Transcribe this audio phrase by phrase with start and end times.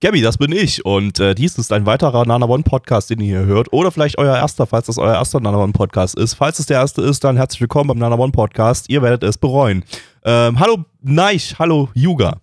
[0.00, 3.38] Gabby, das bin ich und äh, dies ist ein weiterer Nana One Podcast, den ihr
[3.38, 6.34] hier hört oder vielleicht euer erster, falls das euer erster Nana One Podcast ist.
[6.34, 8.88] Falls es der erste ist, dann herzlich willkommen beim Nana One Podcast.
[8.90, 9.82] Ihr werdet es bereuen.
[10.24, 12.40] Ähm, hallo Neich, hallo Yuga.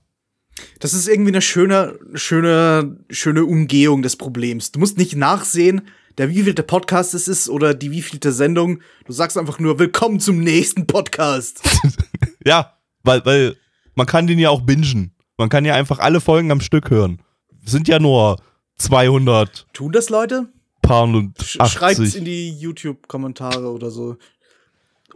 [0.81, 4.73] Das ist irgendwie eine schöne, schöne, schöne Umgehung des Problems.
[4.73, 8.81] Du musst nicht nachsehen, der wievielte Podcast es ist oder die wievielte Sendung.
[9.05, 11.61] Du sagst einfach nur Willkommen zum nächsten Podcast.
[12.45, 13.55] ja, weil, weil
[13.95, 15.15] man kann den ja auch bingen.
[15.37, 17.21] Man kann ja einfach alle Folgen am Stück hören
[17.65, 18.37] sind ja nur
[18.77, 19.67] 200.
[19.73, 20.47] Tun das Leute?
[20.81, 24.17] Paar und Schreibt's in die YouTube-Kommentare oder so.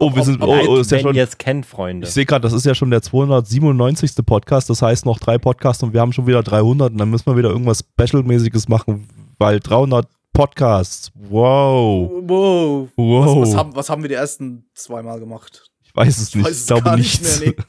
[0.02, 2.06] Oh, wir sind, oh, oh, ist ja schon, jetzt kennt, Freunde.
[2.06, 4.12] Ich sehe gerade, das ist ja schon der 297.
[4.24, 7.26] Podcast, das heißt noch drei Podcasts und wir haben schon wieder 300 und dann müssen
[7.26, 12.10] wir wieder irgendwas Special-mäßiges machen, weil 300 Podcasts, wow.
[12.22, 12.88] Wow.
[12.96, 13.26] wow.
[13.26, 15.70] Was, was, haben, was haben wir die ersten zweimal gemacht?
[15.84, 17.20] Ich weiß es nicht, ich, weiß ich glaube nichts.
[17.20, 17.64] Nicht mehr, nee.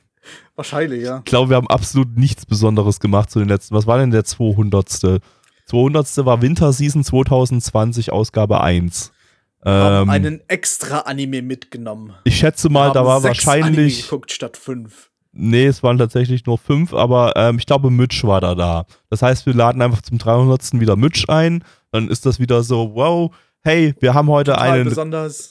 [0.55, 1.19] Wahrscheinlich, ja.
[1.19, 3.75] Ich glaube, wir haben absolut nichts Besonderes gemacht zu den letzten.
[3.75, 5.21] Was war denn der 200.
[5.65, 6.25] 200.
[6.25, 9.11] war Winterseason 2020, Ausgabe 1.
[9.63, 12.13] Wir haben ähm, einen extra Anime mitgenommen.
[12.23, 13.77] Ich schätze mal, da war wahrscheinlich.
[13.77, 15.11] Anime geguckt statt fünf.
[15.33, 18.85] Nee, es waren tatsächlich nur fünf, aber ähm, ich glaube, Mitch war da da.
[19.09, 20.73] Das heißt, wir laden einfach zum 300.
[20.73, 21.63] wieder Mitch ein.
[21.91, 24.93] Dann ist das wieder so, wow, hey, wir haben heute einen,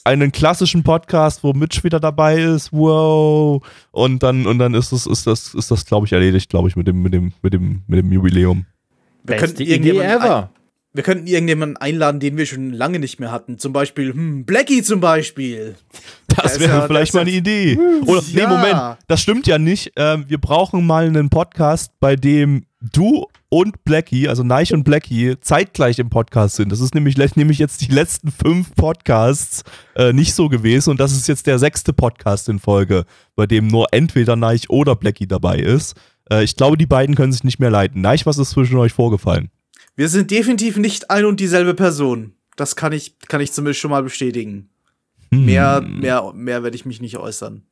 [0.03, 3.63] einen klassischen Podcast, wo Mitch wieder dabei ist, wow.
[3.91, 6.75] Und dann, und dann ist das, ist das, ist das, glaube ich, erledigt, glaube ich,
[6.75, 8.65] mit dem, mit dem, mit dem, mit dem Jubiläum.
[9.23, 10.43] Wir Beste Idee ever.
[10.43, 10.49] Ein,
[10.93, 13.57] wir könnten irgendjemanden einladen, den wir schon lange nicht mehr hatten.
[13.57, 15.75] Zum Beispiel, hm, Blackie zum Beispiel.
[16.27, 17.77] Das wäre ja, vielleicht mal eine Idee.
[18.05, 18.47] Oder, ja.
[18.47, 19.93] nee, Moment, das stimmt ja nicht.
[19.95, 25.35] Ähm, wir brauchen mal einen Podcast, bei dem du und Blackie, also Neich und Blackie,
[25.41, 26.71] zeitgleich im Podcast sind.
[26.71, 29.63] Das ist nämlich, nämlich jetzt die letzten fünf Podcasts
[29.95, 33.03] äh, nicht so gewesen und das ist jetzt der sechste Podcast in Folge,
[33.35, 35.95] bei dem nur entweder Neich oder Blackie dabei ist.
[36.31, 37.99] Äh, ich glaube, die beiden können sich nicht mehr leiten.
[37.99, 39.51] Neich, was ist zwischen euch vorgefallen?
[39.97, 42.33] Wir sind definitiv nicht ein und dieselbe Person.
[42.55, 44.69] Das kann ich, kann ich zumindest schon mal bestätigen.
[45.29, 45.45] Hm.
[45.45, 47.63] Mehr, mehr, mehr werde ich mich nicht äußern.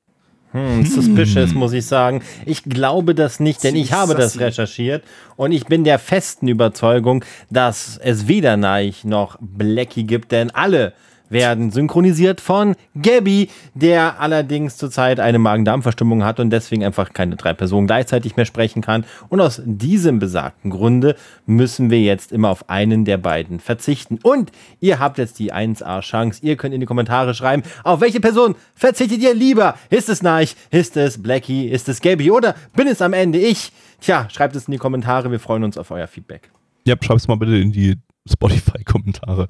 [0.52, 2.24] Hm, suspicious, muss ich sagen.
[2.46, 5.04] Ich glaube das nicht, denn ich habe das recherchiert
[5.36, 10.94] und ich bin der festen Überzeugung, dass es weder Neich noch Blackie gibt, denn alle
[11.30, 17.54] werden synchronisiert von Gabby, der allerdings zurzeit eine Magen-Darm-Verstimmung hat und deswegen einfach keine drei
[17.54, 19.06] Personen gleichzeitig mehr sprechen kann.
[19.30, 24.20] Und aus diesem besagten Grunde müssen wir jetzt immer auf einen der beiden verzichten.
[24.22, 26.40] Und ihr habt jetzt die 1A-Chance.
[26.44, 29.76] Ihr könnt in die Kommentare schreiben, auf welche Person verzichtet ihr lieber?
[29.90, 30.56] Ist es Neich?
[30.72, 31.68] Ist es Blackie?
[31.68, 32.32] Ist es Gabby?
[32.32, 33.72] Oder bin es am Ende ich?
[34.02, 35.32] Tja, schreibt es in die Kommentare.
[35.32, 36.50] Wir freuen uns auf euer Feedback.
[36.86, 37.96] Ja, schreibt es mal bitte in die
[38.32, 39.48] Spotify-Kommentare.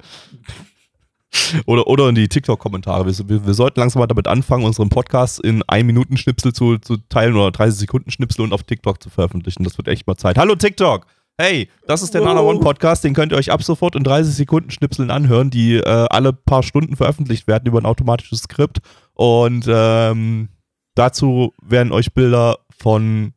[1.66, 3.06] Oder, oder in die TikTok-Kommentare.
[3.06, 7.36] Wir, wir, wir, sollten langsam mal damit anfangen, unseren Podcast in 1-Minuten-Schnipsel zu, zu teilen
[7.36, 9.64] oder 30-Sekunden-Schnipsel und auf TikTok zu veröffentlichen.
[9.64, 10.38] Das wird echt mal Zeit.
[10.38, 11.06] Hallo TikTok!
[11.40, 14.34] Hey, das ist der Nana One Podcast, den könnt ihr euch ab sofort in 30
[14.34, 18.80] Sekunden Schnipseln anhören, die äh, alle paar Stunden veröffentlicht werden über ein automatisches Skript.
[19.14, 20.50] Und ähm,
[20.96, 23.32] dazu werden euch Bilder von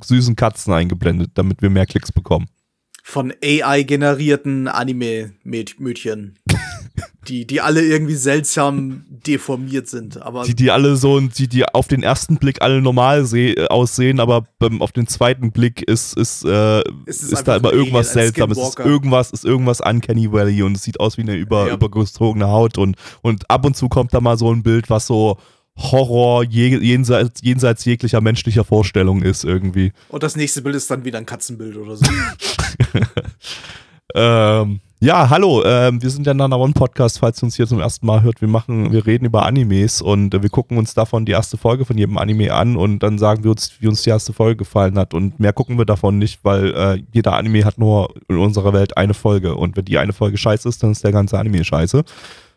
[0.00, 2.46] süßen Katzen eingeblendet, damit wir mehr Klicks bekommen.
[3.02, 6.38] Von AI-generierten Anime-Mädchen.
[7.28, 10.20] Die, die alle irgendwie seltsam deformiert sind.
[10.22, 14.20] Aber die, die alle so, die, die auf den ersten Blick alle normal äh, aussehen,
[14.20, 18.58] aber beim, auf den zweiten Blick ist, ist, äh, ist, ist da immer irgendwas Seltsames.
[18.58, 21.74] Es ist irgendwas, ist irgendwas Uncanny Valley und es sieht aus wie eine über, ja.
[21.74, 25.38] übergezogene Haut und, und ab und zu kommt da mal so ein Bild, was so
[25.76, 29.92] Horror jenseits, jenseits jeglicher menschlicher Vorstellung ist irgendwie.
[30.08, 32.04] Und das nächste Bild ist dann wieder ein Katzenbild oder so.
[34.14, 37.80] ähm, ja, hallo, ähm, wir sind der Nana One Podcast, falls ihr uns hier zum
[37.80, 38.42] ersten Mal hört.
[38.42, 41.86] Wir machen, wir reden über Animes und äh, wir gucken uns davon die erste Folge
[41.86, 44.98] von jedem Anime an und dann sagen wir uns, wie uns die erste Folge gefallen
[44.98, 45.14] hat.
[45.14, 48.98] Und mehr gucken wir davon nicht, weil äh, jeder Anime hat nur in unserer Welt
[48.98, 49.54] eine Folge.
[49.54, 52.04] Und wenn die eine Folge scheiße ist, dann ist der ganze Anime scheiße.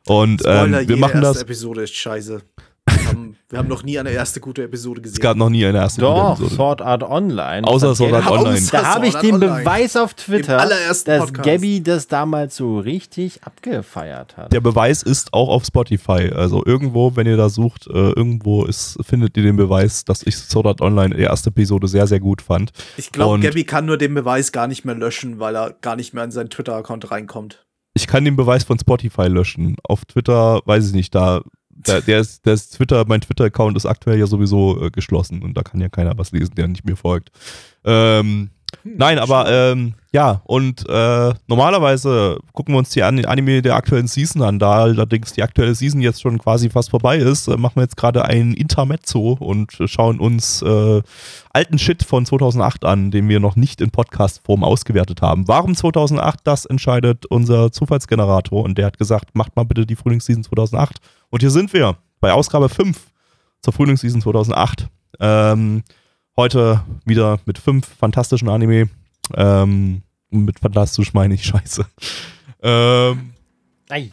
[0.06, 1.42] Und ähm, Spoiler, wir machen das.
[1.42, 2.42] Episode ist scheiße.
[2.90, 5.16] Wir haben, wir haben noch nie eine erste gute Episode gesehen.
[5.16, 6.56] Es gab noch nie eine erste Doch, Episode.
[6.56, 7.66] Sword Art Online.
[7.66, 8.58] Außer Sword Art Online.
[8.58, 9.60] Außer Da habe ich den Online.
[9.60, 11.44] Beweis auf Twitter, dass Podcast.
[11.44, 14.52] Gabby das damals so richtig abgefeiert hat.
[14.52, 16.32] Der Beweis ist auch auf Spotify.
[16.34, 20.36] Also irgendwo, wenn ihr da sucht, äh, irgendwo ist, findet ihr den Beweis, dass ich
[20.36, 22.72] Sword Art Online die erste Episode sehr, sehr gut fand.
[22.98, 26.14] Ich glaube, Gabby kann nur den Beweis gar nicht mehr löschen, weil er gar nicht
[26.14, 27.66] mehr in seinen Twitter-Account reinkommt.
[27.96, 29.76] Ich kann den Beweis von Spotify löschen.
[29.84, 31.42] Auf Twitter, weiß ich nicht, da,
[31.76, 35.56] da der ist, der ist Twitter, mein Twitter-Account ist aktuell ja sowieso äh, geschlossen und
[35.56, 37.32] da kann ja keiner was lesen, der nicht mir folgt.
[37.84, 38.50] Ähm,
[38.84, 44.08] nein, aber ähm, ja, und äh, normalerweise gucken wir uns die An Anime der aktuellen
[44.08, 44.60] Season an.
[44.60, 47.98] Da allerdings die aktuelle Season jetzt schon quasi fast vorbei ist, äh, machen wir jetzt
[47.98, 51.02] gerade ein Intermezzo und schauen uns äh,
[51.52, 55.48] alten Shit von 2008 an, den wir noch nicht in Podcast-Form ausgewertet haben.
[55.48, 56.42] Warum 2008?
[56.44, 61.00] Das entscheidet unser Zufallsgenerator und der hat gesagt, macht mal bitte die Frühlingsseason 2008.
[61.34, 62.96] Und hier sind wir bei Ausgabe 5
[63.60, 64.88] zur Frühlingsseason 2008.
[65.20, 65.82] Ähm,
[66.38, 68.88] heute wieder mit fünf fantastischen Anime.
[69.34, 71.88] Ähm, mit fantastisch meine ich scheiße.
[72.62, 73.34] Ähm,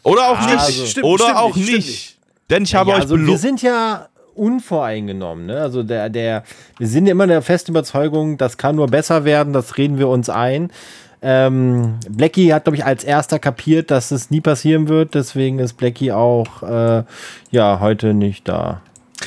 [0.03, 0.91] oder auch Also- nicht.
[0.93, 1.99] Stimmt, oder stimmt auch nicht, nicht.
[2.07, 5.61] stimmt Denn ich habe ja, euch also wir sind ja unvoreingenommen, ne?
[5.61, 6.45] Also der, der,
[6.79, 10.31] wir sind immer der festen Überzeugung, das kann nur besser werden, das reden wir uns
[10.31, 10.73] ein.
[11.23, 15.75] Ähm, Blackie hat, glaube ich, als erster kapiert, dass es nie passieren wird, deswegen ist
[15.75, 17.05] Blackie auch äh,
[17.51, 18.81] ja heute nicht da.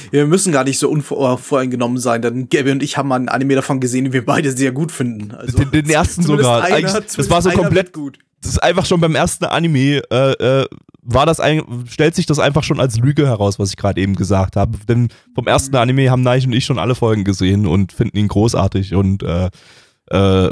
[0.10, 3.54] Wir müssen gar nicht so unvoreingenommen sein, denn Gabby und ich haben mal einen Anime
[3.56, 5.36] davon gesehen, den wir beide sehr gut finden.
[5.36, 6.64] Also, Den- den ersten sogar.
[6.64, 8.18] Einer, Eigentlich- das war so komplett- gut.
[8.42, 10.32] das ist einfach schon beim ersten Anime, äh,
[10.62, 10.66] äh,
[11.04, 14.16] war das ein, stellt sich das einfach schon als Lüge heraus, was ich gerade eben
[14.16, 14.78] gesagt habe.
[14.88, 18.30] Denn vom ersten Anime haben Neich und ich schon alle Folgen gesehen und finden ihn
[18.30, 19.50] großartig und äh,
[20.12, 20.50] äh,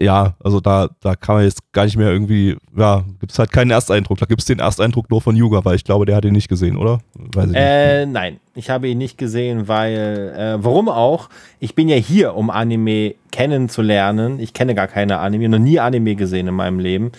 [0.00, 3.52] ja, also da, da kann man jetzt gar nicht mehr irgendwie, ja, gibt es halt
[3.52, 4.18] keinen Ersteindruck.
[4.18, 6.48] Da gibt es den Ersteindruck nur von Yuga, weil ich glaube, der hat ihn nicht
[6.48, 7.00] gesehen, oder?
[7.14, 7.60] Weiß ich nicht.
[7.60, 11.28] Äh, nein, ich habe ihn nicht gesehen, weil, äh, warum auch?
[11.60, 14.40] Ich bin ja hier, um Anime kennenzulernen.
[14.40, 17.12] Ich kenne gar keine Anime, noch nie Anime gesehen in meinem Leben.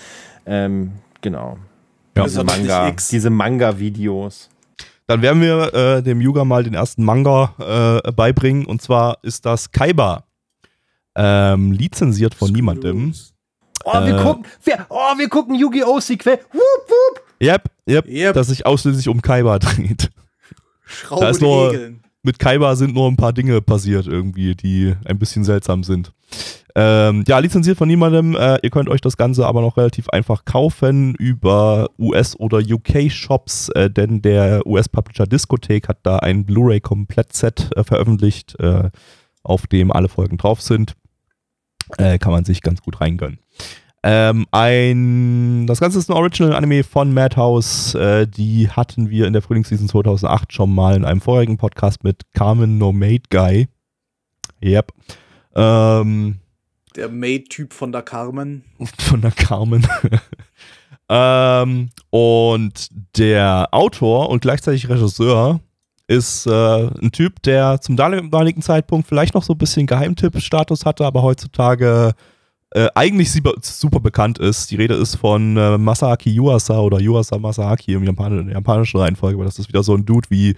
[0.46, 1.58] Ähm, genau.
[2.16, 2.24] Ja.
[2.24, 4.50] Diese nicht Manga, diese Manga-Videos.
[5.06, 9.46] Dann werden wir äh, dem Yuga mal den ersten Manga äh, beibringen und zwar ist
[9.46, 10.27] das Kaiba.
[11.18, 13.14] Ähm, lizenziert von niemandem.
[13.84, 14.24] Oh, wir Äh.
[14.24, 16.00] gucken, wir, oh, wir gucken Yu-Gi-Oh!
[16.00, 16.40] Sequel.
[16.54, 17.22] Wup, wup.
[17.42, 18.34] Yep, yep, Yep.
[18.34, 20.10] das sich ausschließlich um Kaiba dreht.
[20.86, 22.02] Schrauben Da ist nur- Regeln.
[22.24, 26.12] Mit Kaiba sind nur ein paar Dinge passiert irgendwie, die ein bisschen seltsam sind.
[26.76, 28.36] Ähm, ja, lizenziert von niemandem.
[28.36, 33.70] Äh, ihr könnt euch das Ganze aber noch relativ einfach kaufen über US- oder UK-Shops,
[33.70, 38.90] äh, denn der US-Publisher Discothek hat da ein Blu-ray-Komplettset äh, veröffentlicht, äh,
[39.44, 40.94] auf dem alle Folgen drauf sind.
[41.98, 43.40] Äh, kann man sich ganz gut reingönnen.
[44.04, 47.96] Ähm, ein, das Ganze ist ein Original-Anime von Madhouse.
[47.96, 52.22] Äh, die hatten wir in der Frühlingsseason 2008 schon mal in einem vorherigen Podcast mit
[52.34, 53.68] Carmen No Made Guy.
[54.64, 54.94] Yep.
[55.56, 56.40] Ähm,
[56.96, 58.64] Der Maid-Typ von der Carmen.
[59.00, 59.86] von der Carmen.
[61.10, 65.60] ähm, und der Autor und gleichzeitig Regisseur
[66.08, 71.06] ist äh, ein Typ, der zum damaligen Zeitpunkt vielleicht noch so ein bisschen Geheimtipp-Status hatte,
[71.06, 72.14] aber heutzutage
[72.72, 74.72] äh, eigentlich super, super bekannt ist.
[74.72, 79.00] Die Rede ist von äh, Masaaki Yuasa oder Yuasa Masaaki im Japan in der japanischen
[79.00, 80.56] Reihenfolge, aber das ist wieder so ein Dude wie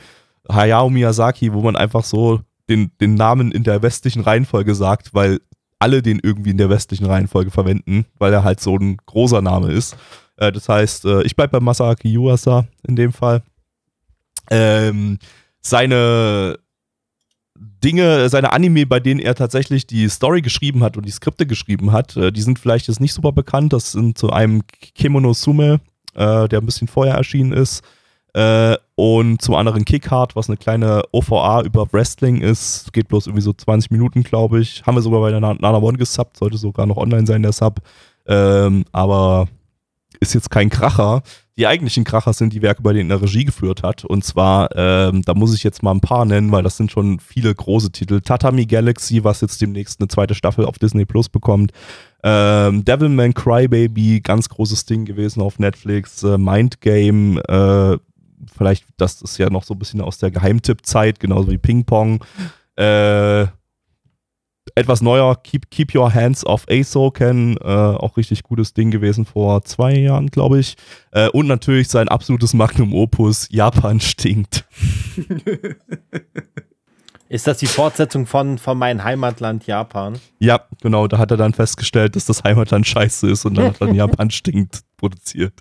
[0.51, 5.39] Hayao Miyazaki, wo man einfach so den, den Namen in der westlichen Reihenfolge sagt, weil
[5.79, 9.71] alle den irgendwie in der westlichen Reihenfolge verwenden, weil er halt so ein großer Name
[9.71, 9.95] ist.
[10.37, 13.41] Äh, das heißt, äh, ich bleibe bei Masaaki Yuasa in dem Fall.
[14.49, 15.19] Ähm,
[15.61, 16.57] seine
[17.83, 21.91] Dinge, seine Anime, bei denen er tatsächlich die Story geschrieben hat und die Skripte geschrieben
[21.91, 23.73] hat, äh, die sind vielleicht jetzt nicht super bekannt.
[23.73, 24.61] Das sind zu einem
[24.95, 25.79] Kemono Sume,
[26.15, 27.83] äh, der ein bisschen vorher erschienen ist.
[28.33, 32.93] Äh, und zum anderen Kickhard, was eine kleine OVA über Wrestling ist.
[32.93, 34.83] Geht bloß irgendwie so 20 Minuten, glaube ich.
[34.85, 37.51] Haben wir sogar bei der Na- Nana One gesubbt, sollte sogar noch online sein, der
[37.53, 37.79] Sub.
[38.27, 39.47] Ähm, aber
[40.19, 41.23] ist jetzt kein Kracher.
[41.59, 44.05] Die eigentlichen Kracher sind die Werke, bei denen er Regie geführt hat.
[44.05, 47.19] Und zwar, ähm, da muss ich jetzt mal ein paar nennen, weil das sind schon
[47.19, 48.21] viele große Titel.
[48.21, 51.73] Tatami Galaxy, was jetzt demnächst eine zweite Staffel auf Disney Plus bekommt.
[52.23, 56.23] Ähm, Devilman Crybaby, ganz großes Ding gewesen auf Netflix.
[56.23, 57.97] Äh, Mind Game, äh,
[58.55, 62.23] vielleicht, das ist ja noch so ein bisschen aus der Geheimtipp-Zeit, genauso wie Ping Pong.
[62.77, 63.47] Äh,
[64.75, 69.63] etwas neuer, Keep, Keep Your Hands Off Asoken, äh, auch richtig gutes Ding gewesen vor
[69.63, 70.75] zwei Jahren, glaube ich.
[71.11, 74.65] Äh, und natürlich sein absolutes Magnum Opus, Japan stinkt.
[77.29, 80.19] Ist das die Fortsetzung von, von meinem Heimatland Japan?
[80.39, 83.79] Ja, genau, da hat er dann festgestellt, dass das Heimatland scheiße ist und dann hat
[83.79, 85.53] er dann Japan stinkt produziert.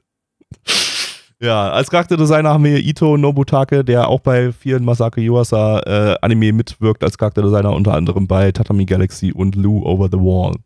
[1.40, 6.52] Ja, als Charakterdesigner haben wir Ito Nobutake, der auch bei vielen Masake Yuasa äh, Anime
[6.52, 10.56] mitwirkt als Charakterdesigner, unter anderem bei Tatami Galaxy und Lou Over the Wall.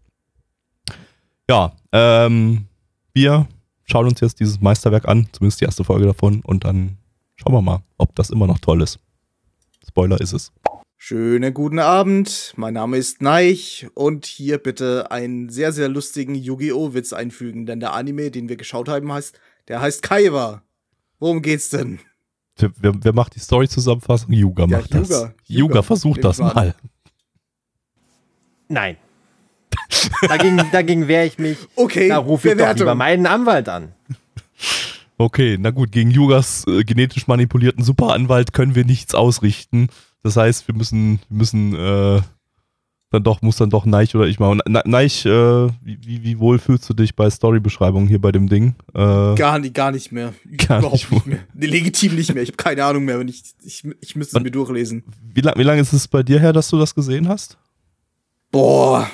[1.50, 2.64] Ja, ähm,
[3.12, 3.46] wir
[3.84, 6.96] schauen uns jetzt dieses Meisterwerk an, zumindest die erste Folge davon, und dann
[7.36, 8.98] schauen wir mal, ob das immer noch toll ist.
[9.86, 10.52] Spoiler ist es.
[10.96, 16.94] Schönen guten Abend, mein Name ist Neich und hier bitte einen sehr, sehr lustigen Yu-Gi-Oh!
[16.94, 19.38] Witz einfügen, denn der Anime, den wir geschaut haben, heißt,
[19.68, 20.62] der heißt Kaiwa.
[21.18, 21.98] Worum geht's denn?
[22.56, 24.32] Wer, wer, wer macht die Story-Zusammenfassung?
[24.32, 25.08] Yuga Ja, macht das.
[25.08, 25.20] Yuga.
[25.24, 25.82] Yuga, Yuga.
[25.82, 26.74] versucht das mal.
[28.68, 28.96] Nein.
[30.28, 31.58] dagegen, dagegen wehre ich mich.
[31.76, 32.78] Okay, Da rufe ich doch Bewertung.
[32.80, 33.92] lieber meinen Anwalt an.
[35.18, 39.88] Okay, na gut, gegen Yugas äh, genetisch manipulierten Superanwalt können wir nichts ausrichten.
[40.22, 42.20] Das heißt, wir müssen, wir müssen, äh,
[43.12, 44.60] dann doch, muss dann doch Neich oder ich machen.
[44.84, 48.74] Neich, äh, wie, wie, wohl fühlst du dich bei Storybeschreibung hier bei dem Ding?
[48.94, 50.32] Äh, Gar nicht, gar nicht mehr.
[50.66, 51.38] Gar Überhaupt nicht nicht, mehr.
[51.54, 52.42] Nee, legitim nicht mehr.
[52.42, 53.18] Ich habe keine Ahnung mehr.
[53.18, 55.04] Wenn ich, ich, ich müsste es mir durchlesen.
[55.34, 57.58] wie, lang, wie lange ist es bei dir her, dass du das gesehen hast?
[58.50, 59.10] Boah.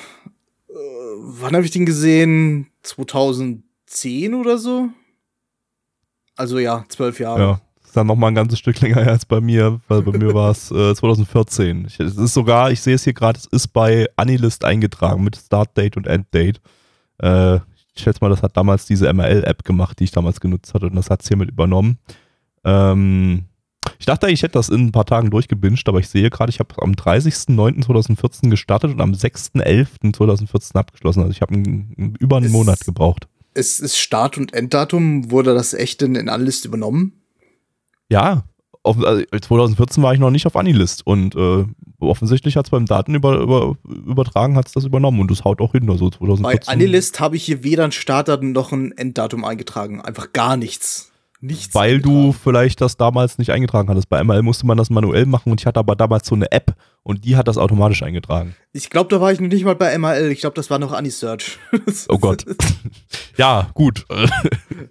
[0.69, 0.73] Äh,
[1.17, 2.67] wann habe ich den gesehen?
[2.83, 4.89] 2010 oder so?
[6.35, 7.41] Also ja, zwölf Jahre.
[7.41, 7.61] Ja.
[7.89, 10.51] Ist dann nochmal ein ganzes Stück länger her als bei mir, weil bei mir war
[10.51, 11.85] es äh, 2014.
[11.87, 15.35] Ich, es ist sogar, ich sehe es hier gerade, es ist bei Anilist eingetragen mit
[15.35, 16.59] Startdate und Enddate.
[17.19, 17.55] Äh,
[17.95, 20.95] ich schätze mal, das hat damals diese MRL-App gemacht, die ich damals genutzt hatte und
[20.95, 21.97] das hat es hiermit übernommen.
[22.63, 23.45] Ähm,
[23.97, 26.51] ich dachte eigentlich, ich hätte das in ein paar Tagen durchgebinged, aber ich sehe gerade,
[26.51, 31.21] ich habe am 30.09.2014 gestartet und am 6.11.2014 abgeschlossen.
[31.21, 31.55] Also ich habe
[32.19, 33.27] über einen Es- Monat gebraucht.
[33.55, 35.31] Es ist Start- und Enddatum.
[35.31, 37.13] Wurde das echt in, in Anlist übernommen?
[38.09, 38.43] Ja,
[38.83, 41.65] auf, also 2014 war ich noch nicht auf Anilist und äh,
[41.99, 43.75] offensichtlich hat es beim Datenüber über,
[44.55, 45.89] hat's das übernommen und das haut auch hin.
[45.89, 46.65] Also 2014.
[46.65, 50.01] Bei Anilist habe ich hier weder ein Startdatum noch ein Enddatum eingetragen.
[50.01, 51.11] Einfach gar nichts.
[51.41, 51.73] Nichts.
[51.73, 54.09] Weil du vielleicht das damals nicht eingetragen hattest.
[54.09, 56.75] Bei ML musste man das manuell machen und ich hatte aber damals so eine App
[57.03, 58.55] und die hat das automatisch eingetragen.
[58.73, 60.31] Ich glaube, da war ich noch nicht mal bei MRL.
[60.31, 61.57] Ich glaube, das war noch Anisearch.
[62.09, 62.45] Oh Gott.
[63.37, 64.05] ja, gut.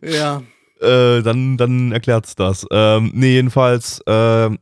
[0.02, 0.42] ja.
[0.80, 2.66] Äh, dann, dann erklärt's das.
[2.70, 4.58] Ähm, nee, jedenfalls, ähm,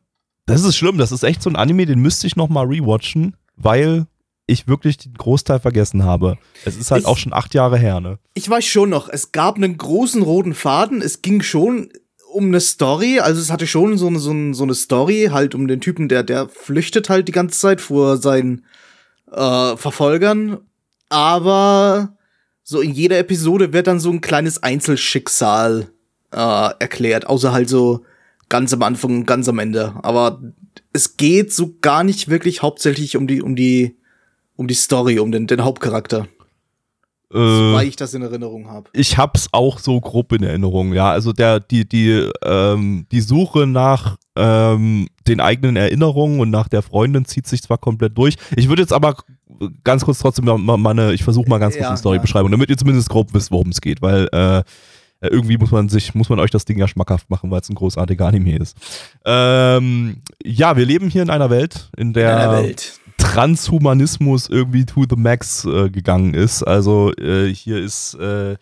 [0.46, 0.98] das ist schlimm.
[0.98, 4.06] Das ist echt so ein Anime, den müsste ich noch mal rewatchen, weil
[4.46, 6.38] ich wirklich den Großteil vergessen habe.
[6.64, 8.18] Es ist halt Ich- auch schon acht Jahre her, ne?
[8.34, 11.02] Ich weiß schon noch, es gab einen großen roten Faden.
[11.02, 11.88] Es ging schon
[12.32, 13.18] um eine Story.
[13.18, 16.08] Also es hatte schon so eine, so eine, so eine Story, halt um den Typen,
[16.08, 18.64] der, der flüchtet halt die ganze Zeit vor seinen
[19.32, 20.58] äh, Verfolgern.
[21.08, 22.16] Aber
[22.62, 25.88] so in jeder Episode wird dann so ein kleines Einzelschicksal
[26.32, 27.26] äh, erklärt.
[27.26, 28.04] Außer halt so
[28.48, 29.94] ganz am Anfang und ganz am Ende.
[30.02, 30.40] Aber
[30.92, 33.96] es geht so gar nicht wirklich hauptsächlich um die, um die,
[34.56, 36.28] um die Story, um den, den Hauptcharakter.
[37.32, 38.88] Äh, Soweit ich das in Erinnerung habe.
[38.92, 41.10] ich hab's auch so grob in Erinnerung, ja.
[41.10, 46.82] Also der, die, die, ähm, die Suche nach ähm, den eigenen Erinnerungen und nach der
[46.82, 48.36] Freundin zieht sich zwar komplett durch.
[48.54, 49.16] Ich würde jetzt aber
[49.82, 52.22] ganz kurz trotzdem mal, mal eine, ich versuche mal ganz kurz Ja, eine Story ja.
[52.22, 54.62] beschreiben, damit ihr zumindest grob wisst, worum es geht, weil äh,
[55.20, 57.74] irgendwie muss man sich, muss man euch das Ding ja schmackhaft machen, weil es ein
[57.74, 58.76] großartiger Anime ist.
[59.24, 63.00] Ähm, ja, wir leben hier in einer Welt, in der in einer Welt.
[63.18, 66.62] Transhumanismus irgendwie to the max äh, gegangen ist.
[66.62, 68.56] Also äh, hier ist äh, äh,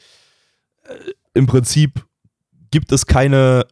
[1.35, 2.05] im Prinzip
[2.71, 3.67] gibt es keine,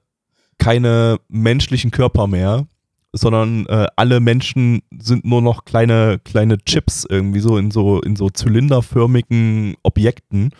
[0.59, 2.67] keine menschlichen Körper mehr,
[3.12, 8.17] sondern äh, alle Menschen sind nur noch kleine, kleine Chips irgendwie so in so in
[8.17, 10.51] so zylinderförmigen Objekten.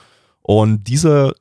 [0.43, 1.35] Und diese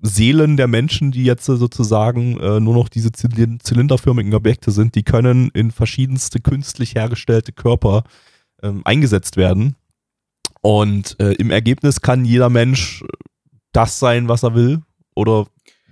[0.00, 5.02] Seelen der Menschen, die jetzt sozusagen äh, nur noch diese Zylin- zylinderförmigen Objekte sind, die
[5.02, 8.04] können in verschiedenste künstlich hergestellte Körper
[8.62, 9.74] ähm, eingesetzt werden.
[10.60, 13.04] Und äh, im Ergebnis kann jeder Mensch
[13.72, 14.82] das sein, was er will,
[15.14, 15.46] oder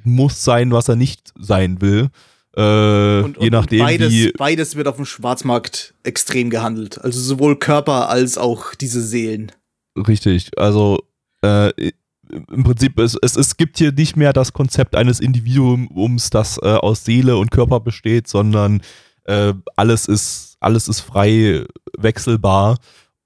[0.05, 2.11] muss sein, was er nicht sein will.
[2.57, 4.33] Äh, Und, je und nachdem, beides, wie.
[4.33, 6.99] beides wird auf dem Schwarzmarkt extrem gehandelt.
[7.03, 9.53] Also sowohl Körper als auch diese Seelen.
[9.97, 11.01] Richtig, also
[11.43, 11.71] äh,
[12.31, 16.67] im Prinzip, es, es, es gibt hier nicht mehr das Konzept eines Individuums, das äh,
[16.67, 18.83] aus Seele und Körper besteht, sondern
[19.25, 21.65] äh, alles, ist, alles ist frei
[21.97, 22.79] wechselbar.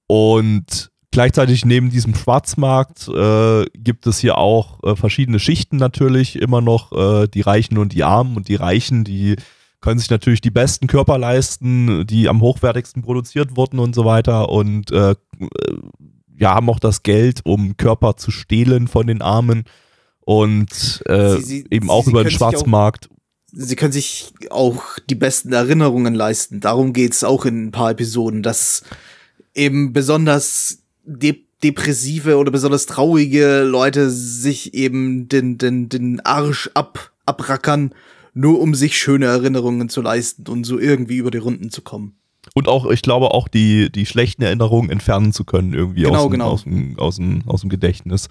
[0.07, 6.61] Und gleichzeitig neben diesem Schwarzmarkt äh, gibt es hier auch äh, verschiedene Schichten natürlich, immer
[6.61, 8.37] noch äh, die Reichen und die Armen.
[8.37, 9.37] Und die Reichen, die
[9.81, 14.51] können sich natürlich die besten Körper leisten, die am hochwertigsten produziert wurden und so weiter.
[14.51, 15.15] Und äh,
[16.41, 19.65] ja, haben auch das Geld, um Körper zu stehlen von den Armen
[20.21, 23.09] und äh, Sie- sie- eben auch sie über den auch- Schwarzmarkt.
[23.53, 26.61] Sie können sich auch die besten Erinnerungen leisten.
[26.61, 28.85] Darum geht's auch in ein paar Episoden, dass
[29.55, 37.13] eben besonders de depressive oder besonders traurige Leute sich eben den, den, den Arsch ab
[37.27, 37.93] abrackern,
[38.33, 42.15] nur um sich schöne Erinnerungen zu leisten und so irgendwie über die Runden zu kommen.
[42.55, 46.23] Und auch, ich glaube, auch die, die schlechten Erinnerungen entfernen zu können, irgendwie Genau, aus,
[46.25, 46.51] dem, genau.
[46.51, 48.29] aus, dem, aus, dem, aus dem Gedächtnis.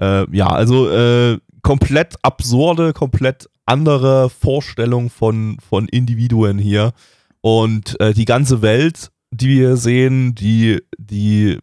[0.00, 6.92] Äh, ja, also äh, komplett absurde, komplett andere Vorstellung von, von Individuen hier.
[7.40, 11.58] Und äh, die ganze Welt, die wir sehen, die, die,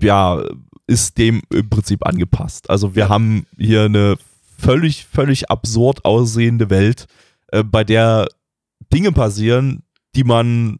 [0.00, 0.42] ja,
[0.86, 2.70] ist dem im Prinzip angepasst.
[2.70, 4.16] Also wir haben hier eine
[4.58, 7.06] völlig, völlig absurd aussehende Welt,
[7.48, 8.28] äh, bei der
[8.92, 9.82] Dinge passieren,
[10.14, 10.78] die man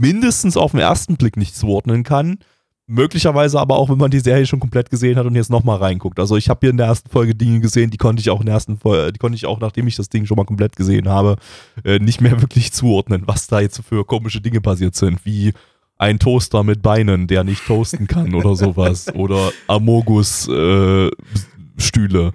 [0.00, 2.38] mindestens auf den ersten Blick nicht zuordnen kann.
[2.86, 6.18] Möglicherweise aber auch, wenn man die Serie schon komplett gesehen hat und jetzt nochmal reinguckt.
[6.18, 8.46] Also ich habe hier in der ersten Folge Dinge gesehen, die konnte ich auch in
[8.46, 11.08] der ersten Folge, die konnte ich auch, nachdem ich das Ding schon mal komplett gesehen
[11.08, 11.36] habe,
[11.84, 15.52] äh, nicht mehr wirklich zuordnen, was da jetzt für komische Dinge passiert sind, wie
[15.98, 19.06] ein Toaster mit Beinen, der nicht toasten kann oder sowas.
[19.14, 21.10] Oder Amogus äh,
[21.76, 22.32] Stühle.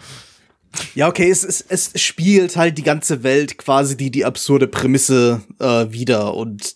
[0.94, 5.42] Ja, okay, es, es, es spielt halt die ganze Welt quasi die, die absurde Prämisse
[5.60, 6.76] äh, wieder und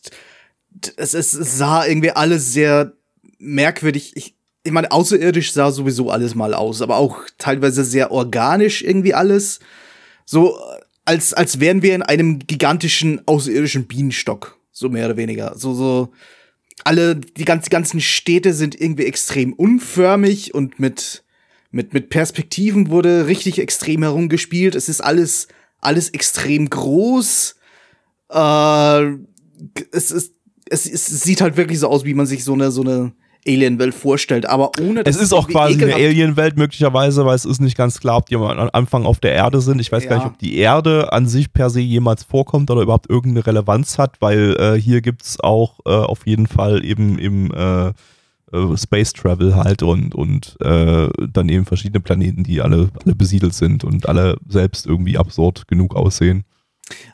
[0.98, 2.94] es, es sah irgendwie alles sehr
[3.40, 4.14] merkwürdig.
[4.16, 9.14] Ich, ich meine, außerirdisch sah sowieso alles mal aus, aber auch teilweise sehr organisch irgendwie
[9.14, 9.60] alles.
[10.26, 10.60] So,
[11.06, 15.58] als, als wären wir in einem gigantischen außerirdischen Bienenstock, so mehr oder weniger.
[15.58, 16.14] So, so,
[16.84, 21.24] alle, die ganz, die ganzen Städte sind irgendwie extrem unförmig und mit,
[21.72, 24.76] mit, mit Perspektiven wurde richtig extrem herumgespielt.
[24.76, 25.48] Es ist alles,
[25.80, 27.56] alles extrem groß.
[28.30, 29.04] Äh,
[29.92, 30.36] es, ist,
[30.70, 33.12] es, es sieht halt wirklich so aus, wie man sich so eine, so eine
[33.48, 37.62] Alien-Welt vorstellt, aber ohne Es ist auch quasi eine ekelhaft- Alien-Welt möglicherweise, weil es ist
[37.62, 39.80] nicht ganz klar, ob die am Anfang auf der Erde sind.
[39.80, 40.24] Ich weiß gar Ja.
[40.26, 44.18] nicht, ob die Erde an sich per se jemals vorkommt oder überhaupt irgendeine Relevanz hat,
[44.20, 47.88] weil äh, hier gibt es auch äh, auf jeden Fall eben im äh,
[48.52, 53.54] äh, Space Travel halt und, und äh, dann eben verschiedene Planeten, die alle, alle besiedelt
[53.54, 56.44] sind und alle selbst irgendwie absurd genug aussehen.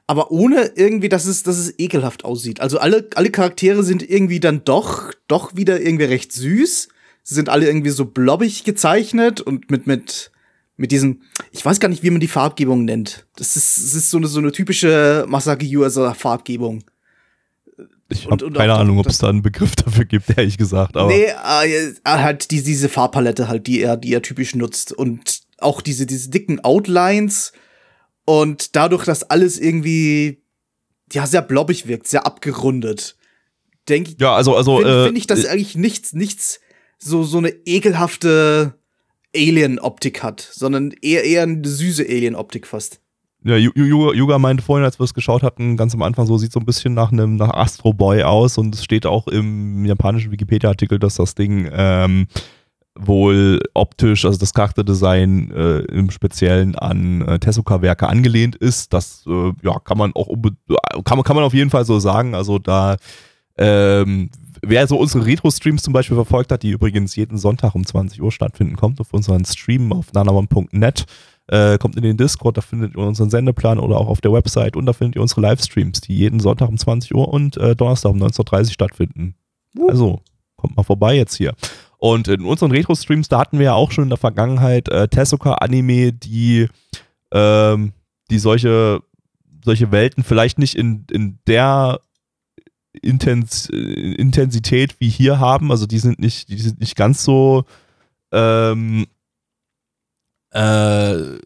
[0.08, 2.60] Aber ohne irgendwie, dass es, dass es ekelhaft aussieht.
[2.62, 6.90] Also alle, alle Charaktere sind irgendwie dann doch, doch wieder irgendwie recht süß.
[7.24, 10.32] Sie sind alle irgendwie so blobbig gezeichnet und mit, mit,
[10.78, 13.26] mit diesem, ich weiß gar nicht, wie man die Farbgebung nennt.
[13.36, 16.84] Das ist, das ist so eine, so eine typische Masaki Uesa Farbgebung.
[18.10, 20.96] Ich habe keine auch- Ahnung, ob es da einen Begriff dafür gibt, ehrlich gesagt.
[20.96, 24.92] Aber nee, äh, äh, halt die, diese Farbpalette halt, die er, die er typisch nutzt.
[24.92, 27.52] Und auch diese, diese dicken Outlines.
[28.26, 30.42] Und dadurch, dass alles irgendwie,
[31.14, 33.16] ja, sehr blobbig wirkt, sehr abgerundet.
[33.88, 36.60] Denke ich, ja, also, also finde äh, find ich, dass eigentlich nichts, nichts
[36.98, 38.74] so, so eine ekelhafte
[39.36, 43.00] Alien-Optik hat, sondern eher, eher eine süße Alien-Optik fast.
[43.44, 46.36] Ja, Yu- Yu- Yuga meinte vorhin, als wir es geschaut hatten, ganz am Anfang so,
[46.40, 49.86] sieht so ein bisschen nach einem nach Astro Boy aus und es steht auch im
[49.86, 52.26] japanischen Wikipedia-Artikel, dass das Ding ähm,
[52.98, 58.94] wohl optisch, also das Charakterdesign äh, im Speziellen an äh, Tezuka-Werke angelehnt ist.
[58.94, 60.56] Das äh, ja, kann man auch unbe-
[61.04, 62.36] kann man, kann man auf jeden Fall so sagen.
[62.36, 62.96] Also da
[63.58, 64.30] ähm,
[64.62, 68.32] wer so unsere Retro-Streams zum Beispiel verfolgt hat, die übrigens jeden Sonntag um 20 Uhr
[68.32, 71.06] stattfinden, kommt auf unseren Stream auf nanamon.net,
[71.48, 74.76] äh, kommt in den Discord, da findet ihr unseren Sendeplan oder auch auf der Website
[74.76, 78.12] und da findet ihr unsere Livestreams, die jeden Sonntag um 20 Uhr und äh, Donnerstag
[78.12, 79.36] um 19.30 Uhr stattfinden.
[79.88, 80.22] Also,
[80.56, 81.54] kommt mal vorbei jetzt hier.
[82.06, 86.14] Und in unseren Retro-Streams, da hatten wir ja auch schon in der Vergangenheit äh, Tezuka-Anime,
[86.14, 86.68] die,
[87.32, 87.94] ähm,
[88.30, 89.02] die solche,
[89.64, 92.02] solche Welten vielleicht nicht in, in der
[93.02, 95.72] Intens Intensität wie hier haben.
[95.72, 97.66] Also die sind nicht, die sind nicht ganz so
[98.32, 99.08] ähm,
[100.52, 101.38] äh,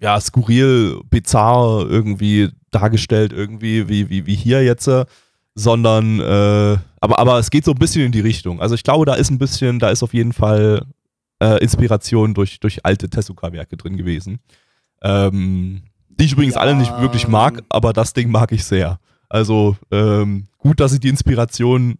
[0.00, 4.88] ja, skurril, bizarr irgendwie dargestellt, irgendwie, wie, wie, wie hier jetzt,
[5.58, 8.60] sondern äh, aber, aber es geht so ein bisschen in die Richtung.
[8.60, 10.84] Also ich glaube, da ist ein bisschen, da ist auf jeden Fall
[11.42, 14.38] äh, Inspiration durch, durch alte Tezuka-Werke drin gewesen.
[15.02, 16.60] Ähm, die ich übrigens Ja.
[16.60, 18.98] alle nicht wirklich mag, aber das Ding mag ich sehr.
[19.28, 21.98] Also ähm, gut, dass sie die Inspiration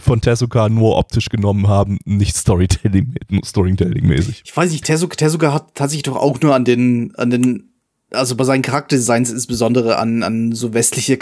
[0.00, 4.42] von Tezuka nur optisch genommen haben, nicht Storytelling, Storytelling-mäßig.
[4.44, 7.70] Ich weiß nicht, Tezuka, Tezuka hat, hat sich doch auch nur an den, an den,
[8.10, 11.16] also bei seinen Charakterdesigns insbesondere an, an so westliche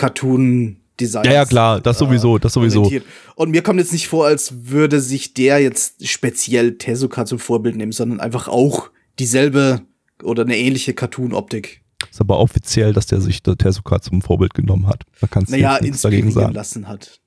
[1.06, 1.26] Cartoon-Designs.
[1.26, 2.80] Ja, ja, klar, das sowieso, das sowieso.
[2.82, 3.04] orientiert.
[3.34, 7.76] Und mir kommt jetzt nicht vor, als würde sich der jetzt speziell Tezuka zum Vorbild
[7.76, 9.82] nehmen, sondern einfach auch dieselbe
[10.22, 11.82] oder eine ähnliche Cartoon-Optik.
[12.10, 15.04] Ist aber offiziell, dass der sich der Tezuka zum Vorbild genommen hat.
[15.20, 16.54] Da kannst du Naja, nichts dagegen sagen.
[16.54, 17.20] lassen hat.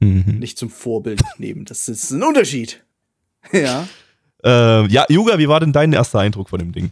[0.00, 0.38] Mhm.
[0.38, 1.64] Nicht zum Vorbild nehmen.
[1.64, 2.82] Das ist ein Unterschied.
[3.52, 3.88] Ja.
[4.44, 6.90] Äh, ja, Yuga, wie war denn dein erster Eindruck von dem Ding?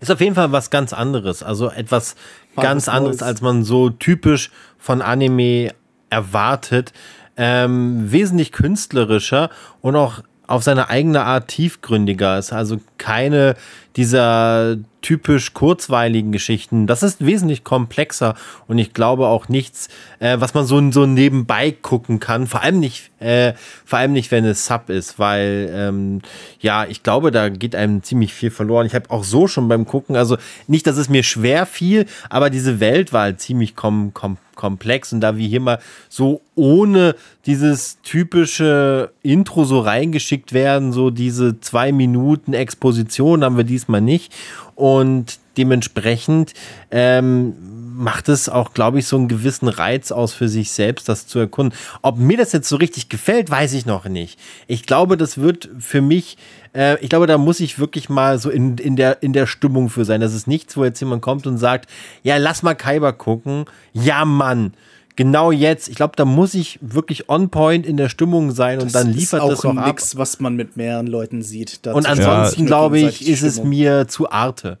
[0.00, 1.42] Ist auf jeden Fall was ganz anderes.
[1.42, 2.14] Also etwas
[2.54, 5.74] Mal ganz anderes, als man so typisch von Anime
[6.10, 6.92] erwartet.
[7.36, 12.52] Ähm, wesentlich künstlerischer und auch auf seine eigene Art tiefgründiger ist.
[12.52, 13.54] Also keine
[13.96, 16.86] dieser typisch kurzweiligen Geschichten.
[16.86, 18.34] Das ist wesentlich komplexer
[18.66, 22.46] und ich glaube auch nichts, äh, was man so, so nebenbei gucken kann.
[22.46, 26.20] Vor allem nicht, äh, vor allem nicht, wenn es Sub ist, weil ähm,
[26.60, 28.86] ja, ich glaube, da geht einem ziemlich viel verloren.
[28.86, 32.50] Ich habe auch so schon beim Gucken, also nicht, dass es mir schwer fiel, aber
[32.50, 37.14] diese Welt war halt ziemlich kom kom komplex und da wir hier mal so ohne
[37.46, 44.34] dieses typische Intro so reingeschickt werden, so diese zwei Minuten Exposition haben wir diesmal nicht
[44.74, 46.54] und dementsprechend
[46.90, 47.54] ähm,
[47.98, 51.38] macht es auch, glaube ich, so einen gewissen Reiz aus für sich selbst, das zu
[51.40, 51.76] erkunden.
[52.00, 54.38] Ob mir das jetzt so richtig gefällt, weiß ich noch nicht.
[54.68, 56.38] Ich glaube, das wird für mich,
[56.74, 59.90] äh, ich glaube, da muss ich wirklich mal so in, in, der, in der Stimmung
[59.90, 60.20] für sein.
[60.20, 61.90] Das ist nichts, wo jetzt jemand kommt und sagt,
[62.22, 63.64] ja, lass mal Kaiba gucken.
[63.92, 64.72] Ja, Mann
[65.18, 68.94] genau jetzt, ich glaube, da muss ich wirklich on point in der Stimmung sein und
[68.94, 71.86] dann liefert das das auch nix, was man mit mehreren Leuten sieht.
[71.88, 71.96] ab.
[71.96, 74.78] Und ansonsten, glaube ich, ist es mir zu arte.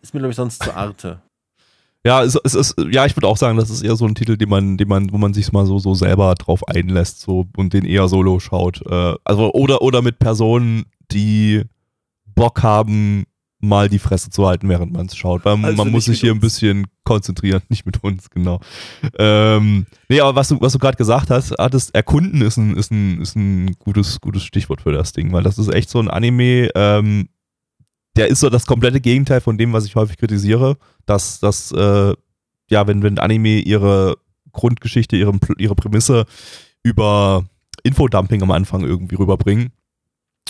[0.00, 1.20] Ist mir, glaube ich, sonst zu arte.
[2.06, 4.36] Ja, es, es ist, ja, ich würde auch sagen, das ist eher so ein Titel,
[4.36, 7.72] den man, den man, wo man sich mal so, so selber drauf einlässt, so und
[7.72, 8.80] den eher solo schaut.
[8.86, 11.64] Äh, also, oder, oder mit Personen, die
[12.36, 13.24] Bock haben,
[13.60, 15.44] mal die Fresse zu halten, während man es schaut.
[15.44, 16.38] Weil also man muss sich hier uns.
[16.38, 18.60] ein bisschen konzentrieren, nicht mit uns, genau.
[19.18, 22.90] Ähm, nee, aber was du, was du gerade gesagt hast, hattest, erkunden ist ein, ist
[22.90, 26.08] ein, ist ein gutes, gutes Stichwort für das Ding, weil das ist echt so ein
[26.08, 27.28] Anime, ähm,
[28.16, 32.14] der ist so das komplette Gegenteil von dem, was ich häufig kritisiere, dass, dass äh,
[32.70, 34.16] ja, wenn, wenn Anime ihre
[34.52, 36.26] Grundgeschichte, ihre, ihre Prämisse
[36.82, 37.44] über
[37.82, 39.72] Infodumping am Anfang irgendwie rüberbringen,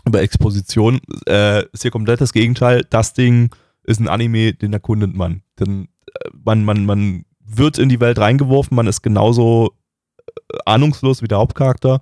[0.07, 2.87] über Exposition, äh, ist hier komplett das Gegenteil.
[2.91, 5.43] Das Ding ist ein Anime, den erkundet man.
[5.59, 9.73] Denn äh, man, man, man wird in die Welt reingeworfen, man ist genauso
[10.19, 12.01] äh, ahnungslos wie der Hauptcharakter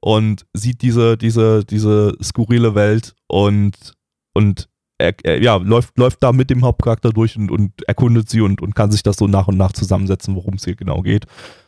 [0.00, 3.94] und sieht diese, diese, diese skurrile Welt und,
[4.34, 8.40] und er, er, ja, läuft, läuft da mit dem Hauptcharakter durch und, und erkundet sie
[8.40, 11.26] und, und kann sich das so nach und nach zusammensetzen, worum es hier genau geht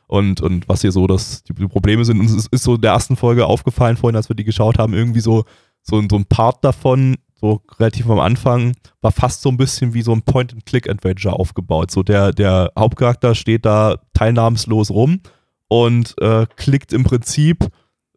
[0.09, 2.19] und, und was hier so das, die, Probleme sind.
[2.19, 4.93] Und es ist so in der ersten Folge aufgefallen, vorhin, als wir die geschaut haben,
[4.93, 5.45] irgendwie so,
[5.83, 10.03] so, so ein Part davon, so relativ am Anfang, war fast so ein bisschen wie
[10.03, 11.91] so ein Point-and-Click-Adventure aufgebaut.
[11.91, 15.21] So der, der Hauptcharakter steht da teilnahmslos rum
[15.69, 17.69] und äh, klickt im Prinzip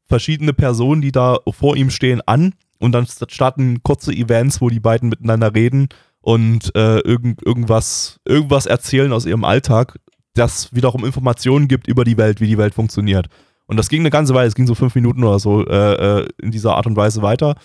[0.06, 4.82] verschiedene Personen, die da vor ihm stehen, an und dann starten kurze Events, wo die
[4.82, 5.88] beiden miteinander reden
[6.21, 9.99] und äh, irgend, irgendwas, irgendwas erzählen aus ihrem Alltag,
[10.34, 13.28] das wiederum Informationen gibt über die Welt, wie die Welt funktioniert.
[13.65, 16.28] Und das ging eine ganze Weile, es ging so fünf Minuten oder so äh, äh,
[16.41, 17.56] in dieser Art und Weise weiter.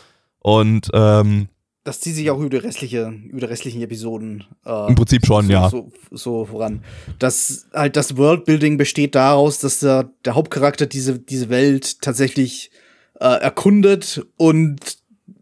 [0.40, 1.48] Und ähm,
[1.84, 4.44] das zieht sich auch über die, restliche, über die restlichen Episoden.
[4.66, 5.70] Äh, Im Prinzip schon, so, ja.
[5.70, 6.82] So, so, voran.
[7.18, 12.70] Das halt das Worldbuilding besteht daraus, dass der, der Hauptcharakter diese, diese Welt tatsächlich
[13.20, 14.98] äh, erkundet und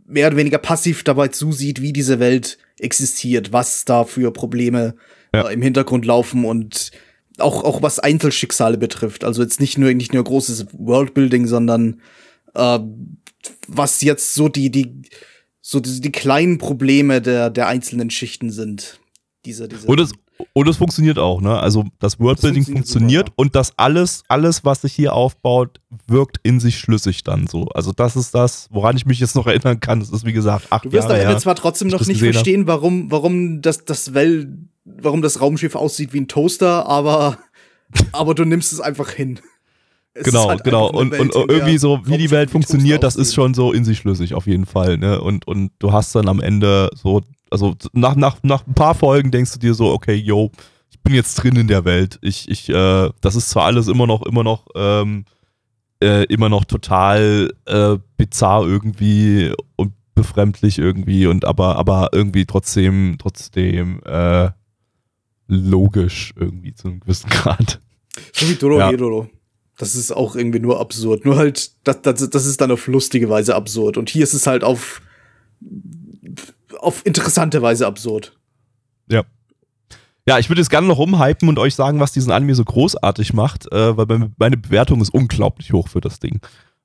[0.06, 4.94] mehr oder weniger passiv dabei zusieht, wie diese Welt existiert, was da für Probleme
[5.34, 5.48] ja.
[5.48, 6.92] äh, im Hintergrund laufen und
[7.38, 9.24] auch, auch was Einzelschicksale betrifft.
[9.24, 12.00] Also jetzt nicht nur, nicht nur großes Worldbuilding, sondern
[12.54, 12.78] äh,
[13.68, 15.02] was jetzt so die, die,
[15.60, 19.00] so die, die kleinen Probleme der, der einzelnen Schichten sind.
[19.44, 20.12] Diese, diese und, es,
[20.54, 21.58] und es funktioniert auch, ne?
[21.58, 26.38] Also das Worldbuilding das funktioniert, funktioniert und das alles, alles, was sich hier aufbaut, wirkt
[26.42, 27.66] in sich schlüssig dann so.
[27.68, 30.00] Also das ist das, woran ich mich jetzt noch erinnern kann.
[30.00, 32.20] Das ist wie gesagt acht Du wirst Jahre am Ende her, zwar trotzdem noch nicht
[32.20, 37.38] verstehen, warum, warum das, das Well warum das Raumschiff aussieht wie ein Toaster, aber,
[38.12, 39.40] aber du nimmst es einfach hin.
[40.14, 40.90] Es genau, halt genau.
[40.90, 43.98] Und, Welt, und irgendwie so, wie die Welt funktioniert, das ist schon so in sich
[43.98, 44.96] schlüssig auf jeden Fall.
[44.96, 45.20] Ne?
[45.20, 49.30] Und, und du hast dann am Ende so, also nach, nach, nach ein paar Folgen
[49.30, 50.50] denkst du dir so, okay, yo,
[50.90, 52.18] ich bin jetzt drin in der Welt.
[52.22, 55.26] Ich, ich, äh, das ist zwar alles immer noch, immer noch, ähm,
[56.02, 63.16] äh, immer noch total äh, bizarr irgendwie und befremdlich irgendwie und aber, aber irgendwie trotzdem,
[63.18, 64.50] trotzdem, äh,
[65.48, 67.80] logisch irgendwie zu einem gewissen Grad.
[68.32, 68.90] So wie Doro ja.
[68.90, 69.28] Hedoro.
[69.78, 71.24] Das ist auch irgendwie nur absurd.
[71.24, 73.98] Nur halt, das, das, das ist dann auf lustige Weise absurd.
[73.98, 75.02] Und hier ist es halt auf,
[76.78, 78.38] auf interessante Weise absurd.
[79.10, 79.24] Ja.
[80.28, 83.32] Ja, ich würde jetzt gerne noch rumhypen und euch sagen, was diesen Anime so großartig
[83.32, 86.40] macht, äh, weil meine Bewertung ist unglaublich hoch für das Ding.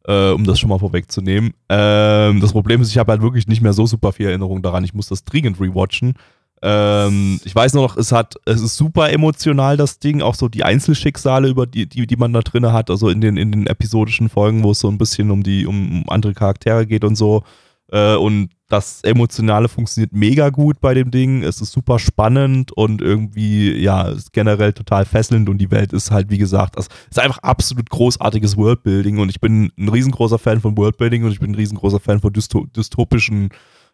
[0.05, 1.53] Äh, um das schon mal vorwegzunehmen.
[1.69, 4.83] Ähm, das Problem ist, ich habe halt wirklich nicht mehr so super viel Erinnerung daran.
[4.83, 6.15] Ich muss das dringend rewatchen.
[6.63, 10.47] Ähm, ich weiß nur noch, es hat, es ist super emotional, das Ding, auch so
[10.47, 13.67] die Einzelschicksale, über die, die, die man da drin hat, also in den, in den
[13.67, 17.43] episodischen Folgen, wo es so ein bisschen um die, um andere Charaktere geht und so.
[17.91, 21.43] Äh, und das Emotionale funktioniert mega gut bei dem Ding.
[21.43, 26.11] Es ist super spannend und irgendwie, ja, ist generell total fesselnd und die Welt ist
[26.11, 30.61] halt, wie gesagt, es ist einfach absolut großartiges Worldbuilding und ich bin ein riesengroßer Fan
[30.61, 33.49] von Worldbuilding und ich bin ein riesengroßer Fan von dystopischen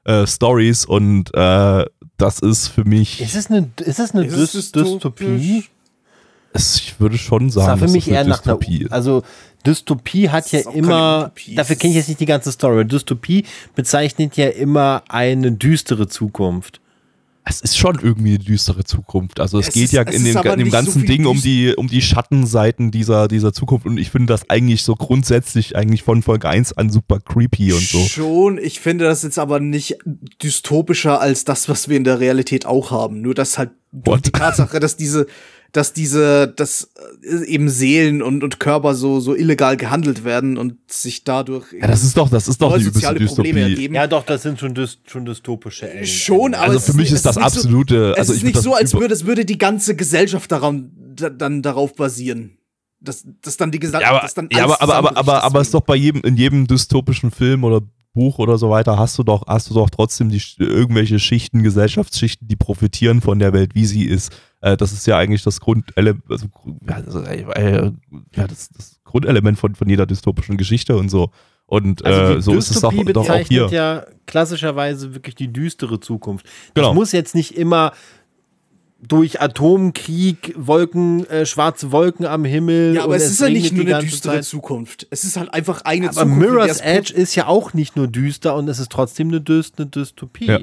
[0.08, 1.86] äh, Stories und äh,
[2.18, 5.28] das ist für mich, Ist es eine, ist es eine Ist es Dys dystopisch?
[5.28, 5.64] Dystopie?
[6.54, 8.58] es, ich würde schon Das sagen, war für dass mich es eine eher nach einer,
[8.58, 8.92] Dystopie ist.
[8.92, 9.24] also
[9.66, 13.46] Dystopie hat Das ja immer, dafür kenne ich jetzt nicht die ganze Story, aber Dystopie
[13.76, 16.80] bezeichnet ja immer eine düstere Zukunft.
[17.50, 19.40] Es ist schon irgendwie eine düstere Zukunft.
[19.40, 21.26] Also es, Es geht ist- ja es in dem, in dem so ganzen viel Ding
[21.26, 25.76] um die, um die Schattenseiten dieser, dieser Zukunft und ich finde das eigentlich so grundsätzlich
[25.76, 28.00] eigentlich von Folge 1 an super creepy und so.
[28.00, 29.98] Schon, ich finde das jetzt aber nicht
[30.44, 33.22] dystopischer als das, was wir in der Realität auch haben.
[33.22, 35.26] Nur dass halt die Tatsache, dass diese,
[35.72, 36.90] dass diese, dass
[37.24, 41.88] äh, eben Seelen und, und Körper so, so illegal gehandelt werden und sich dadurch Ja,
[41.88, 43.74] das ist doch, das ist doch die soziale Probleme Dystopie.
[43.74, 43.96] ergeben.
[43.96, 46.06] Ja, doch, das sind schon, dys schon dystopische Enden.
[46.08, 48.58] Schon, aber Also es für mich ist das nicht absolute, So, also es ist nicht
[48.58, 52.58] so, das als würde, es würde die ganze Gesellschaft daran, da, dann darauf basieren.
[53.00, 55.62] Dass, dass dann die Gesellschaft, Ja, aber, dass dann ja, aber, aber, aber, aber, aber
[55.62, 57.82] es ist doch bei jedem, in jedem dystopischen Film oder
[58.18, 62.48] Buch oder so weiter, hast du doch, hast du doch trotzdem die, irgendwelche Schichten, Gesellschaftsschichten,
[62.48, 64.36] die profitieren von der Welt, wie sie ist.
[64.62, 67.92] Äh, das ist ja eigentlich das Grundelement, also, äh,
[68.36, 71.30] ja, das, das Grundelement von, von jeder dystopischen Geschichte und so.
[71.68, 73.78] Und Also äh, so ist es doch, Dystopie doch auch bezeichnet hier.
[73.78, 76.46] ja klassischerweise wirklich die düstere Zukunft.
[76.46, 76.94] Das Genau.
[76.94, 77.92] muss jetzt nicht immer
[79.00, 82.96] durch Atomkrieg, Wolken, äh, schwarze Wolken am Himmel.
[82.96, 84.46] Ja, aber und es ist ja nicht nur eine düstere Zeit.
[84.46, 85.08] Zukunft.
[85.12, 86.42] Es ist halt einfach eine Aber Zukunft.
[86.42, 89.42] der Mirror's es- Edge ist ja auch nicht nur düster und es ist trotzdem eine,
[89.42, 90.46] Dyst eine Dystopie.
[90.46, 90.60] Ja.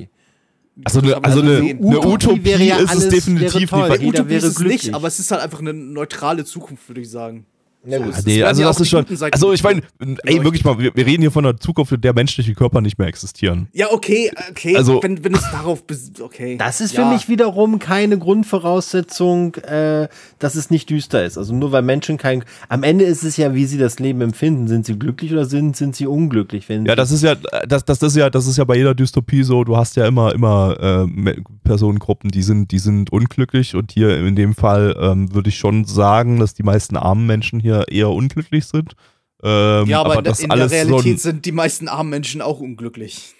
[0.84, 3.72] Also, eine, also eine, eine Utopie Utopie wäre ja ist es definitiv nicht.
[3.72, 7.00] Jeder Utopie wäre ist es nicht, aber es ist halt einfach eine neutrale Zukunft, würde
[7.02, 7.46] ich sagen.
[7.86, 8.14] Ja, gut.
[8.16, 9.04] Es Nee, also ja das ist schon.
[9.30, 9.82] Also ich meine,
[10.24, 12.98] ey, wirklich mal, wir, wir reden hier von einer Zukunft, in der menschliche Körper nicht
[12.98, 13.68] mehr existieren.
[13.72, 15.82] Ja, okay, okay, Also- wenn, wenn es darauf
[16.20, 16.56] okay.
[16.56, 17.02] Das ist ja.
[17.06, 21.36] für mich wiederum keine Grundvoraussetzung, äh, dass es nicht düster ist.
[21.36, 22.44] Also nur weil Menschen kein.
[22.68, 24.68] Am Ende ist es ja, wie sie das Leben empfinden.
[24.68, 26.68] Sind sie glücklich oder sind, sind sie unglücklich?
[26.68, 27.34] Wenn Ja, das ist ja,
[27.66, 29.64] das, das, das ist ja, das ist ja bei jeder Dystopie so.
[29.64, 34.36] Du hast ja immer, immer äh, Personengruppen, die sind, die sind unglücklich und hier in
[34.36, 38.64] dem Fall ähm, würde ich schon sagen, dass die meisten armen Menschen hier eher unglücklich
[38.66, 38.94] sind.
[39.42, 41.88] Ähm, ja, aber, in, der- das in der alles so Realität ein, sind die meisten
[41.88, 43.34] armen Menschen auch unglücklich.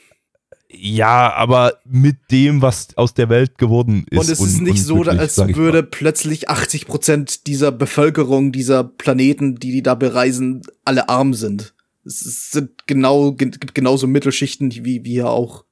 [0.69, 4.19] ja, aber mit dem, was aus der Welt geworden ist.
[4.19, 9.71] Und es ist nicht so, als würde plötzlich 80 Prozent dieser Bevölkerung, dieser Planeten, die
[9.73, 11.75] die da bereisen, alle arm sind.
[12.05, 15.65] Es sind genau, ge- gibt genauso Mittelschichten wie, hier auch.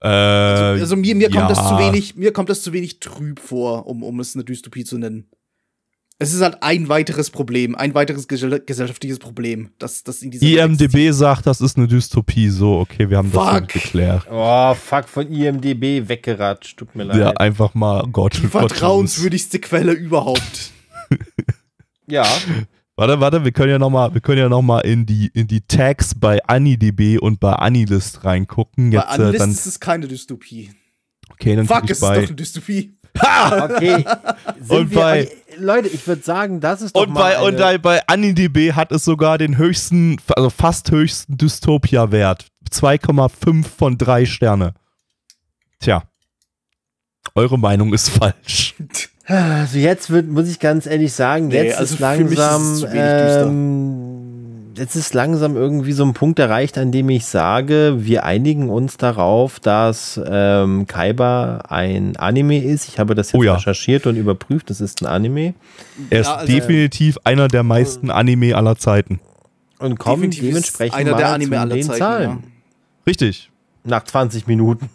[0.00, 1.68] Äh, Also, also mir, mir kommt das ja.
[1.68, 4.98] zu wenig, mir kommt das zu wenig trüb vor, um, um es eine Dystopie zu
[4.98, 5.26] nennen.
[6.18, 10.46] Es ist halt ein weiteres Problem, ein weiteres gesell gesellschaftliches Problem, das, das in dieser.
[10.46, 12.48] IMDB sagt, das ist eine Dystopie.
[12.50, 13.72] So, okay, wir haben das Fuck.
[13.72, 14.26] schon geklärt.
[14.30, 16.76] Oh, fuck, von IMDB weggeratscht.
[16.78, 17.16] Tut mir leid.
[17.16, 18.36] Ja, einfach mal Gott.
[18.36, 20.70] die Gott vertrauenswürdigste Quelle überhaupt.
[22.06, 22.26] Ja.
[22.96, 25.46] Warte, warte, wir können ja noch mal, wir können ja noch mal in die in
[25.46, 28.90] die Tags bei AniDB und bei Anilist reingucken.
[28.90, 30.70] Bei Jetzt äh, Unlist dann ist es keine Dystopie.
[31.30, 32.98] okay, dann Fuck, guck es ich ist doch bei eine Dystopie.
[33.62, 34.04] Okay.
[34.60, 37.46] Sind Und wir, bei- Leute, ich würde sagen, das ist doch und mal bei eine,
[37.46, 42.46] und bei, bei AniDB hat es sogar den höchsten, also fast höchsten Dystopia-Wert.
[42.70, 44.74] 2,5 von 3 Sterne.
[45.80, 46.02] Tja.
[47.36, 48.74] Eure Meinung ist falsch.
[49.26, 52.32] Also jetzt wird, muss ich ganz ehrlich sagen, Nee, jetzt also ist für mich ist
[52.32, 53.46] es langsam, zu wenig düster.
[53.46, 54.23] ähm,
[54.76, 58.96] jetzt ist langsam irgendwie so ein Punkt erreicht, an dem ich sage, wir einigen uns
[58.96, 62.88] darauf, dass ähm, Kaiba ein Anime ist.
[62.88, 63.54] Ich habe das jetzt Oh ja.
[63.54, 65.54] recherchiert und überprüft, das ist ein Anime
[66.10, 69.20] Er ist Ja, also- definitiv einer der meisten Anime aller Zeiten.
[69.78, 72.30] und kommt Definitiv ist dementsprechend einer mal der Anime aller den Zeiten, Zahlen.
[72.30, 72.38] ja.
[73.06, 73.50] Richtig.
[73.84, 74.88] Nach 20 Minuten.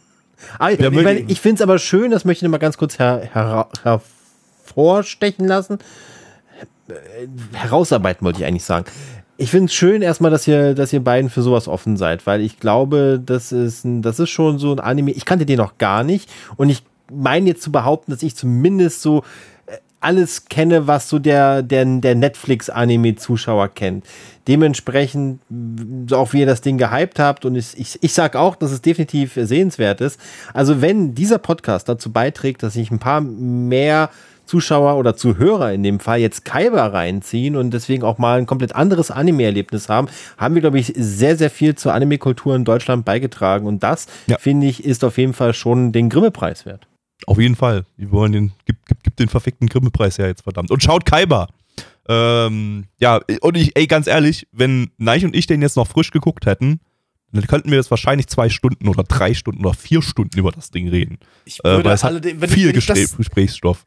[0.58, 2.78] Ah, ich Ja, ich, ich finde es aber schön, das möchte ich noch mal ganz
[2.78, 5.80] kurz her, her, hervorstechen lassen.
[6.88, 6.94] Äh,
[7.58, 8.86] Herausarbeiten wollte ich eigentlich sagen.
[9.42, 12.42] Ich finde es schön erstmal, dass ihr, dass ihr beiden für sowas offen seid, weil
[12.42, 15.12] ich glaube, das ist, ein, das ist schon so ein Anime.
[15.12, 19.02] Ich kannte den noch gar nicht und ich meine jetzt zu behaupten, dass ich zumindest
[19.02, 19.24] so
[19.68, 24.06] äh, alles kenne, was so der, der, der Netflix-Anime-Zuschauer kennt.
[24.50, 25.40] Dementsprechend,
[26.10, 28.72] so auch wie ihr das Ding gehypt habt und ich, ich, ich sag auch, dass
[28.72, 30.20] es definitiv sehenswert ist.
[30.54, 34.10] Also wenn dieser Podcast dazu beiträgt, dass sich ein paar mehr
[34.50, 38.76] Zuschauer oder Zuhörer in dem Fall jetzt Kaiba reinziehen und deswegen auch mal ein komplett
[38.76, 40.08] anderes Anime-Erlebnis haben,
[40.40, 43.68] haben wir, glaube ich, sehr, sehr viel zur Anime-Kultur in Deutschland beigetragen.
[43.68, 44.40] Und das, Ja.
[44.40, 46.88] finde ich, ist auf jeden Fall schon den Grimme-Preis wert.
[47.28, 47.86] Auf jeden Fall.
[47.98, 50.72] Die wollen den, gibt, gibt, gibt den verfickten Grimme-Preis her jetzt, verdammt.
[50.72, 51.48] Und schaut Kaiba.
[52.08, 56.10] Ähm, ja, und ich, ey, ganz ehrlich, wenn Neich und ich den jetzt noch frisch
[56.10, 56.80] geguckt hätten,
[57.32, 60.72] dann könnten wir jetzt wahrscheinlich zwei Stunden oder drei Stunden oder vier Stunden über das
[60.72, 61.20] Ding reden.
[61.46, 63.86] Ich Äh, würde weil es hat wenn, viel wenn, ich Gespräch, das, Gesprächsstoff.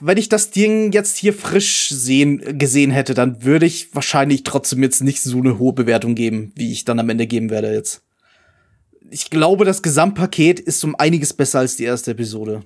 [0.00, 4.82] Wenn ich das Ding jetzt hier frisch sehen, gesehen hätte, dann würde ich wahrscheinlich trotzdem
[4.82, 8.02] jetzt nicht so eine hohe Bewertung geben, wie ich dann am Ende geben werde jetzt.
[9.10, 12.62] ich glaube, das Gesamtpaket ist um einiges besser als die erste Episode.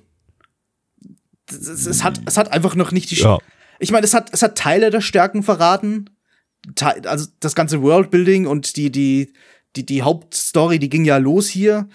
[1.47, 3.15] Es, es, hat, es hat einfach noch nicht die.
[3.15, 3.37] Ja.
[3.79, 6.09] Ich meine, es hat, es hat Teile der Stärken verraten.
[6.73, 9.33] Te also das ganze Worldbuilding und die, die,
[9.75, 11.87] die, die Hauptstory, die ging ja los hier.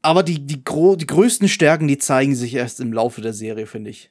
[0.00, 3.66] Aber die, die, gro die größten Stärken, die zeigen sich erst im Laufe der Serie,
[3.66, 4.10] finde ich.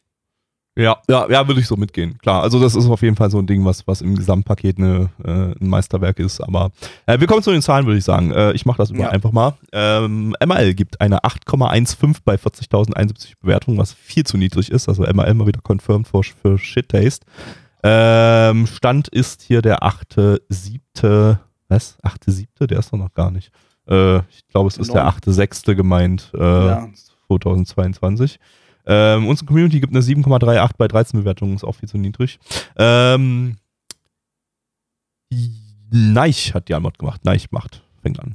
[0.78, 2.18] Ja, ja, ja, würde ich so mitgehen.
[2.20, 5.10] Klar, also das ist auf jeden Fall so ein Ding, was, was im Gesamtpaket eine,
[5.24, 6.40] äh, ein Meisterwerk ist.
[6.40, 6.70] Aber
[7.08, 8.30] äh, wir kommen zu den Zahlen, würde ich sagen.
[8.32, 9.10] Äh, ich mache das immer Ja.
[9.10, 9.56] einfach mal.
[9.72, 14.88] Ähm, ML gibt eine 8,15 bei 40.071 Bewertungen, was viel zu niedrig ist.
[14.88, 17.26] Also ML mal wieder confirmed für, für Shit Taste.
[17.84, 21.38] Ähm, Stand ist hier der 8.7.
[21.70, 21.98] Was?
[22.04, 22.68] 8.7.?
[22.68, 23.52] Der ist doch noch gar nicht.
[23.90, 25.13] Äh, ich glaube, es ist der Neun.
[25.13, 25.76] 8.6.
[25.76, 26.32] gemeint.
[26.34, 26.88] Äh, Ja.
[27.28, 28.40] 2022.
[28.88, 32.39] Ähm, unsere Community gibt eine 7,38 bei 13 Bewertungen, ist auch viel zu niedrig.
[32.78, 33.58] Ähm,
[35.89, 37.23] Neich hat die Antwort gemacht.
[37.23, 37.84] Neich macht.
[38.02, 38.34] Fängt an.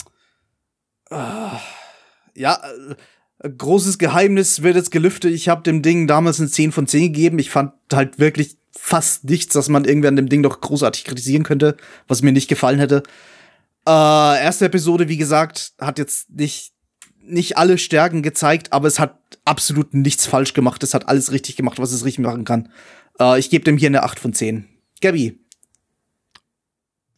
[2.34, 2.60] Ja,
[3.40, 5.32] äh, großes Geheimnis wird jetzt gelüftet.
[5.32, 7.38] Ich habe dem Ding damals eine 10 von 10 gegeben.
[7.38, 11.42] Ich fand halt wirklich fast nichts, dass man irgendwie an dem Ding noch großartig kritisieren
[11.42, 11.76] könnte,
[12.08, 13.02] was mir nicht gefallen hätte.
[13.86, 13.90] Äh,
[14.42, 16.72] erste Episode, wie gesagt, hat jetzt nicht,
[17.22, 20.82] nicht alle Stärken gezeigt, aber es hat absolut nichts falsch gemacht.
[20.82, 22.68] Es hat alles richtig gemacht, was es richtig machen kann.
[23.18, 24.66] Äh, ich gebe dem hier eine 8 von 10.
[25.00, 25.38] Gabi.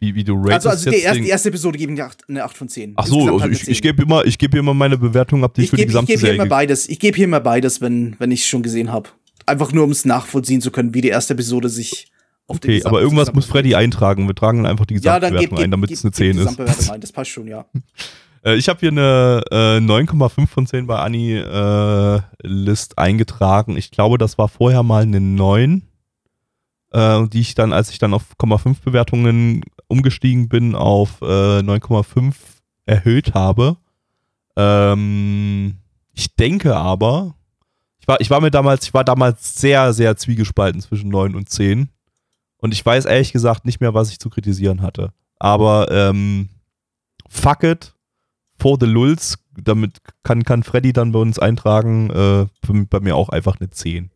[0.01, 2.25] Wie, wie du ratest Also, also die, erste, die erste Episode gebe ich eine 8,
[2.29, 2.93] eine 8 von 10.
[2.97, 3.83] Ach so, also halt ich, ich 10.
[3.83, 6.13] gebe immer, ich gebe immer meine Bewertung ab, die ich, Ich für die gebe gesamte
[6.13, 6.55] geb hier Serie immer gebe.
[6.55, 6.89] beides.
[6.89, 9.11] Ich gebe hier immer beides, wenn, wenn ich es schon gesehen habe.
[9.47, 12.11] Einfach nur, um es nachvollziehen zu können, wie die erste Episode sich
[12.47, 14.27] auf den Okay, aber irgendwas muss Freddy eintragen.
[14.27, 16.25] Wir tragen dann einfach die Ja, dann Gesamtbewertung gib, ein, damit es eine gib 10
[16.25, 16.37] die ist.
[16.39, 17.01] Gesamtbewertung ein.
[17.01, 17.65] Das passt schon, ja.
[18.45, 23.77] Äh, ich habe hier eine äh, 9,5 von 10 bei Anni äh, List eingetragen.
[23.77, 25.83] Ich glaube, das war vorher mal eine 9,
[26.93, 32.35] äh, die ich dann, als ich dann auf 0,5 Bewertungen umgestiegen bin, auf äh, 9,5
[32.87, 33.77] erhöht habe.
[34.57, 35.79] Ähm,
[36.13, 37.35] ich denke aber,
[37.99, 41.49] ich war, ich war mir damals, ich war damals sehr, sehr zwiegespalten zwischen 9 und
[41.49, 41.89] 10.
[42.59, 45.13] Und ich weiß ehrlich gesagt nicht mehr, was ich zu kritisieren hatte.
[45.39, 46.49] Aber ähm,
[47.29, 47.94] fuck it,
[48.59, 53.17] for the Lulz, damit kann, kann Freddy dann bei uns eintragen, äh, für, bei mir
[53.17, 54.11] auch einfach eine 10.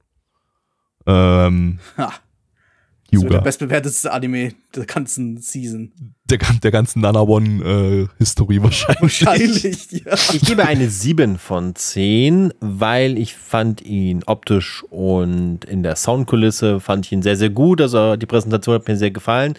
[1.07, 2.13] Ähm, Ha.
[3.11, 3.45] Das wird der Yuga.
[3.45, 5.91] bestbewertetste Anime der ganzen Season.
[6.29, 9.25] Der, gan- der ganzen Nana One-Historie wahrscheinlich.
[9.25, 10.13] Wahrscheinlich, ja.
[10.35, 16.81] Ich gebe eine 7 von 10, weil ich fand ihn optisch und in der Soundkulisse
[16.81, 17.81] fand ich ihn sehr, sehr gut.
[17.81, 19.55] Also die Präsentation hat mir sehr gefallen.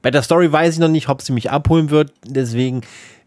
[0.00, 2.10] Bei der Story weiß ich noch nicht, ob sie mich abholen wird.
[2.26, 2.80] Deswegen,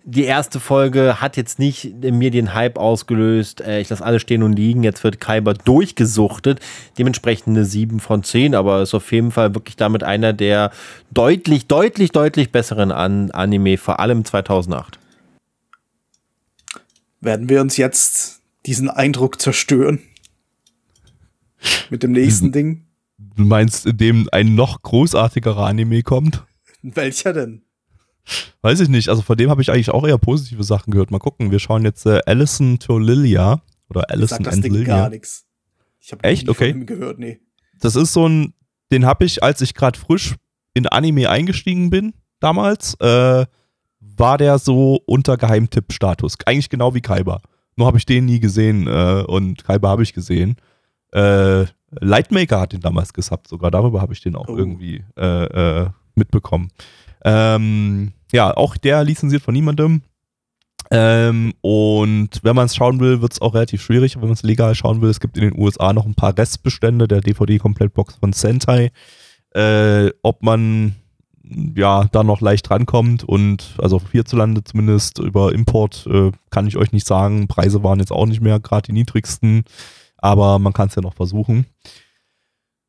[0.10, 3.60] die erste Folge hat jetzt nicht in mir den Hype ausgelöst.
[3.60, 4.82] Äh, Ich lasse alles stehen und liegen.
[4.82, 6.62] Jetzt wird Kaiba durchgesuchtet.
[6.98, 10.72] Dementsprechend eine 7 von 10, aber ist auf jeden Fall wirklich damit einer der
[11.12, 14.98] deutlich, deutlich, deutlich besseren An Anime, vor allem 2008.
[17.20, 20.00] Werden wir uns jetzt diesen Eindruck zerstören?
[21.90, 22.86] Mit dem nächsten Ding?
[23.18, 26.46] Du meinst, in dem ein noch großartigerer Anime kommt?
[26.82, 27.64] Welcher denn?
[28.62, 29.10] Weiß ich nicht.
[29.10, 31.12] Also von dem habe ich eigentlich auch eher positive Sachen gehört.
[31.12, 31.52] Mal gucken.
[31.52, 35.46] Wir schauen jetzt äh, Alison to Lilia oder Alison Sagt das Ding gar nichts.
[36.00, 36.50] Ich habe Echt?
[36.50, 36.72] Okay.
[36.72, 37.40] von ihm gehört, nee.
[37.80, 38.54] Das ist so ein,
[38.92, 40.36] den habe ich, als ich gerade frisch
[40.74, 43.46] in Anime eingestiegen bin, damals, äh,
[44.00, 46.38] war der so unter Geheimtipp-Status.
[46.46, 47.42] Eigentlich genau wie Kaiba.
[47.76, 50.56] Nur habe ich den nie gesehen äh, und Kaiba habe ich gesehen.
[51.12, 54.58] Äh, Lightmaker hat den damals gesubbt, sogar darüber habe ich den auch Oh.
[54.58, 56.70] irgendwie äh, äh, mitbekommen.
[57.24, 60.02] Ähm, ja, auch der lizenziert von niemandem.
[60.90, 64.44] Ähm, und wenn man es schauen will, wird es auch relativ schwierig, wenn man es
[64.44, 65.10] legal schauen will.
[65.10, 68.92] Es gibt in den USA noch ein paar Restbestände der DVD-Komplettbox von Sentai.
[69.52, 70.96] Äh, ob man
[71.76, 76.92] ja da noch leicht rankommt und also hierzulande zumindest über Import äh, kann ich euch
[76.92, 77.48] nicht sagen.
[77.48, 79.64] Preise waren jetzt auch nicht mehr gerade die niedrigsten,
[80.18, 81.66] aber man kann es ja noch versuchen.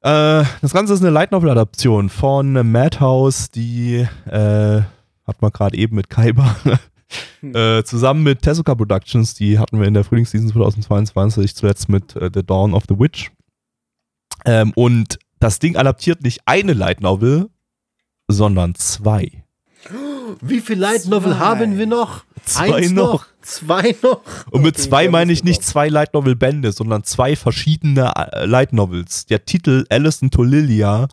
[0.01, 4.83] Äh, das Ganze ist eine Light Novel-Adaption von Madhouse, die äh,
[5.29, 6.57] hat man gerade eben mit Kaiba
[7.43, 12.31] äh, zusammen mit Tezuka Productions, die hatten wir in der Frühlingsseason 2022 zuletzt mit äh,
[12.33, 13.31] The Dawn of the Witch.
[14.45, 17.51] Ähm, und das Ding adaptiert nicht eine Light Novel,
[18.29, 19.45] sondern zwei.
[20.41, 21.39] Wie viel Light Novel Zwei.
[21.39, 22.25] haben wir noch?
[22.45, 23.27] Zwei Eins noch.
[23.41, 24.21] Zwei noch?
[24.51, 28.45] Und mit Okay, zwei meine ich nicht zwei Light Novel Bände, sondern zwei verschiedene äh,
[28.45, 29.27] Light Novels.
[29.27, 31.09] Der Titel Alison to Lilia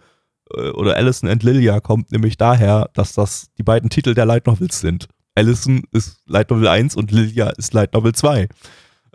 [0.53, 4.79] oder Alison and Lilia kommt nämlich daher, dass das die beiden Titel der Light Novels
[4.79, 5.07] sind.
[5.35, 8.47] Alison ist Light Novel 1 und Lilia ist Light Novel 2.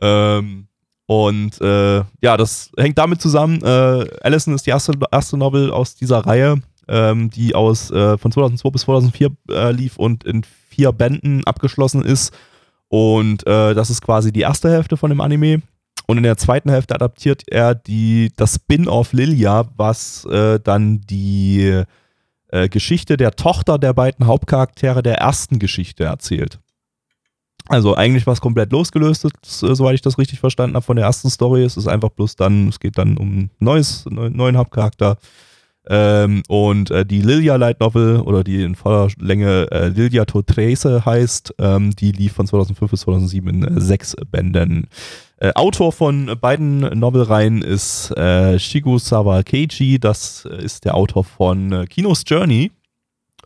[0.02, 0.66] Ähm,
[1.06, 3.62] und äh, ja, das hängt damit zusammen.
[3.62, 8.30] Äh, Alison ist die erste, erste Novel aus dieser Reihe, ähm, die aus äh, von
[8.30, 12.32] 2002 bis 2004 äh, lief und in vier Bänden abgeschlossen ist.
[12.88, 15.62] Und äh, das ist quasi die erste Hälfte von dem Anime.
[16.10, 21.84] Und in der zweiten Hälfte adaptiert er die, das Spin-off Lilia, was äh, dann die
[22.48, 26.58] äh, Geschichte der Tochter der beiden Hauptcharaktere der ersten Geschichte erzählt.
[27.68, 29.30] Also eigentlich was komplett losgelöstes,
[29.62, 31.62] äh, soweit ich das richtig verstanden habe von der ersten Story.
[31.62, 35.16] Es ist einfach bloß dann, es geht dann um ein neues, neuen Hauptcharakter.
[35.88, 41.04] Ähm, und äh, die Lilia Light Novel oder die in voller Länge äh, Lilia Totrese
[41.06, 44.88] heißt, ähm, die lief von 2005 bis 2007 in äh, sechs Bänden.
[45.38, 51.86] Äh, Autor von beiden Novelreihen ist äh, Shigu Sawakeiji, das ist der Autor von äh,
[51.86, 52.72] Kinos Journey.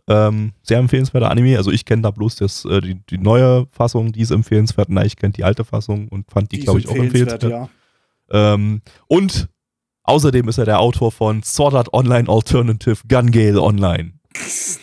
[0.07, 1.57] Ähm, sehr empfehlenswerter Anime.
[1.57, 4.89] Also ich kenne da bloß das, die, die, neue Fassung, die ist empfehlenswert.
[4.89, 7.43] Nein, ich kenne die alte Fassung und fand die, die glaube ich, auch empfehlenswert.
[7.43, 7.69] Ja.
[8.29, 9.49] Ähm, und
[10.05, 14.13] außerdem ist er der Autor von Sword Art Online Alternative Gun Gale Online.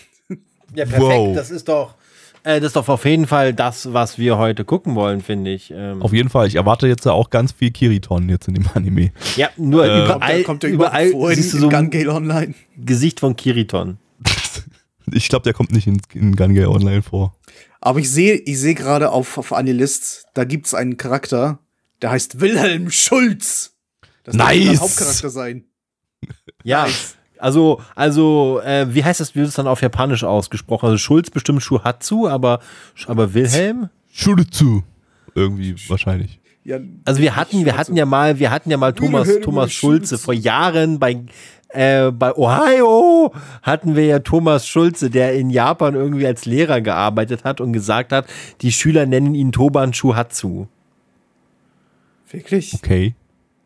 [0.75, 1.03] Ja, perfekt.
[1.03, 1.37] Wow.
[1.37, 1.97] Das ist doch
[2.45, 5.73] äh, das ist doch auf jeden Fall das, was wir heute gucken wollen, finde ich.
[5.75, 6.49] Ähm auf jeden Fall.
[6.49, 9.13] Ich erwarte jetzt auch ganz viel Kiriton jetzt in dem Anime.
[9.37, 12.55] Ja, nur äh, überall, kommt der, überall vor siehst du so Gun Gale Online.
[12.77, 13.99] Gesicht von Kiriton.
[15.13, 17.37] ich glaube, der kommt nicht in, in Gun Gale Online vor.
[17.81, 21.59] Aber ich sehe ich seh gerade auf, auf Anilist, da gibt es einen Charakter,
[22.01, 23.72] der heißt Wilhelm Schulz.
[24.25, 24.71] Das nice.
[24.71, 25.65] der Hauptcharakter sein.
[26.65, 26.85] Ja.
[26.85, 27.17] Nice.
[27.43, 30.87] Also, also, äh, wie heißt das, wie wird es dann auf Japanisch ausgesprochen?
[30.87, 32.61] Also Schulz bestimmt Shuhatsu, aber,
[33.09, 33.89] aber Wilhelm?
[34.13, 34.85] Schulzu.
[35.35, 36.41] Irgendwie wahrscheinlich.
[36.63, 40.19] Ja, also wir hatten, wir hatten ja mal, wir hatten ja mal Thomas, Thomas Schulze
[40.19, 41.25] vor Jahren bei,
[41.71, 47.43] äh, bei Ohio hatten wir ja Thomas Schulze, der in Japan irgendwie als Lehrer gearbeitet
[47.43, 48.27] hat und gesagt hat,
[48.61, 50.69] die Schüler nennen ihn Toban Shuhatsu.
[52.31, 52.75] Wirklich?
[52.75, 53.17] Okay.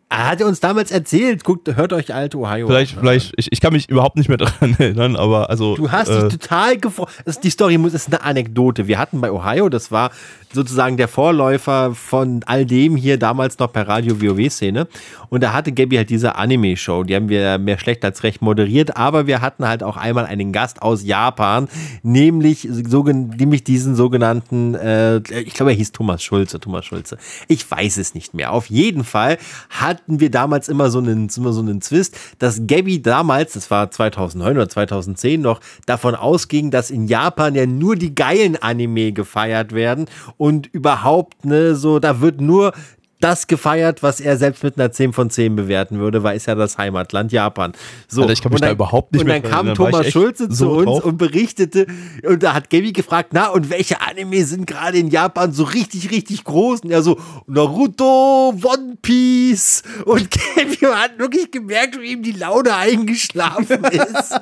[0.09, 3.01] Er hat uns damals erzählt, guckt, hört euch alte Ohio Vielleicht, an.
[3.01, 5.75] vielleicht, ich, ich kann mich überhaupt nicht mehr daran erinnern, aber also.
[5.75, 7.09] Du hast äh, dich total gefreut.
[7.43, 8.87] Die Story muss, ist eine Anekdote.
[8.87, 10.13] Wir hatten bei Ohio, das war
[10.57, 14.89] sozusagen der Vorläufer von all dem hier damals noch per Radio WoW-Szene.
[15.29, 17.05] Und da hatte Gabby halt diese Anime-Show.
[17.05, 18.97] Die haben wir mehr schlecht als recht moderiert.
[18.97, 21.69] Aber wir hatten halt auch einmal einen Gast aus Japan,
[22.03, 26.59] nämlich, so, nämlich diesen sogenannten, äh, ich glaube, er hieß Thomas Schulze.
[26.59, 27.19] Thomas Schulze.
[27.49, 28.53] Ich weiß es nicht mehr.
[28.53, 29.39] Auf jeden Fall
[29.69, 33.91] hatten wir damals immer so einen, immer so einen Zwist, dass Gabby damals, das war
[33.91, 39.73] 2009 oder 2010 noch, davon ausging, dass in Japan ja nur die geilen Anime gefeiert
[39.73, 40.07] werden
[40.39, 42.73] und überhaupt, ne, so, da wird nur
[43.21, 46.55] das gefeiert, was er selbst mit einer 10 von 10 bewerten würde, weil ist ja
[46.55, 47.73] das Heimatland Japan.
[48.09, 50.71] So, Alter, ich kann mich dann, da überhaupt nicht Und dann kam Thomas Schulze zu
[50.71, 51.05] uns drauf.
[51.05, 51.87] und berichtete,
[52.23, 56.11] und da hat Gaby gefragt, na, und welche Anime sind gerade in Japan so richtig,
[56.11, 56.81] richtig groß?
[56.81, 59.83] Und er so, Naruto, One Piece.
[60.05, 64.33] Und Gaby hat wirklich gemerkt, wie ihm die Laune eingeschlafen ist.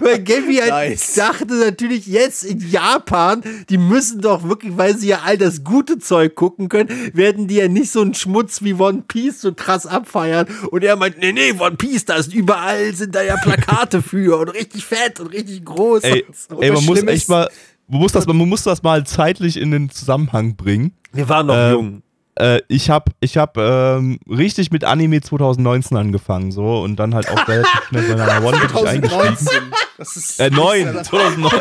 [0.00, 1.14] weil Gaby halt nice.
[1.14, 5.98] dachte natürlich jetzt in Japan, die müssen doch wirklich, weil sie ja all das gute
[5.98, 9.86] Zeug gucken können, werden die ja nicht so einen Schmutz wie One Piece so krass
[9.86, 10.46] abfeiern.
[10.70, 14.38] Und er meint, nee, nee, One Piece, da ist überall, sind da ja Plakate für
[14.38, 16.04] und richtig fett und richtig groß.
[16.04, 16.60] Ey, so.
[16.60, 17.48] ey man muss echt mal,
[17.88, 20.92] man muss, das, man muss das mal zeitlich in den Zusammenhang bringen.
[21.12, 22.02] Wir waren noch äh, jung.
[22.36, 27.28] Äh, ich habe ich hab, ähm, richtig mit Anime 2019 angefangen so und dann halt
[27.28, 29.72] auch relativ schnell bei einer One wirklich eingestiegen.
[29.98, 31.60] Das ist äh, 9, 2009.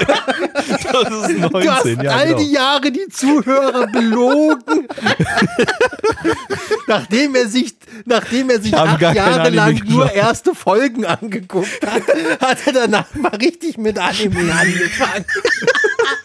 [0.82, 2.39] 2019, du hast ja, all genau.
[2.39, 4.88] die Jahre die Zuhörer belogen.
[6.88, 12.03] nachdem er sich, nachdem er sich acht Jahre lang nur erste Folgen angeguckt hat,
[12.39, 15.26] hat er danach mal richtig mit Anime angefangen.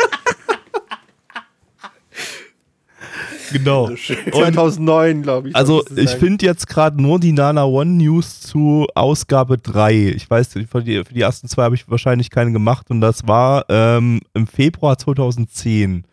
[3.52, 3.88] Genau.
[4.32, 5.56] 2009, glaube ich.
[5.56, 10.14] Also ich finde jetzt gerade nur die Nana One News zu Ausgabe 3.
[10.16, 13.26] Ich weiß, für die, für die ersten zwei habe ich wahrscheinlich keine gemacht und das
[13.26, 16.04] war ähm, im Februar 2010.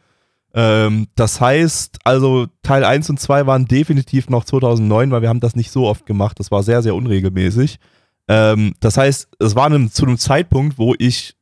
[0.53, 5.39] Ähm, das heißt, also Teil 1 und 2 waren definitiv noch 2009, weil wir haben
[5.39, 6.39] das nicht so oft gemacht.
[6.39, 7.79] Das war sehr, sehr unregelmäßig.
[8.27, 11.35] Ähm, das heißt, es war einem, zu einem Zeitpunkt, wo ich,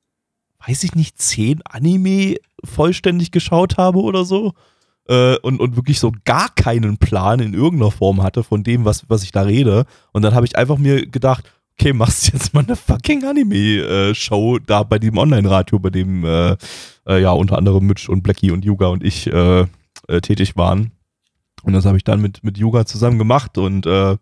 [0.65, 4.53] weiß ich nicht, 10 Anime vollständig geschaut habe oder so
[5.07, 9.09] äh, und, und wirklich so gar keinen Plan in irgendeiner Form hatte von dem, was,
[9.09, 9.85] was ich da rede.
[10.11, 14.83] Und dann habe ich einfach mir gedacht, okay, machst jetzt mal eine fucking Anime-Show da
[14.83, 16.55] bei dem Online-Radio, bei dem äh,
[17.07, 19.65] äh, ja unter anderem Mitch und Blackie und Yuga und ich äh,
[20.07, 20.91] äh, tätig waren.
[21.63, 24.13] Und das habe ich dann mit, mit Yuga zusammen gemacht und äh,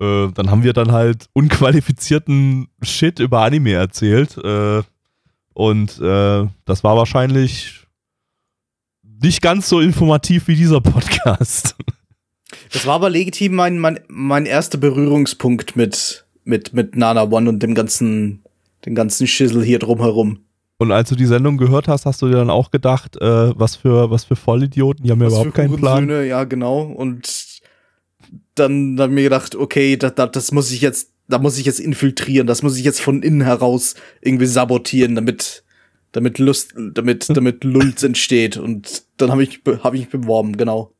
[0.00, 4.36] äh, dann haben wir dann halt unqualifizierten Shit über Anime erzählt.
[4.38, 4.82] Äh,
[5.54, 7.85] und äh, das war wahrscheinlich
[9.20, 11.76] nicht ganz so informativ wie dieser Podcast.
[12.72, 17.62] Das war aber legitim mein, mein, mein erster Berührungspunkt mit, mit, mit Nana One und
[17.62, 18.42] dem ganzen,
[18.84, 20.40] den ganzen Schissel hier drumherum.
[20.78, 23.76] Und als du die Sendung gehört hast, hast du dir dann auch gedacht, äh, was
[23.76, 26.08] für was für Vollidioten, die haben ja überhaupt für keinen Plan.
[26.26, 26.82] Ja, genau.
[26.82, 27.62] Und
[28.54, 31.64] dann habe ich mir gedacht, okay, das, das, das muss ich jetzt, da muss ich
[31.64, 35.64] jetzt infiltrieren, das muss ich jetzt von innen heraus irgendwie sabotieren, damit,
[36.12, 38.56] damit Lust, damit, damit Lulz entsteht.
[38.56, 40.92] Und dann habe ich, hab ich mich beworben, genau.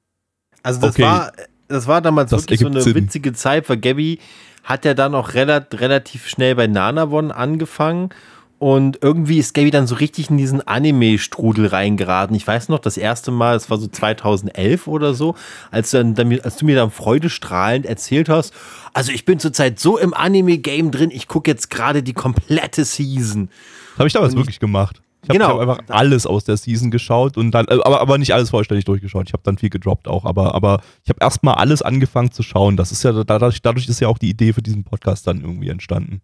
[0.63, 1.03] Also das Okay.
[1.03, 1.33] war,
[1.69, 2.95] das war damals Das wirklich so eine Sinn.
[2.95, 4.19] witzige Zeit, weil Gabby
[4.65, 8.11] hat ja dann auch relat relativ schnell bei Nanavon angefangen
[8.59, 12.35] und irgendwie ist Gabby dann so richtig in diesen Anime-Strudel reingeraten.
[12.35, 15.35] Ich weiß noch, das erste Mal, es war so 2011 oder so,
[15.71, 18.55] als du, dann, dann, als du mir dann freudestrahlend erzählt hast,
[18.95, 23.51] also ich bin zurzeit so im Anime-Game drin, ich gucke jetzt gerade die komplette Season.
[23.99, 25.03] Habe ich damals Und ich- wirklich gemacht.
[25.23, 25.49] Ich habe Genau.
[25.61, 28.85] hab einfach alles aus der Season geschaut und dann, äh, aber, aber nicht alles vollständig
[28.85, 29.27] durchgeschaut.
[29.29, 32.77] Ich habe dann viel gedroppt auch, aber, aber ich habe erstmal alles angefangen zu schauen.
[32.77, 35.69] Das ist ja dadurch, dadurch ist ja auch die Idee für diesen Podcast dann irgendwie
[35.71, 36.21] entstanden.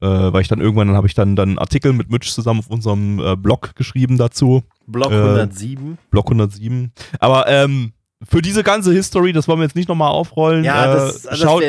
[0.00, 2.60] Äh, weil ich dann irgendwann, dann habe ich dann, dann einen Artikel mit Mitch zusammen
[2.60, 4.62] auf unserem äh, Blog geschrieben dazu.
[4.86, 5.98] Block Äh, 107.
[6.10, 6.92] Block 107.
[7.18, 7.92] Aber ähm,
[8.28, 10.64] für diese ganze History, das wollen wir jetzt nicht nochmal aufrollen.
[10.64, 11.62] Ja, äh, das- das schaut,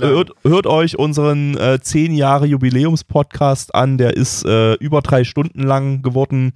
[0.00, 3.98] hört, hört euch unseren äh, 10 Jahre Jubiläums-Podcast an.
[3.98, 6.52] Der ist äh, über drei Stunden lang geworden.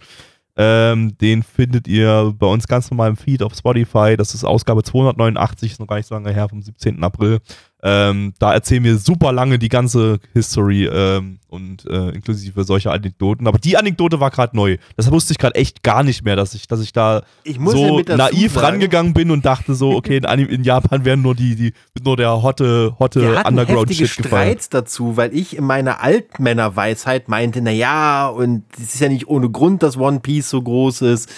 [0.55, 4.17] Ähm, den findet ihr bei uns ganz normal im Feed auf Spotify.
[4.19, 7.03] Das ist Ausgabe 289, ist noch gar nicht so lange her, vom 17.
[7.03, 7.39] April.
[7.85, 13.49] Ähm, da erzählen wir super lange die ganze History ähm, und äh, inklusive solcher Anekdoten.
[13.49, 14.77] Aber die Anekdote war gerade neu.
[14.97, 17.67] Das wusste ich gerade echt gar nicht mehr, dass ich, dass ich da Ich ja
[17.67, 21.57] so naiv sagen- rangegangen bin und dachte so, okay, in, in Japan werden nur die,
[21.57, 21.73] die
[22.05, 24.57] nur der hotte, hotte Underground-Shit gefallen.
[24.71, 29.51] Dazu, weil ich in meiner Altmännerweisheit meinte, na ja, und es ist ja nicht ohne
[29.51, 31.29] Grund, dass One Piece so groß ist.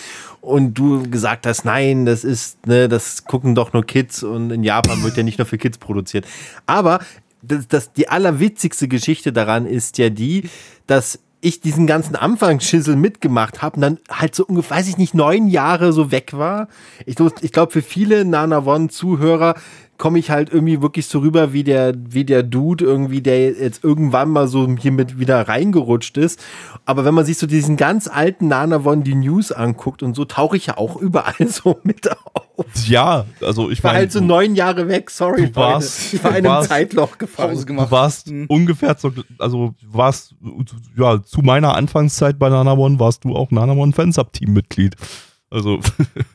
[0.44, 4.62] Und du gesagt hast, nein, das ist, ne, das gucken doch nur Kids und in
[4.62, 6.26] Japan wird ja nicht nur für Kids produziert.
[6.66, 6.98] Aber
[7.40, 10.50] das, das, die allerwitzigste Geschichte daran ist ja die,
[10.86, 15.14] dass ich diesen ganzen Anfangsschissel mitgemacht habe und dann halt so ungefähr, weiß ich nicht,
[15.14, 16.68] neun Jahre so weg war.
[17.04, 19.54] Ich, ich glaube, für viele Nana One-Zuhörer
[19.96, 23.84] komme ich halt irgendwie wirklich so rüber wie der, wie der Dude irgendwie, der jetzt
[23.84, 26.42] irgendwann mal so hier mit wieder reingerutscht ist.
[26.84, 30.24] Aber wenn man sich so diesen ganz alten Nana One die News anguckt und so,
[30.24, 32.66] tauche ich ja auch überall so mit auf.
[32.86, 35.46] Ja, also ich Ich war halt so neun Jahre weg, sorry.
[35.50, 37.50] Du warst- ich war du in einem warst- Zeitloch gefangen.
[37.54, 38.46] Pause du warst Hm.
[38.48, 40.34] ungefähr so, also du warst
[40.96, 44.94] ja zu meiner Anfangszeit bei Nanamon warst du auch Nanamon Fansub-Team-Mitglied.
[45.50, 45.78] Also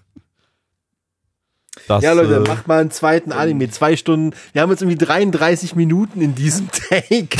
[1.89, 3.69] das, Ja, Leute, äh, macht mal einen zweiten Anime.
[3.69, 4.35] Zwei Stunden.
[4.53, 7.37] Wir haben jetzt irgendwie 33 Minuten in diesem Take.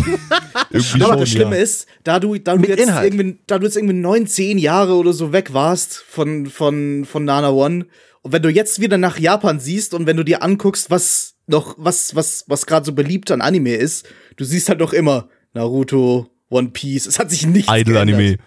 [0.69, 1.63] irgendwie Aber schon, das Schlimme ja.
[1.63, 3.13] ist, da du, da du Mit jetzt Inhalt.
[3.13, 7.25] irgendwie, da du jetzt irgendwie neun, zehn Jahre oder so weg warst von, von, von
[7.25, 7.85] Nana One,
[8.21, 11.75] und wenn du jetzt wieder nach Japan siehst und wenn du dir anguckst, was noch,
[11.77, 16.27] was, was, was gerade so beliebt an Anime ist, du siehst halt noch immer Naruto,
[16.49, 17.05] One Piece.
[17.05, 18.17] Es hat sich nichts Idol-Anime.
[18.17, 18.41] geändert.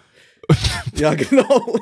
[0.95, 1.77] Ja, genau.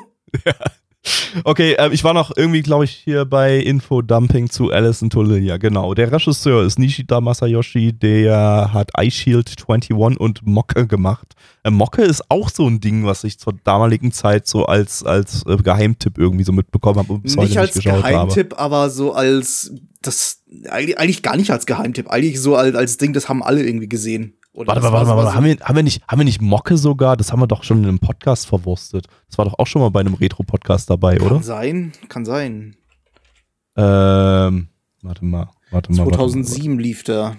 [1.44, 5.56] Okay, ähm, ich war noch irgendwie, glaube ich, hier bei Infodumping zu Alison Tolilia.
[5.56, 5.94] Genau.
[5.94, 11.34] Der Regisseur ist Nishida Masayoshi, der hat Eye Shield 21 und Mocke gemacht.
[11.64, 15.44] Äh, Mocke ist auch so ein Ding, was ich zur damaligen Zeit so als, als
[15.46, 18.12] äh, Geheimtipp irgendwie so mitbekommen habe und bis heute Nicht als nicht geschaut habe.
[18.12, 19.72] Geheimtipp, aber so als,
[20.02, 22.08] das, eigentlich, eigentlich gar nicht als Geheimtipp.
[22.10, 24.34] Eigentlich so als, als Ding, das haben alle irgendwie gesehen.
[24.54, 26.42] Oder Warte mal, warte war mal, warte, haben wir, haben, wir nicht, haben wir nicht
[26.42, 27.16] Mocke sogar?
[27.16, 29.06] Das haben wir doch schon in einem Podcast verwurstet.
[29.28, 31.36] Das war doch auch schon mal bei einem Retro-Podcast dabei, oder?
[31.36, 32.76] Kann sein, kann sein.
[33.76, 34.68] Ähm,
[35.00, 35.98] warte mal, warte mal.
[36.04, 36.10] warte mal.
[36.16, 37.36] 2007 lief der.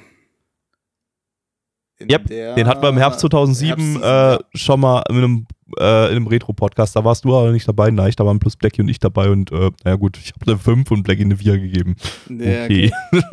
[1.99, 5.47] In Yep, Den hatten wir im Herbst 2007 Herbstseason, äh, schon mal in einem,
[5.80, 6.95] äh, in einem Retro-Podcast.
[6.95, 7.91] Da warst du aber nicht dabei.
[7.91, 9.30] Nein, da waren plus Blackie und ich dabei.
[9.30, 11.95] Und äh, naja gut, ich habe eine 5 und Blackie eine 4 gegeben.
[12.28, 12.91] Ja, Okay.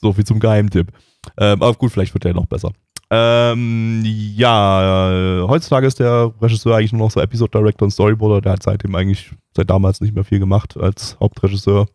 [0.00, 0.92] so viel zum Geheimtipp.
[1.36, 2.72] Ähm, aber gut, vielleicht wird der noch besser.
[3.12, 8.40] Ähm, ja, äh, heutzutage ist der Regisseur eigentlich nur noch so Episode Director und Storyboarder.
[8.40, 11.88] Der hat seitdem eigentlich seit damals nicht mehr viel gemacht als Hauptregisseur.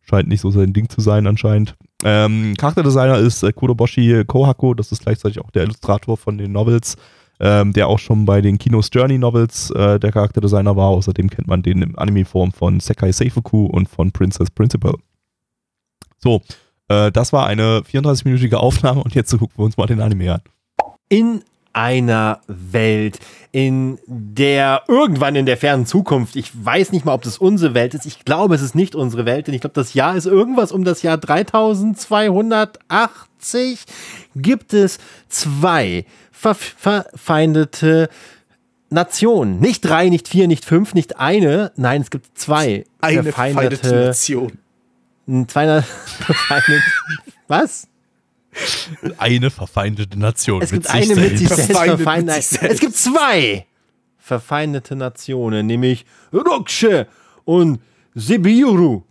[0.00, 1.76] Scheint nicht so sein Ding zu sein anscheinend.
[2.04, 4.72] Ähm, Charakterdesigner ist äh, Kuroboshi Kohako.
[4.74, 6.96] Das ist gleichzeitig auch der Illustrator von den Novels,
[7.38, 10.88] ähm, der auch schon bei den Kinos Journey Novels äh, der Charakterdesigner war.
[10.88, 14.94] Außerdem kennt man den im Anime-Form von Sekai Seifuku und von Princess Principal.
[16.18, 16.40] So,
[16.92, 20.40] äh, das war eine 34-minütige Aufnahme und jetzt gucken wir uns mal den Anime an.
[21.08, 21.42] in
[21.74, 23.18] einer Welt,
[23.50, 27.94] in der irgendwann in der fernen Zukunft, ich weiß nicht mal, ob das unsere Welt
[27.94, 30.70] ist, ich glaube, es ist nicht unsere Welt, denn ich glaube, das Jahr ist irgendwas
[30.72, 33.84] um das Jahr 3280,
[34.36, 38.08] gibt es zwei ver verfeindete
[38.90, 39.58] Nationen.
[39.60, 44.06] Nicht drei, nicht vier, nicht fünf, nicht eine, nein, es gibt zwei Eine verfeindete verfeindete,
[44.06, 44.52] Nation.
[45.48, 46.82] Zwei verfeindete,
[47.48, 47.88] was?
[49.18, 50.60] Eine verfeindete Nation.
[50.62, 51.66] Es gibt eine mit sich selbst.
[51.66, 52.34] selbst Verfeindet mit verfeindet.
[52.34, 52.74] sich selbst.
[52.74, 53.66] Es gibt zwei
[54.18, 57.06] verfeindete Nationen, nämlich Rokshe
[57.44, 57.80] und
[58.14, 59.02] Sibiru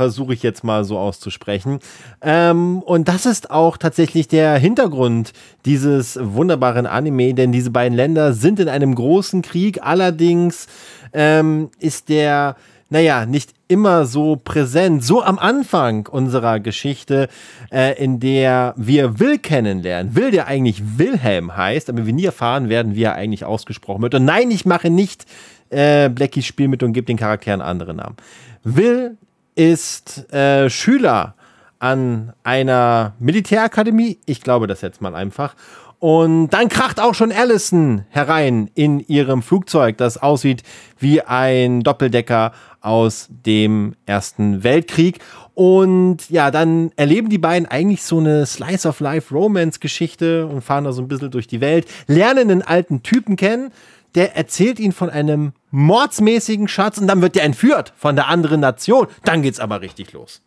[0.00, 1.78] versuche ich jetzt mal so auszusprechen.
[2.22, 5.32] Ähm, und das ist auch tatsächlich der Hintergrund
[5.66, 9.82] dieses wunderbaren Anime, denn diese beiden Länder sind in einem großen Krieg.
[9.82, 10.68] Allerdings
[11.12, 12.56] ähm, ist der,
[12.90, 15.04] naja, nicht immer so präsent.
[15.04, 17.28] So am Anfang unserer Geschichte,
[17.70, 20.16] äh, in der wir Will kennenlernen.
[20.16, 24.14] Will, der eigentlich Wilhelm heißt, aber wir nie erfahren werden, wie er eigentlich ausgesprochen wird.
[24.16, 25.24] Und nein, ich mache nicht
[25.70, 28.16] äh, Blackies Spiel mit und gebe den Charakteren andere Namen.
[28.64, 29.16] Will
[29.54, 31.34] ist äh, Schüler
[31.78, 34.18] an einer Militärakademie.
[34.26, 35.54] Ich glaube das jetzt mal einfach.
[36.00, 40.62] Und dann kracht auch schon Allison herein in ihrem Flugzeug, das aussieht
[40.98, 45.18] wie ein Doppeldecker aus dem Ersten Weltkrieg.
[45.54, 50.62] Und ja, dann erleben die beiden eigentlich so eine Slice of Life Romance Geschichte und
[50.62, 53.70] fahren da so ein bisschen durch die Welt, lernen einen alten Typen kennen,
[54.14, 58.60] der erzählt ihnen von einem mordsmäßigen Schatz und dann wird der entführt von der anderen
[58.60, 59.06] Nation.
[59.24, 60.42] Dann geht's aber richtig los.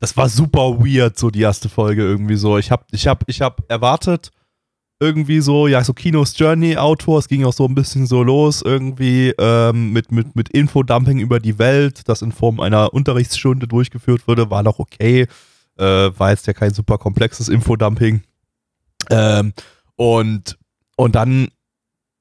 [0.00, 2.56] Das war super weird, so die erste Folge irgendwie so.
[2.58, 4.30] Ich hab, ich hab, ich hab erwartet,
[5.00, 9.32] irgendwie so, ja, so Kinos Journey-Autor, es ging auch so ein bisschen so los, irgendwie
[9.38, 14.50] ähm, mit, mit, mit Infodumping über die Welt, das in Form einer Unterrichtsstunde durchgeführt wurde,
[14.50, 15.26] war noch okay.
[15.78, 18.22] Äh, war jetzt ja kein super komplexes Infodumping.
[19.10, 19.52] Ähm,
[19.94, 20.58] und,
[20.96, 21.48] und dann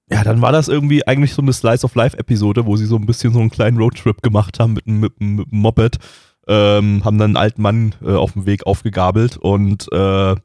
[0.10, 3.06] ja, dann war das irgendwie eigentlich so eine Slice of Life-Episode, wo sie so ein
[3.06, 5.98] bisschen so einen kleinen Roadtrip gemacht haben mit, mit, mit einem Moped.
[6.48, 10.36] Ähm, haben dann einen alten Mann äh, auf dem Weg aufgegabelt und äh,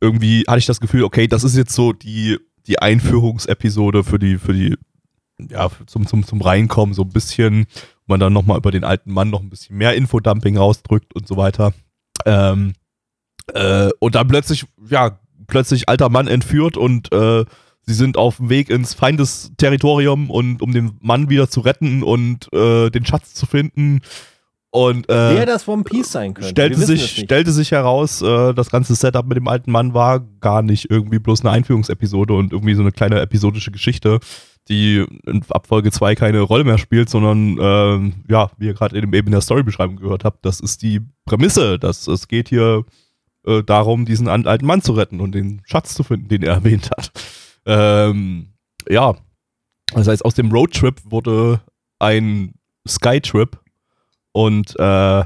[0.00, 4.38] irgendwie hatte ich das Gefühl, okay, das ist jetzt so die, die Einführungsepisode für die,
[4.38, 4.76] für die,
[5.38, 7.66] ja, zum, zum, zum Reinkommen, so ein bisschen,
[8.06, 11.26] wo man dann nochmal über den alten Mann noch ein bisschen mehr Infodumping rausdrückt und
[11.26, 11.72] so weiter.
[12.24, 12.74] Ähm,
[13.52, 17.44] äh, und dann plötzlich, ja, plötzlich alter Mann entführt und äh,
[17.82, 22.52] sie sind auf dem Weg ins Feindesterritorium und um den Mann wieder zu retten und
[22.52, 24.00] äh, den Schatz zu finden.
[24.70, 26.50] Und, äh, Wer das One Piece sein könnte.
[26.50, 30.62] Stellte sich, stellte sich heraus, äh, das ganze Setup mit dem alten Mann war gar
[30.62, 34.20] nicht irgendwie bloß eine Einführungsepisode und irgendwie so eine kleine episodische Geschichte,
[34.68, 39.12] die in Abfolge 2 keine Rolle mehr spielt, sondern äh, ja, wie ihr gerade eben
[39.12, 42.84] in der Storybeschreibung gehört habt, das ist die Prämisse, dass es geht hier
[43.46, 46.90] äh, darum, diesen alten Mann zu retten und den Schatz zu finden, den er erwähnt
[46.90, 47.12] hat.
[47.64, 48.48] Ähm,
[48.88, 49.14] ja,
[49.94, 51.60] das heißt, aus dem Roadtrip wurde
[51.98, 52.54] ein
[52.86, 53.58] Skytrip
[54.36, 55.24] und äh,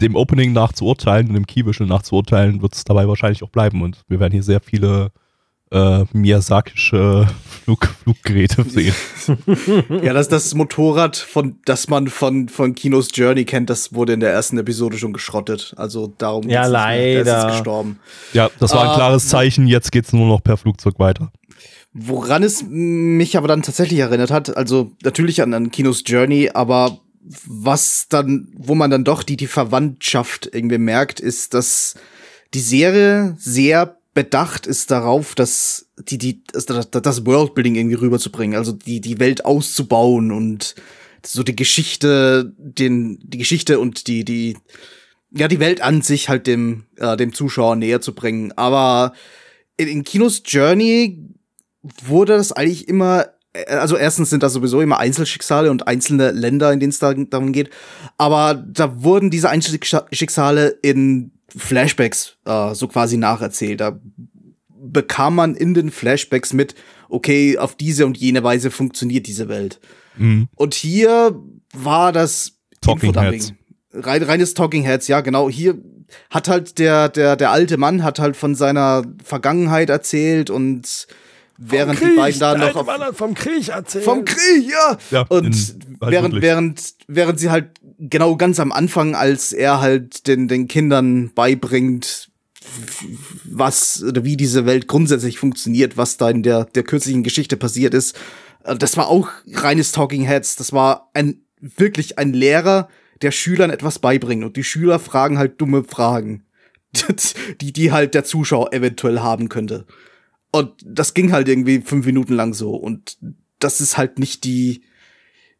[0.00, 3.42] dem Opening nach zu urteilen und dem Keyvisual nach zu urteilen, wird es dabei wahrscheinlich
[3.42, 5.10] auch bleiben und wir werden hier sehr viele
[5.72, 7.26] äh, Miyazakische
[7.64, 8.94] Flug, Fluggeräte sehen.
[10.04, 14.20] ja, das das Motorrad, von, das man von, von Kinos Journey kennt, das wurde in
[14.20, 15.74] der ersten Episode schon geschrottet.
[15.76, 17.24] Also darum ja, leider.
[17.24, 17.98] Der ist gestorben.
[18.34, 19.66] Ja, das war ein klares uh, Zeichen.
[19.66, 21.32] Jetzt geht's nur noch per Flugzeug weiter.
[21.92, 27.00] Woran es mich aber dann tatsächlich erinnert hat, also natürlich an, an Kinos Journey, aber
[27.46, 31.94] was dann, wo man dann doch die, die Verwandtschaft irgendwie merkt, ist, dass
[32.54, 36.66] die Serie sehr bedacht ist darauf, dass die, die, das,
[37.26, 40.74] Worldbuilding irgendwie rüberzubringen, also die, die Welt auszubauen und
[41.24, 44.56] so die Geschichte, den, die Geschichte und die, die,
[45.30, 48.52] ja, die Welt an sich halt dem, äh, dem Zuschauer näher zu bringen.
[48.56, 49.12] Aber
[49.76, 51.22] in, in Kinos Journey
[52.04, 53.26] wurde das eigentlich immer
[53.66, 57.52] also erstens sind das sowieso immer Einzelschicksale und einzelne Länder, in denen es da, darum
[57.52, 57.70] geht.
[58.16, 63.80] Aber da wurden diese Einzelschicksale in Flashbacks äh, so quasi nacherzählt.
[63.80, 63.98] Da
[64.80, 66.74] bekam man in den Flashbacks mit,
[67.08, 69.80] okay, auf diese und jene Weise funktioniert diese Welt.
[70.16, 70.48] Mhm.
[70.54, 71.40] Und hier
[71.72, 73.52] war das Talking Heads.
[73.92, 75.48] Rein, reines Talking Heads, ja, genau.
[75.48, 75.78] Hier
[76.30, 81.06] hat halt der, der, der alte Mann hat halt von seiner Vergangenheit erzählt und
[81.58, 84.04] während Krieg, die beiden da noch auf, vom Krieg erzählt.
[84.04, 84.96] Vom Krieg, ja.
[85.10, 90.48] ja und während während während sie halt genau ganz am Anfang, als er halt den
[90.48, 92.30] den Kindern beibringt,
[93.44, 97.92] was oder wie diese Welt grundsätzlich funktioniert, was da in der der kürzlichen Geschichte passiert
[97.92, 98.16] ist,
[98.64, 100.56] äh, das war auch reines Talking Heads.
[100.56, 102.88] Das war ein wirklich ein Lehrer,
[103.20, 106.44] der Schülern etwas beibringt und die Schüler fragen halt dumme Fragen,
[107.60, 109.86] die die halt der Zuschauer eventuell haben könnte.
[110.50, 112.74] Und das ging halt irgendwie fünf Minuten lang so.
[112.74, 113.18] Und
[113.58, 114.82] das ist halt nicht die,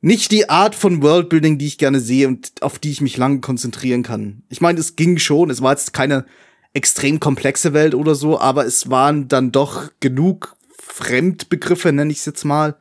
[0.01, 3.41] nicht die Art von Worldbuilding, die ich gerne sehe und auf die ich mich lange
[3.41, 4.43] konzentrieren kann.
[4.49, 5.51] Ich meine, es ging schon.
[5.51, 6.25] Es war jetzt keine
[6.73, 12.27] extrem komplexe Welt oder so, aber es waren dann doch genug Fremdbegriffe, nenne ich es
[12.27, 12.77] jetzt mal,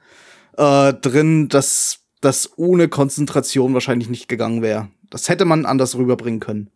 [0.58, 4.90] äh, drin, dass das ohne Konzentration wahrscheinlich nicht gegangen wäre.
[5.10, 6.70] Das hätte man anders rüberbringen können.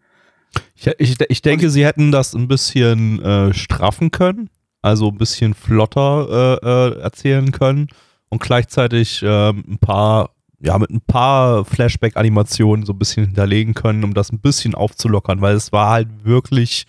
[0.76, 4.50] Ich, ich, ich denke, sie hätten das ein bisschen äh, straffen können
[4.82, 6.68] also ein bisschen flotter äh,
[6.98, 7.88] äh, erzählen können
[8.30, 14.04] und gleichzeitig ähm, ein paar, ja, mit ein paar Flashback-Animationen so ein bisschen hinterlegen können,
[14.04, 16.86] um das ein bisschen aufzulockern, weil es war halt wirklich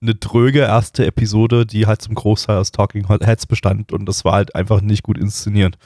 [0.00, 4.34] eine dröge erste Episode, die halt zum Großteil aus Talking Heads bestand und das war
[4.34, 5.76] halt einfach nicht gut inszeniert.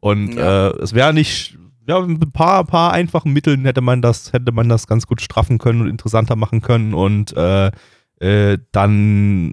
[0.00, 0.68] Und Ja.
[0.68, 4.52] äh, es wäre nicht, ja, mit ein paar, paar einfachen Mitteln hätte man das, hätte
[4.52, 7.70] man das ganz gut straffen können und interessanter machen können und äh,
[8.20, 9.52] äh, dann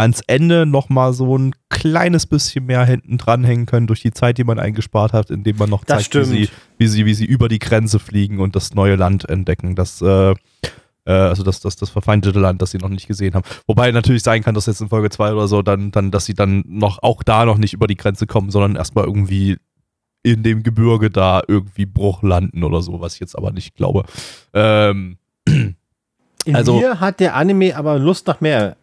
[0.00, 4.44] ans Ende nochmal so ein kleines bisschen mehr hinten dranhängen können durch die Zeit, die
[4.44, 6.48] man eingespart hat, indem man noch Das zeigt, wie sie,
[6.78, 9.74] wie, sie, wie sie über die Grenze fliegen und das neue Land entdecken.
[9.74, 10.34] Das, äh, äh,
[11.12, 13.44] also das, das, das verfeindete Land, das sie noch nicht gesehen haben.
[13.66, 16.34] Wobei natürlich sein kann, dass jetzt in Folge 2 oder so, dann, dann, dass sie
[16.34, 19.58] dann noch auch da noch nicht über die Grenze kommen, sondern erstmal irgendwie
[20.22, 24.04] in dem Gebirge da irgendwie Bruch landen oder so, was ich jetzt aber nicht glaube.
[24.54, 25.18] Ähm,
[26.44, 28.76] In Also- mir hat der Anime aber Lust nach mehr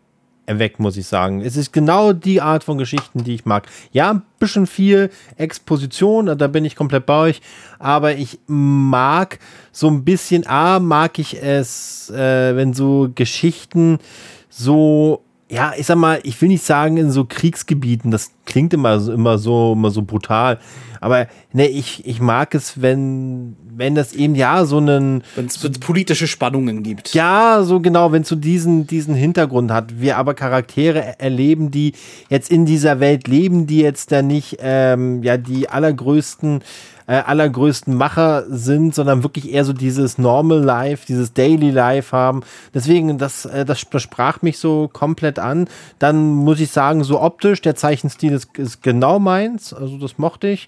[0.48, 1.42] erweckt, muss ich sagen.
[1.42, 3.68] Es ist genau die Art von Geschichten, die ich mag.
[3.92, 7.42] Ja, ein bisschen viel Exposition, da bin ich komplett bei euch,
[7.78, 9.40] aber ich mag
[9.72, 14.00] so ein bisschen, A, mag ich es, äh, wenn so Geschichten
[14.50, 19.00] so, ja, ich sag mal, ich will nicht sagen in so Kriegsgebieten, das klingt immer
[19.00, 20.60] so, immer so, immer so brutal,
[21.02, 25.58] aber ne, ich, ich mag es, wenn, wenn das eben, ja, so einen, Wenn es
[25.80, 27.14] politische Spannungen gibt.
[27.14, 31.72] ja, so genau, wenn es so diesen, diesen Hintergrund hat, wir aber Charaktere er- erleben,
[31.72, 31.94] die
[32.30, 36.62] jetzt in dieser Welt leben, die jetzt da nicht ähm, ja die allergrößten
[37.10, 42.42] äh, allergrößten Macher sind, sondern wirklich eher so dieses Normal Life, dieses Daily Life haben.
[42.74, 45.70] Deswegen, das, äh, das, das sprach mich so komplett an.
[46.00, 50.50] Dann muss ich sagen, so optisch, der Zeichenstil ist, ist genau meins, also das mochte
[50.50, 50.68] ich.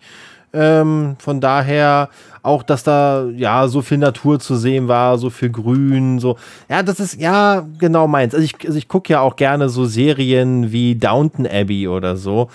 [0.53, 2.09] Ähm, von daher
[2.41, 6.37] auch, dass da ja so viel Natur zu sehen war, so viel Grün, so.
[6.69, 8.33] Ja, das ist ja genau meins.
[8.33, 12.49] Also ich, also ich gucke ja auch gerne so Serien wie Downton Abbey oder so.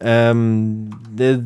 [0.00, 1.38] Ähm, äh,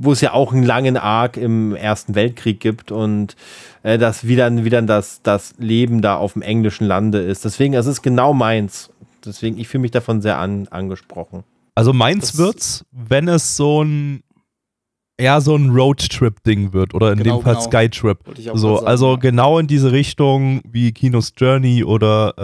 [0.00, 3.36] wo es ja auch einen langen Arc im Ersten Weltkrieg gibt und
[3.84, 7.44] äh, das wie dann, wie dann das, das Leben da auf dem englischen Lande ist.
[7.44, 8.90] Deswegen, es ist genau meins.
[9.24, 11.44] Deswegen, ich fühle mich davon sehr an, angesprochen.
[11.74, 14.22] Also meins Das- wird's, wenn es so ein
[15.16, 17.66] eher so ein Roadtrip-Ding wird oder in Genau, dem Fall genau.
[17.66, 18.18] Skytrip.
[18.54, 19.16] So, sagen, also ja.
[19.16, 22.34] genau in diese Richtung wie Kinos Journey oder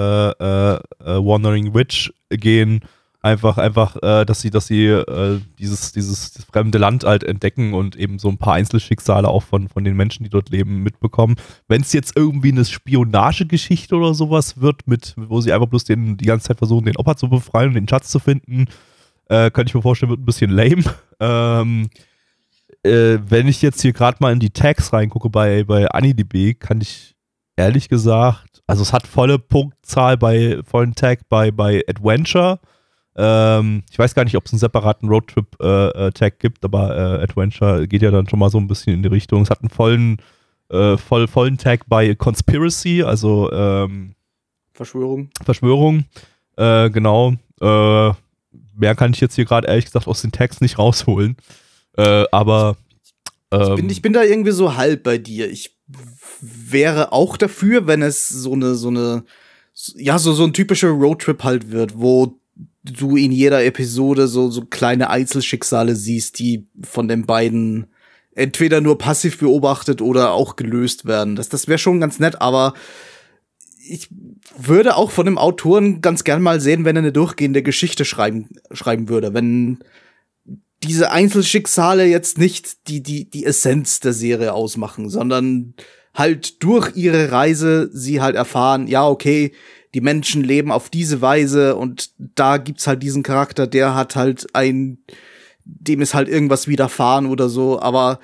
[0.41, 2.81] äh, äh, äh, Wandering Witch gehen.
[3.21, 7.97] Einfach, einfach, äh, dass sie, dass sie äh, dieses, dieses fremde Land halt entdecken und
[7.97, 11.35] eben so ein paar Einzelschicksale auch von, von den Menschen, die dort leben, mitbekommen.
[11.67, 16.17] Wenn es jetzt irgendwie eine Spionagegeschichte oder sowas wird, mit, wo sie einfach bloß den,
[16.17, 18.67] die ganze Zeit versuchen, den Opfer zu befreien und den Schatz zu finden,
[19.29, 20.85] äh, könnte ich mir vorstellen, wird ein bisschen lame.
[21.21, 21.91] Ähm,
[22.85, 26.81] äh, wenn ich jetzt hier gerade mal in die Tags reingucke bei, bei AniDB, kann
[26.81, 27.17] ich
[27.57, 32.61] ehrlich gesagt, also es hat volle Punktzahl bei vollen Tag bei, bei Adventure.
[33.17, 38.03] Ähm, ich weiß gar nicht, ob es einen separaten Roadtrip-Tag gibt, aber äh, Adventure geht
[38.03, 39.43] ja dann schon mal so ein bisschen in die Richtung.
[39.43, 40.19] Es hat einen vollen,
[40.71, 44.15] äh, voll, vollen Tag bei Conspiracy, also ähm,
[44.73, 45.31] Verschwörung.
[45.43, 46.05] Verschwörung.
[46.57, 47.35] Äh, genau.
[47.61, 48.13] Äh,
[48.77, 51.37] mehr kann ich jetzt hier gerade ehrlich gesagt aus den Tags nicht rausholen.
[51.99, 52.77] Äh, aber
[53.53, 55.51] Ich ähm, bin, ich bin da irgendwie so halb bei dir.
[55.51, 55.77] Ich
[56.41, 59.25] wäre auch dafür, wenn es so eine, so eine,
[59.97, 62.39] ja, so, so ein typischer Roadtrip halt wird, wo
[62.85, 67.89] du in jeder Episode so, so kleine Einzelschicksale siehst, die von den beiden
[68.35, 71.35] entweder nur passiv beobachtet oder auch gelöst werden.
[71.35, 72.75] Das, das wäre schon ganz nett, aber
[73.85, 74.09] ich
[74.57, 78.49] würde auch von dem Autoren ganz gern mal sehen, wenn er eine durchgehende Geschichte schreiben,
[78.71, 79.35] schreiben würde.
[79.35, 79.79] Wenn
[80.83, 85.75] diese Einzelschicksale jetzt nicht die, die, die Essenz der Serie ausmachen, sondern
[86.15, 89.53] halt durch ihre Reise sie halt erfahren, ja, okay,
[89.95, 94.47] die Menschen leben auf diese Weise und da gibt's halt diesen Charakter, der hat halt
[94.55, 94.99] ein,
[95.65, 98.21] dem ist halt irgendwas widerfahren oder so, aber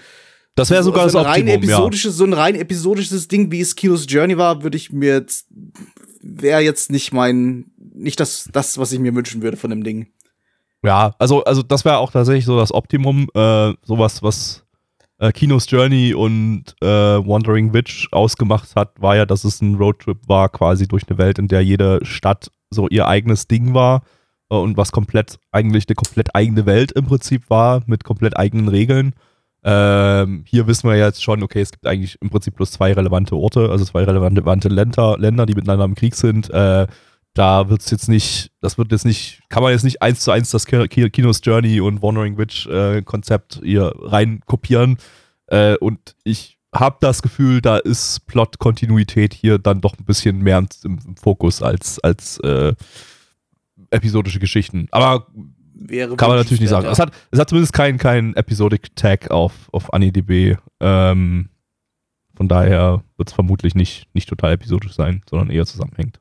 [0.54, 1.76] das wäre sogar so das ein rein Optimum, ja.
[1.76, 5.48] episodisches, so ein rein episodisches Ding, wie es Kinos Journey war, würde ich mir jetzt,
[6.22, 10.08] wäre jetzt nicht mein, nicht das, das, was ich mir wünschen würde von dem Ding.
[10.84, 14.64] Ja, also, also das wäre auch tatsächlich so das Optimum, äh, sowas, was
[15.18, 20.28] äh, Kinos Journey und äh, Wandering Witch ausgemacht hat, war ja, dass es ein Roadtrip
[20.28, 24.02] war, quasi durch eine Welt, in der jede Stadt so ihr eigenes Ding war
[24.50, 28.68] äh, und was komplett, eigentlich eine komplett eigene Welt im Prinzip war, mit komplett eigenen
[28.68, 29.14] Regeln.
[29.62, 33.34] Ähm, hier wissen wir jetzt schon, okay, es gibt eigentlich im Prinzip bloß zwei relevante
[33.34, 36.50] Orte, also zwei relevante Länder, Länder, die miteinander im Krieg sind.
[36.50, 36.86] Äh,
[37.34, 40.30] da wird es jetzt nicht, das wird jetzt nicht, kann man jetzt nicht eins zu
[40.30, 44.98] eins das Ki- Ki- Kinos Journey und Wandering Witch äh, Konzept hier rein kopieren.
[45.48, 50.58] Äh, und ich habe das Gefühl, da ist Plot-Kontinuität hier dann doch ein bisschen mehr
[50.58, 50.68] im,
[51.04, 52.74] im Fokus als, als äh,
[53.90, 54.88] episodische Geschichten.
[54.90, 55.26] Aber
[55.74, 56.86] wäre Kann man natürlich nicht sagen.
[56.86, 60.56] Es hat, es hat zumindest keinen kein Episodic Tag auf, auf AniDB.
[60.80, 61.48] Ähm,
[62.36, 66.20] von daher wird es vermutlich nicht, nicht total episodisch sein, sondern eher zusammenhängt.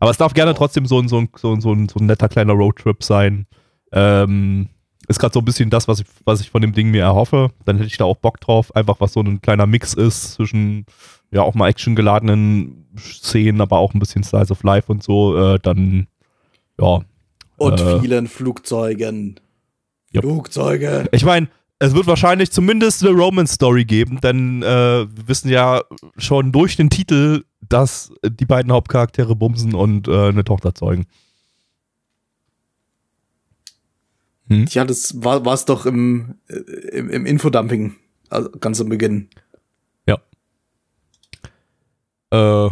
[0.00, 2.06] Aber es darf gerne trotzdem so ein, so ein, so ein, so ein, so ein
[2.06, 3.46] netter kleiner Roadtrip sein.
[3.92, 4.68] Ähm,
[5.08, 7.50] ist gerade so ein bisschen das, was ich, was ich von dem Ding mir erhoffe.
[7.64, 8.74] Dann hätte ich da auch Bock drauf.
[8.74, 10.86] Einfach was so ein kleiner Mix ist zwischen
[11.30, 15.36] ja auch mal actiongeladenen Szenen, aber auch ein bisschen Slice of Life und so.
[15.36, 16.06] Äh, dann
[16.80, 17.00] ja.
[17.56, 19.38] Und äh, vielen Flugzeugen.
[20.12, 20.22] Ja.
[20.22, 21.08] Flugzeuge.
[21.12, 21.48] Ich meine,
[21.78, 25.82] es wird wahrscheinlich zumindest eine Romance-Story geben, denn äh, wir wissen ja
[26.16, 31.06] schon durch den Titel, dass die beiden Hauptcharaktere bumsen und äh, eine Tochter zeugen.
[34.48, 36.56] Ja, das war es doch im, äh,
[36.90, 37.94] im, im Infodumping,
[38.28, 39.30] also ganz am Beginn.
[42.30, 42.70] Äh,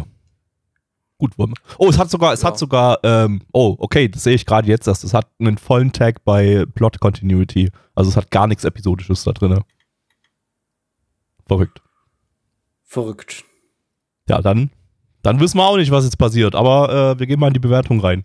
[1.17, 1.33] gut,
[1.77, 2.47] oh, es hat sogar, es Ja.
[2.47, 5.91] hat sogar, ähm, oh, okay, das sehe ich gerade jetzt, dass es hat einen vollen
[5.91, 7.69] Tag bei Plot Continuity.
[7.93, 9.61] Also es hat gar nichts Episodisches da drin.
[11.45, 11.81] Verrückt.
[12.85, 13.43] Verrückt.
[14.29, 14.71] Ja, dann,
[15.21, 17.59] dann wissen wir auch nicht, was jetzt passiert, aber äh, wir gehen mal in die
[17.59, 18.23] Bewertung rein.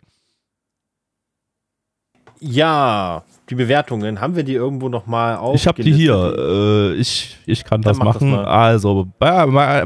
[2.41, 5.55] Ja, die Bewertungen, haben wir die irgendwo noch mal auf?
[5.55, 6.35] Ich habe die hier.
[6.37, 8.31] Äh, ich, ich kann das Dann das machen.
[8.33, 8.45] mal.
[8.45, 9.83] also, bei My,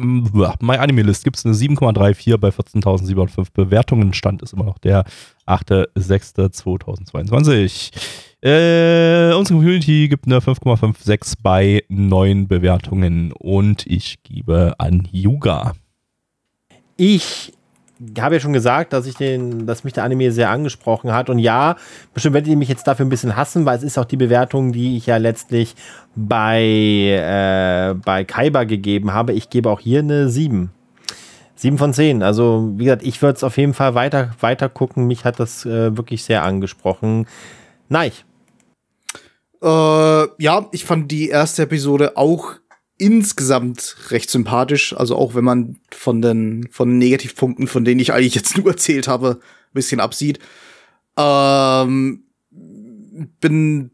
[0.61, 4.13] My Anime List gibt es eine 7,34 bei 14.705 Bewertungen.
[4.13, 5.05] Stand ist immer noch der
[5.47, 7.93] 8.6.2022.
[8.41, 13.33] Äh, unsere Community gibt eine 5,56 bei 9 Bewertungen.
[13.33, 15.73] Und ich gebe an Yuga.
[16.99, 17.55] Ich
[18.19, 21.31] habe ja schon gesagt, dass ich den, dass mich der Anime sehr angesprochen hat.
[21.31, 21.77] Und ja,
[22.13, 24.73] bestimmt werdet ihr mich jetzt dafür ein bisschen hassen, weil es ist auch die Bewertung,
[24.73, 25.77] die ich ja letztlich
[26.17, 29.33] bei, äh, bei Kaiba gegeben habe.
[29.33, 30.71] Ich gebe auch hier eine 7.
[31.55, 32.23] 7 von 10.
[32.25, 35.07] Also, wie gesagt, ich würde es auf jeden Fall weiter, weiter gucken.
[35.07, 37.27] Mich hat das äh, wirklich sehr angesprochen.
[37.89, 38.11] Nein.
[39.63, 42.55] Äh, ja, ich fand die erste Episode auch
[42.99, 44.95] insgesamt recht sympathisch.
[44.95, 48.69] Also auch wenn man von den, von den Negativpunkten, von denen ich eigentlich jetzt nur
[48.69, 50.39] erzählt habe, ein bisschen absieht.
[51.17, 52.25] Ähm,
[53.41, 53.91] bin,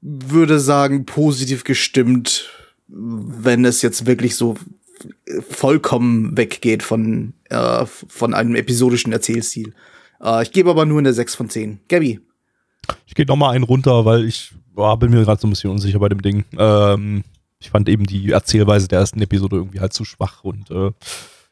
[0.00, 2.50] würde sagen, positiv gestimmt,
[2.88, 4.56] wenn es jetzt wirklich so
[5.48, 9.74] vollkommen weggeht von, äh, von einem episodischen Erzählstil.
[10.22, 11.80] Äh, ich gebe aber nur eine 6 von 10.
[11.88, 12.20] Gabby.
[13.06, 15.98] Ich gehe nochmal einen runter, weil ich boah, bin mir gerade so ein bisschen unsicher
[15.98, 16.44] bei dem Ding.
[16.56, 17.24] Ähm,
[17.58, 20.90] ich fand eben die Erzählweise der ersten Episode irgendwie halt zu schwach und äh,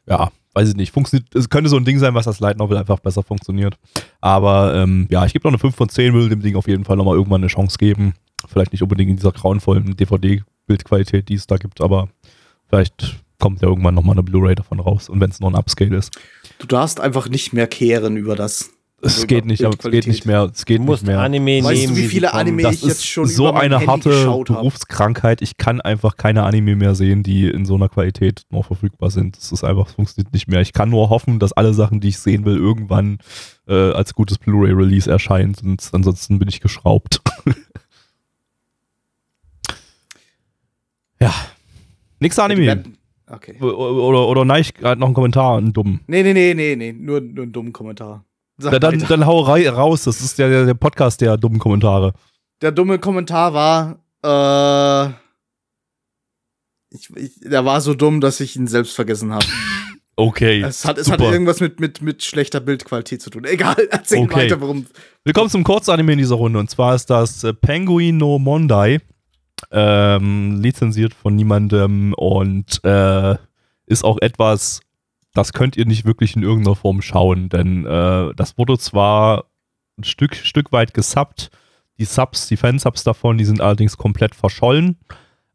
[0.07, 0.91] ja, weiß ich nicht.
[0.91, 3.77] Funktioniert, es könnte so ein Ding sein, was das Light Novel einfach besser funktioniert.
[4.21, 6.85] Aber ähm, ja, ich gebe noch eine 5 von 10, will dem Ding auf jeden
[6.85, 8.13] Fall nochmal irgendwann eine Chance geben.
[8.47, 12.09] Vielleicht nicht unbedingt in dieser grauenvollen DVD-Bildqualität, die es da gibt, aber
[12.67, 15.97] vielleicht kommt ja irgendwann nochmal eine Blu-ray davon raus und wenn es nur ein Upscale
[15.97, 16.17] ist.
[16.59, 18.71] Du darfst einfach nicht mehr kehren über das.
[19.05, 20.49] Es Also geht nicht, aber es geht nicht mehr.
[20.51, 21.19] Es geht Du musst nicht mehr.
[21.19, 21.95] Anime Weißt nehmen.
[21.95, 22.33] du, wie viele.
[22.33, 24.43] Anime das ich jetzt schon so eine Handy harte.
[24.53, 25.43] Berufskrankheit.
[25.43, 29.37] Ich kann einfach keine Anime mehr sehen, die in so einer Qualität noch verfügbar sind.
[29.37, 30.61] Das ist einfach, es funktioniert nicht mehr.
[30.61, 33.19] Ich kann nur hoffen, dass alle Sachen, die ich sehen will, irgendwann
[33.67, 35.53] äh, als gutes Blu-ray-Release erscheinen.
[35.53, 37.21] Sonst, ansonsten bin ich geschraubt.
[41.19, 41.31] ja.
[42.19, 42.83] Die Anime.
[43.27, 43.55] Okay.
[43.59, 46.01] Oder, oder, oder nein, ich gerade noch einen Kommentar, einen dummen.
[46.07, 46.93] Nee, nee, nee, nee, nee.
[46.93, 48.25] Nur, nur einen dummen Kommentar.
[48.61, 50.03] Ja, dann, dann hau raus.
[50.03, 52.13] Das ist ja der, der Podcast der dummen Kommentare.
[52.61, 55.13] Der dumme Kommentar war, äh,
[56.89, 59.45] ich, ich, der war so dumm, dass ich ihn selbst vergessen habe.
[60.17, 60.61] Okay.
[60.61, 63.43] Es hat, es hat irgendwas mit, mit, mit schlechter Bildqualität zu tun.
[63.43, 64.43] Egal, erzähl Okay.
[64.43, 64.85] weiter, warum.
[65.25, 66.57] Willkommen zum Kurzanime in dieser Runde.
[66.57, 69.01] Und zwar ist das äh, Penguin no Mondai.
[69.71, 73.35] Ähm, lizenziert von niemandem und äh,
[73.87, 74.79] ist auch etwas,
[75.35, 79.45] das könnt ihr nicht wirklich in irgendeiner Form schauen, denn äh, das wurde zwar
[79.97, 81.51] ein Stück, Stück weit gesubbt,
[81.99, 84.97] die Subs, die Fansubs davon, die sind allerdings komplett verschollen.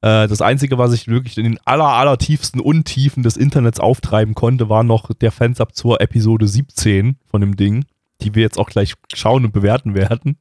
[0.02, 4.34] Äh, das Einzige, was ich wirklich in den aller, aller tiefsten Untiefen des Internets auftreiben
[4.34, 7.84] konnte, war noch der Fansub zur Episode 17 von dem Ding,
[8.20, 10.38] die wir jetzt auch gleich schauen und bewerten werden.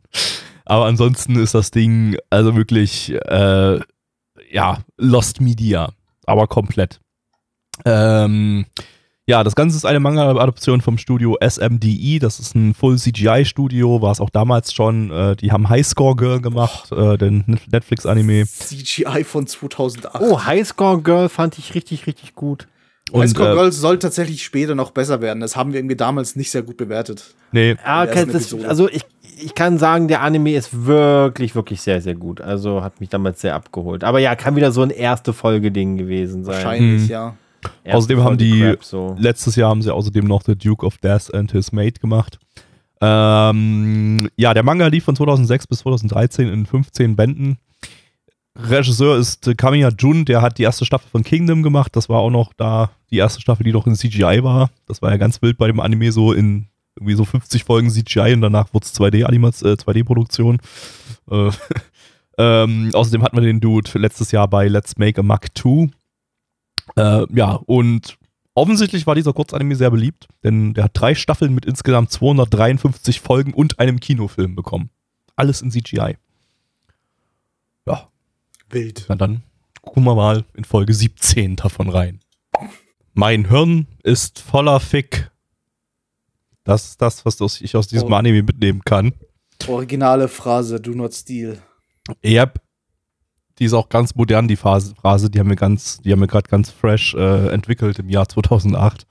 [0.66, 3.80] Aber ansonsten ist das Ding also wirklich, äh,
[4.52, 5.92] ja, Lost Media,
[6.26, 7.00] aber komplett.
[7.86, 8.66] Ähm,
[9.30, 12.18] ja, das Ganze ist eine Manga-Adaption vom Studio SMDE.
[12.18, 15.12] Das ist ein Full-CGI-Studio, war es auch damals schon.
[15.12, 18.48] Äh, die haben Highscore Girl gemacht, äh, den Netflix-Anime.
[18.48, 20.20] CGI von 2008.
[20.20, 22.68] Oh, Highscore Girl fand ich richtig, richtig gut.
[23.12, 25.42] Und, Highscore äh, Girls soll tatsächlich später noch besser werden.
[25.42, 27.36] Das haben wir irgendwie damals nicht sehr gut bewertet.
[27.52, 29.06] nee, der ersten das, also ich,
[29.40, 32.42] ich kann sagen, der Anime ist wirklich, wirklich sehr, sehr gut.
[32.42, 34.04] Also hat mich damals sehr abgeholt.
[34.04, 36.56] Aber ja, kann wieder so ein erste Folge-Ding gewesen sein.
[36.56, 37.10] Wahrscheinlich, Hm.
[37.10, 37.36] ja.
[37.84, 39.16] Erste Außerdem haben die Crap, so.
[39.20, 42.40] letztes Jahr haben sie außerdem noch The Duke of Death and His Mate gemacht.
[43.02, 47.58] Ähm, ja, der Manga lief von 2006 bis 2013 in 15 Bänden.
[48.56, 51.96] Regisseur ist Kamiya Jun, der hat die erste Staffel von Kingdom gemacht.
[51.96, 54.70] Das war auch noch da die erste Staffel, die noch in CGI war.
[54.86, 58.34] Das war ja ganz wild bei dem Anime, so in irgendwie so 50 Folgen CGI
[58.34, 60.60] und danach wurde es 2D-Animation, äh, 2D-Produktion.
[61.32, 61.52] Äh,
[62.38, 65.90] ähm, außerdem hatten wir den Dude letztes Jahr bei Let's Make a Muck 2.
[66.96, 68.18] Äh, ja, und
[68.56, 73.54] offensichtlich war dieser Kurzanime sehr beliebt, denn der hat drei Staffeln mit insgesamt 253 Folgen
[73.54, 74.90] und einem Kinofilm bekommen.
[75.36, 76.18] Alles in CGI.
[77.88, 78.10] Ja,
[78.70, 79.06] Wild.
[79.08, 79.44] na dann
[79.82, 82.20] gucken wir mal in Folge 17 davon rein.
[83.14, 85.32] Mein Hirn ist voller Fick.
[86.64, 88.16] Das ist das, was ich aus diesem Oh.
[88.16, 89.14] Anime mitnehmen kann.
[89.68, 91.58] Originale Phrase, do not steal.
[92.24, 92.62] Yep.
[93.60, 95.30] Die ist auch ganz modern, die Phase, Phrase.
[95.30, 99.06] Die haben wir ganz, die haben wir gerade ganz fresh äh, entwickelt im Jahr 2008.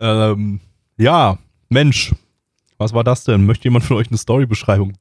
[0.00, 0.60] Ähm,
[0.96, 2.12] ja, Mensch,
[2.78, 3.44] was war das denn?
[3.44, 4.92] Möchte jemand von euch eine Storybeschreibung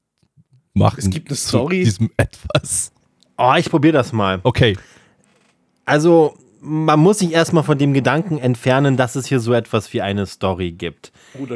[0.73, 0.99] machen?
[0.99, 1.83] Es gibt eine zu Story?
[1.83, 2.91] diesem etwas.
[3.37, 4.39] Oh, ich probiere das mal.
[4.43, 4.77] Okay.
[5.85, 10.01] Also, man muss sich erstmal von dem Gedanken entfernen, dass es hier so etwas wie
[10.01, 11.11] eine Story gibt.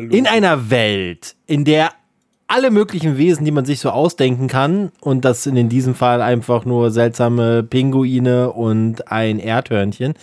[0.09, 1.91] In einer Welt, in der
[2.47, 6.21] alle möglichen Wesen, die man sich so ausdenken kann, und das sind in diesem Fall
[6.21, 10.13] einfach nur seltsame Pinguine und ein Erdhörnchen,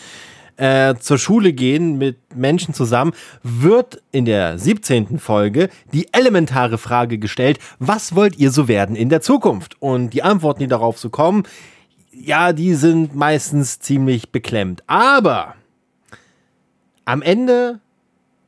[0.56, 3.12] äh, zur Schule gehen mit Menschen zusammen,
[3.42, 5.18] wird in der 17.
[5.18, 9.80] Folge die elementare Frage gestellt, was wollt ihr so werden in der Zukunft?
[9.80, 11.44] Und die Antworten, die darauf so kommen,
[12.12, 14.82] ja, die sind meistens ziemlich beklemmt.
[14.86, 15.54] Aber
[17.04, 17.80] am Ende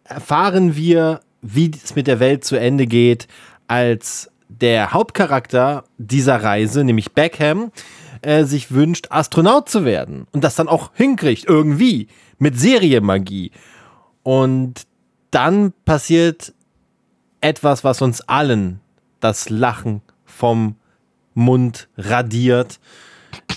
[0.04, 3.26] erfahren wir, wie es mit der Welt zu Ende geht,
[3.74, 7.72] als der Hauptcharakter dieser Reise, nämlich Beckham,
[8.22, 12.06] äh, sich wünscht, Astronaut zu werden und das dann auch hinkriegt, irgendwie,
[12.38, 13.50] mit Serienmagie.
[14.22, 14.86] Und
[15.32, 16.54] dann passiert
[17.40, 18.80] etwas, was uns allen
[19.18, 20.76] das Lachen vom
[21.34, 22.78] Mund radiert.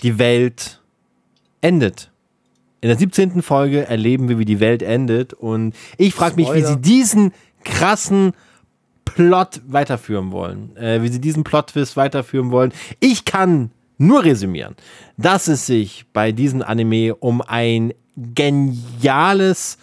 [0.01, 0.81] Die Welt
[1.61, 2.11] endet.
[2.81, 3.43] In der 17.
[3.43, 5.33] Folge erleben wir, wie die Welt endet.
[5.33, 8.33] Und ich frage mich, wie sie diesen krassen
[9.15, 10.75] Plot weiterführen wollen.
[10.75, 12.73] Äh, wie sie diesen Plot-Twist weiterführen wollen.
[12.99, 14.75] Ich kann nur resümieren,
[15.17, 19.77] dass es sich bei diesem Anime um ein geniales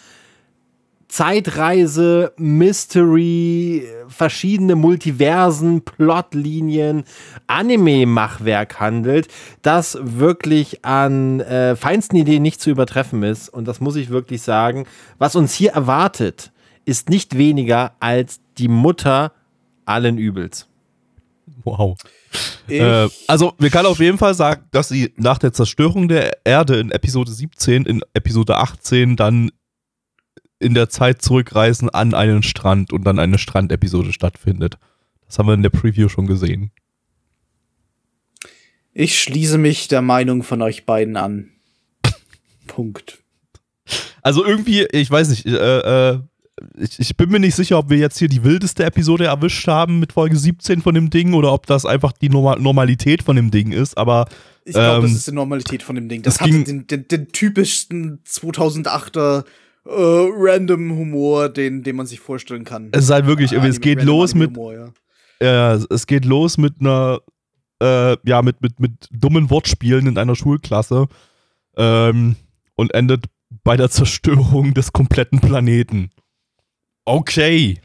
[1.09, 7.05] Zeitreise, Mystery, verschiedene Multiversen, Plotlinien,
[7.47, 9.29] Anime-Machwerk handelt,
[9.63, 13.49] das wirklich an äh, feinsten Ideen nicht zu übertreffen ist.
[13.49, 14.87] Und das muss ich wirklich sagen.
[15.19, 16.51] Was uns hier erwartet,
[16.85, 19.33] ist nicht weniger als die Mutter
[19.85, 20.69] allen Übels.
[21.65, 21.97] Wow.
[22.69, 26.79] Äh, also, wir können auf jeden Fall sagen, dass sie nach der Zerstörung der Erde
[26.79, 29.51] in Episode 17, in Episode 18 dann
[30.59, 34.79] in der Zeit zurückreisen an einen Strand und dann eine Strandepisode stattfindet.
[35.27, 36.71] Das haben wir in der Preview schon gesehen.
[38.93, 41.51] ich schließe mich der Meinung von euch beiden an.
[42.67, 43.19] Punkt.
[44.23, 46.21] Also irgendwie, ich weiß nicht, äh, äh,
[46.79, 49.99] ich, ich bin mir nicht sicher, ob wir jetzt hier die wildeste Episode erwischt haben
[49.99, 53.51] mit Folge 17 von dem Ding oder ob das einfach die Norma Normalität von dem
[53.51, 54.27] Ding ist, aber
[54.65, 56.23] Ich glaube, das Ähm, ist die Normalität von dem Ding.
[56.23, 59.45] Das es hatte ging- den, den, den typischsten 2008er
[59.87, 62.89] äh, random Humor, den, den man sich vorstellen kann.
[62.93, 64.75] es ist halt wirklich, irgendwie, es Anime- geht los mit, Humor,
[65.41, 65.75] ja.
[65.75, 67.21] äh, es geht los mit einer,
[67.83, 71.09] äh, ja, mit, mit, mit dummen Wortspielen in einer Schulklasse
[71.77, 72.37] ähm,
[72.77, 73.25] und endet
[73.65, 76.11] bei der Zerstörung des kompletten Planeten.
[77.05, 77.79] Okay.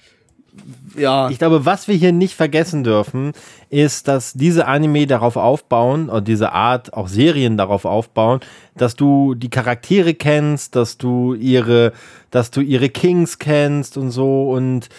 [0.98, 3.32] Ja, Ich glaube, was wir hier nicht vergessen dürfen,
[3.70, 8.40] ist, dass diese Anime darauf aufbauen, oder diese Art, auch Serien darauf aufbauen,
[8.76, 11.94] dass du die Charaktere kennst, dass du ihre,
[12.32, 14.50] dass du ihre Kings kennst und so.
[14.52, 14.90] Und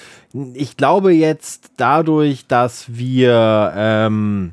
[0.54, 4.52] ich glaube jetzt dadurch, dass wir, ähm,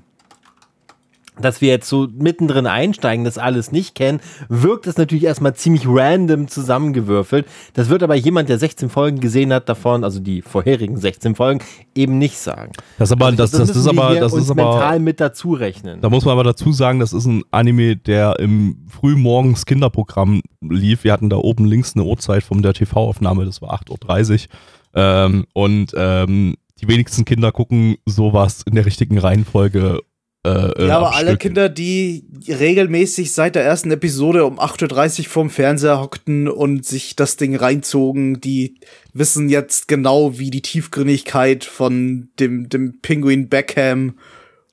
[1.42, 4.20] dass wir jetzt so mittendrin einsteigen, das alles nicht kennen,
[4.50, 7.48] wirkt es natürlich erstmal ziemlich random zusammengewürfelt.
[7.74, 11.64] Das wird aber jemand, der 16 Folgen gesehen hat davon, also die vorherigen 16 Folgen,
[11.96, 12.72] eben nicht sagen.
[12.98, 16.02] Das, aber, Also das, das, müssen ist aber, das ist aber, mental mit dazu rechnen.
[16.02, 21.04] Da muss man aber dazu sagen, das ist ein Anime, der im frühmorgens Kinderprogramm lief.
[21.04, 24.50] Wir hatten da oben links eine Uhrzeit von der TV-Aufnahme, das war 8.30 Uhr.
[24.96, 30.02] Ähm, und ähm, die wenigsten Kinder gucken sowas in der richtigen Reihenfolge.
[30.46, 31.38] Äh, äh, ja, aber alle.
[31.38, 37.16] Kinder, die regelmäßig seit der ersten Episode um 8.30 Uhr vorm Fernseher hockten und sich
[37.16, 38.76] das Ding reinzogen, die
[39.14, 44.18] wissen jetzt genau, wie die Tiefgründigkeit von dem, dem Penguin Beckham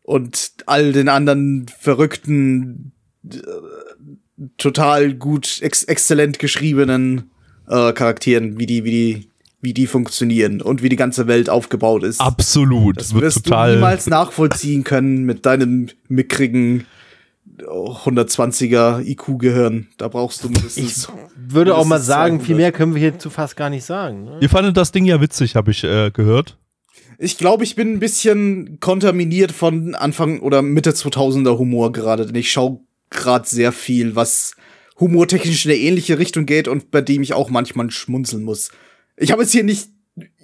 [0.02, 2.92] und all den anderen verrückten,
[3.28, 3.38] äh,
[4.58, 7.30] total gut, ex exzellent geschriebenen
[7.68, 9.30] äh, Charakteren, wie die, wie die,
[9.64, 12.20] wie die funktionieren und wie die ganze Welt aufgebaut ist.
[12.20, 12.98] Absolut.
[12.98, 16.86] das wirst du niemals nachvollziehen können mit deinem mickrigen
[17.58, 19.88] 120er IQ-Gehirn.
[19.96, 21.08] Da brauchst du mindestens.
[21.36, 22.46] Ich würde auch mal sagen, 200.
[22.46, 24.24] viel mehr können wir hierzu fast gar nicht sagen.
[24.24, 24.38] Ne?
[24.40, 26.58] Ihr fandet das Ding ja witzig, habe ich äh, gehört.
[27.18, 32.34] Ich glaube, ich bin ein bisschen kontaminiert von Anfang oder Mitte 2000er Humor gerade, denn
[32.34, 34.56] ich schaue gerade sehr viel, was
[34.98, 38.70] humortechnisch in eine ähnliche Richtung geht und bei dem ich auch manchmal schmunzeln muss.
[39.16, 39.88] Ich habe jetzt hier nicht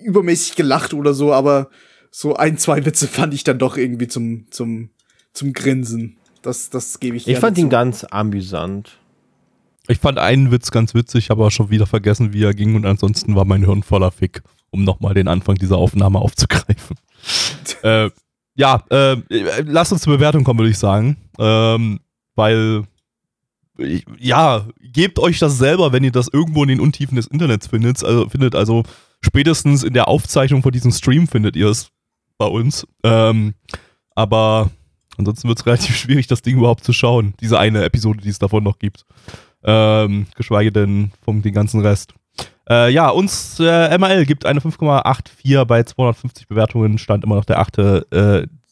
[0.03, 1.71] übermäßig gelacht oder so, aber
[2.11, 4.91] so ein, zwei Witze fand ich dann doch irgendwie zum, zum,
[5.33, 6.17] zum Grinsen.
[6.43, 7.71] Das, das gebe ich Ich fand ihn zu.
[7.71, 8.99] ganz amüsant.
[9.89, 12.87] Ich fand einen Witz ganz witzig, habe aber schon wieder vergessen, wie er ging und
[12.87, 16.97] ansonsten war mein Hirn voller Fick, um nochmal den Anfang dieser Aufnahme aufzugreifen.
[17.83, 18.11] äh,
[18.55, 19.17] ja, äh,
[19.65, 21.17] lasst uns zur Bewertung kommen, würde ich sagen.
[21.39, 22.01] Ähm,
[22.35, 22.85] weil,
[24.19, 28.05] ja, gebt euch das selber, wenn ihr das irgendwo in den Untiefen des Internets findet.
[28.05, 28.85] Also, findet, also
[29.21, 31.91] spätestens in der Aufzeichnung von diesem Stream findet ihr es
[32.39, 32.87] bei uns.
[33.05, 33.55] Ähm,
[34.15, 34.71] aber
[35.17, 37.35] ansonsten wird es relativ schwierig, das Ding überhaupt zu schauen.
[37.41, 39.05] Diese eine Episode, die es davon noch gibt.
[39.63, 42.15] Ähm, geschweige denn vom den ganzen Rest.
[42.69, 47.59] Äh, ja, uns äh, MRL gibt eine 5,84 bei 250 Bewertungen, stand immer noch der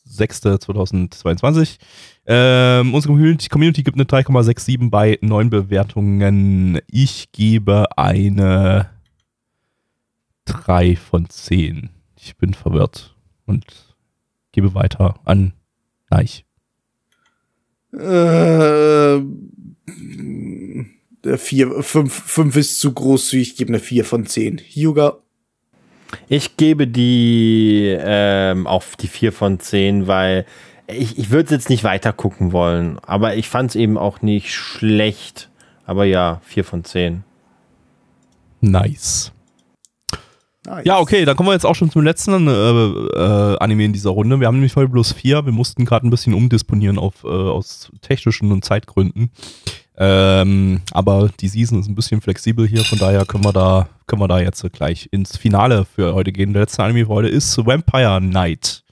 [0.08, 1.78] 8.6.2022.
[2.26, 3.14] Ähm, unsere
[3.48, 6.80] Community, gibt eine 3,67 bei 9 Bewertungen.
[6.90, 8.90] Ich gebe eine
[10.44, 11.90] 3 von 10.
[12.16, 13.14] Ich bin verwirrt
[13.46, 13.64] und
[14.52, 15.52] gebe weiter an
[16.10, 16.44] Neich.
[17.92, 19.20] Äh,
[21.24, 24.58] der vier, fünf, fünf ist zu großzügig, ich gebe eine 4 von 10.
[24.58, 25.18] Hyuga.
[26.28, 30.46] Ich gebe die ähm, auf die 4 von 10, weil
[30.86, 32.98] ich, ich würde es jetzt nicht weiter gucken wollen.
[33.06, 35.48] Aber ich fand es eben auch nicht schlecht.
[35.86, 37.24] Aber ja, 4 von 10.
[38.60, 39.32] Nice.
[40.66, 40.84] Nice.
[40.84, 44.10] Ja, okay, dann kommen wir jetzt auch schon zum letzten äh, äh, Anime in dieser
[44.10, 44.40] Runde.
[44.40, 45.46] Wir haben nämlich heute bloß vier.
[45.46, 49.30] Wir mussten gerade ein bisschen umdisponieren auf, äh, aus technischen und Zeitgründen.
[50.00, 54.22] Ähm, aber die Season ist ein bisschen flexibel hier, von daher können wir da, können
[54.22, 56.52] wir da jetzt gleich ins Finale für heute gehen.
[56.52, 58.84] Der letzte Anime für heute ist Vampire Night.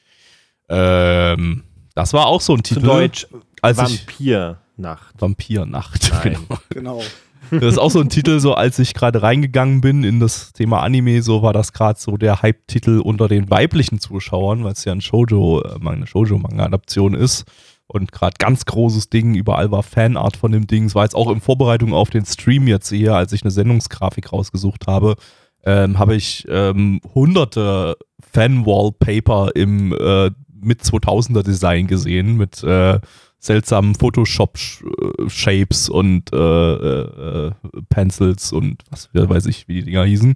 [0.69, 1.63] Ähm,
[1.95, 2.87] das war auch so ein Zu Titel.
[2.87, 3.27] Deutsch
[3.63, 5.15] als ich, Vampirnacht.
[5.21, 6.11] Vampirnacht.
[6.11, 6.37] Nein.
[6.71, 7.03] Genau.
[7.51, 7.61] Genau.
[7.61, 10.83] Das ist auch so ein Titel, so als ich gerade reingegangen bin in das Thema
[10.83, 14.91] Anime, so war das gerade so der Hype-Titel unter den weiblichen Zuschauern, weil es ja
[14.91, 17.45] ein Shoujo, äh, eine Shoujo-Manga-Adaption ist.
[17.89, 20.85] Und gerade ganz großes Ding, überall war Fanart von dem Ding.
[20.87, 24.33] Es war jetzt auch in Vorbereitung auf den Stream jetzt hier, als ich eine Sendungsgrafik
[24.33, 25.17] rausgesucht habe,
[25.65, 27.97] ähm, habe ich ähm, hunderte
[28.33, 30.31] Fan-Wallpaper im äh,
[30.61, 32.99] mit 2000er Design gesehen, mit äh,
[33.39, 37.51] seltsamen Photoshop-Shapes und äh, äh, äh,
[37.89, 40.35] Pencils und was weiß ich, wie die Dinger hießen.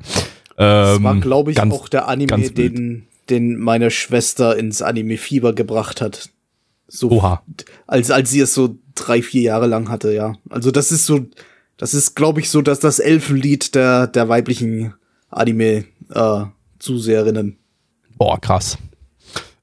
[0.57, 5.53] Das war, Ähm, glaube ich, ganz- auch der Anime, den, den meine Schwester ins Anime-Fieber
[5.55, 6.29] gebracht hat.
[6.93, 7.45] So, Oha.
[7.87, 10.35] als, als sie es so drei, vier Jahre lang hatte, ja.
[10.49, 11.21] Also das ist so,
[11.77, 14.95] das ist, glaube ich, so, dass das Elfenlied der, der weiblichen
[15.31, 17.61] Anime-Zuseherinnen.
[18.19, 18.77] Boah, krass.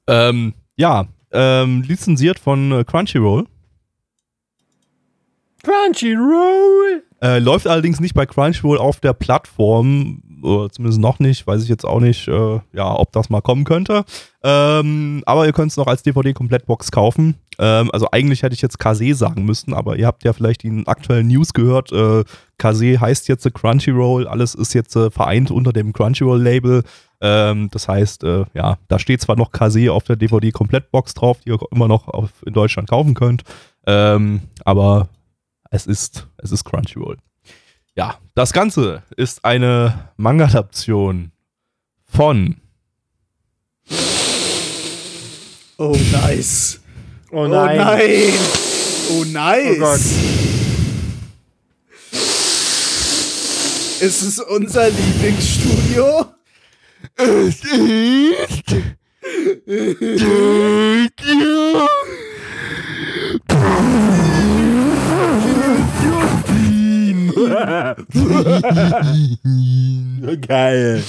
[0.06, 3.44] Ähm, ja, ähm, lizenziert von äh, Crunchyroll.
[5.62, 7.02] Crunchyroll!
[7.20, 11.68] Äh, läuft allerdings nicht bei Crunchyroll auf der Plattform, oder zumindest noch nicht, weiß ich
[11.68, 14.04] jetzt auch nicht, äh, ja, ob das mal kommen könnte.
[14.42, 17.34] Ähm, aber ihr könnt es noch als DVD-Komplettbox kaufen.
[17.58, 20.84] Ähm, also eigentlich hätte ich jetzt Kase sagen müssen, aber ihr habt ja vielleicht die
[20.86, 21.92] aktuellen News gehört.
[21.92, 22.24] Äh,
[22.56, 26.84] Kase heißt jetzt Crunchyroll, alles ist jetzt äh, vereint unter dem Crunchyroll-Label.
[27.20, 31.50] Ähm, das heißt, äh, ja, da steht zwar noch Kase auf der DVD-Komplettbox drauf, die
[31.50, 33.42] ihr immer noch auf, in Deutschland kaufen könnt.
[33.86, 35.08] Ähm, aber
[35.70, 37.18] es ist, es ist Crunchyroll.
[37.98, 41.32] Ja, das Ganze ist eine Manga-Adaption
[42.04, 42.60] von
[45.78, 46.78] Oh, nice.
[47.32, 47.76] Oh Oh nein.
[47.76, 48.32] nein.
[49.10, 49.76] Oh, nice.
[49.76, 50.00] Oh Gott.
[54.00, 56.26] Ist es unser Lieblingsstudio?
[70.46, 71.02] Geil.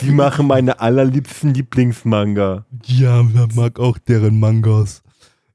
[0.00, 2.66] Die machen meine allerliebsten Lieblingsmanga.
[2.84, 5.02] Ja, wer mag auch deren Mangas?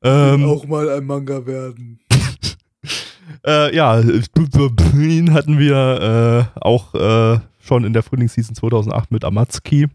[0.04, 2.00] Ähm, Auch mal ein Manga werden.
[3.46, 9.88] äh, ja, ihn hatten wir äh, auch äh, schon in der Frühlingsseason 2008 mit Amatsuki.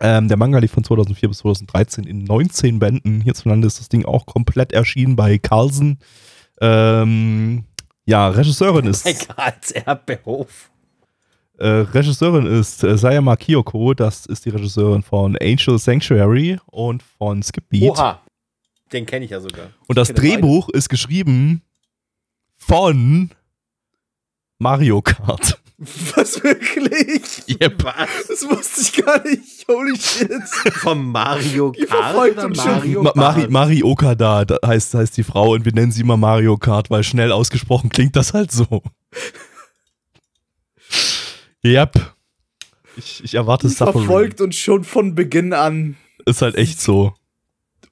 [0.00, 3.20] Ähm, der Manga lief von 2004 bis 2013 in 19 Bänden.
[3.20, 5.98] Hierzulande ist das Ding auch komplett erschienen bei Carlsen.
[6.60, 7.64] Ähm,
[8.04, 10.70] Ja, Regisseurin ist, äh, Als Erdbeerhof.
[11.58, 13.94] Regisseurin ist äh, Sayama Kiyoko.
[13.94, 17.90] Das ist die Regisseurin von Angel Sanctuary und von Skip Beat.
[17.90, 18.20] Oha.
[18.92, 19.68] Den kenne ich ja sogar.
[19.86, 21.62] Und das Drehbuch ist geschrieben
[22.56, 23.30] von
[24.58, 25.60] Mario Kart.
[26.16, 27.48] Was wirklich?
[27.48, 27.78] Yep.
[28.28, 29.51] Das wusste ich gar nicht.
[29.68, 30.30] Holy shit.
[30.74, 32.48] Vom Mario Kart oder.
[32.48, 33.50] Mario Ma Mari, Kart?
[33.50, 37.02] Mari Okada da heißt, heißt die Frau und wir nennen sie immer Mario Kart, weil
[37.04, 38.82] schnell ausgesprochen klingt das halt so.
[41.64, 41.94] yep.
[42.96, 44.04] Ich, ich erwarte Die Suffering.
[44.04, 45.96] verfolgt uns schon von Beginn an.
[46.26, 47.14] Ist halt echt so.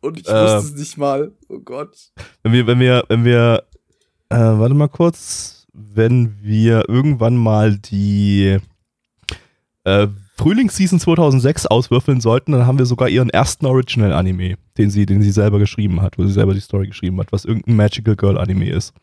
[0.01, 0.33] Und ich Äh.
[0.33, 1.33] wusste es nicht mal.
[1.49, 1.97] Oh Gott.
[2.43, 3.65] Wenn wir, wenn wir, wenn wir,
[4.29, 8.59] äh, warte mal kurz, wenn wir irgendwann mal die
[9.85, 10.09] äh,
[10.41, 15.31] Frühlingsseason 2006 auswürfeln sollten, dann haben wir sogar ihren ersten Original-Anime, den sie, den sie
[15.33, 18.71] selber geschrieben hat, wo sie selber die Story geschrieben hat, was irgendein Magical Girl Anime
[18.71, 18.95] ist.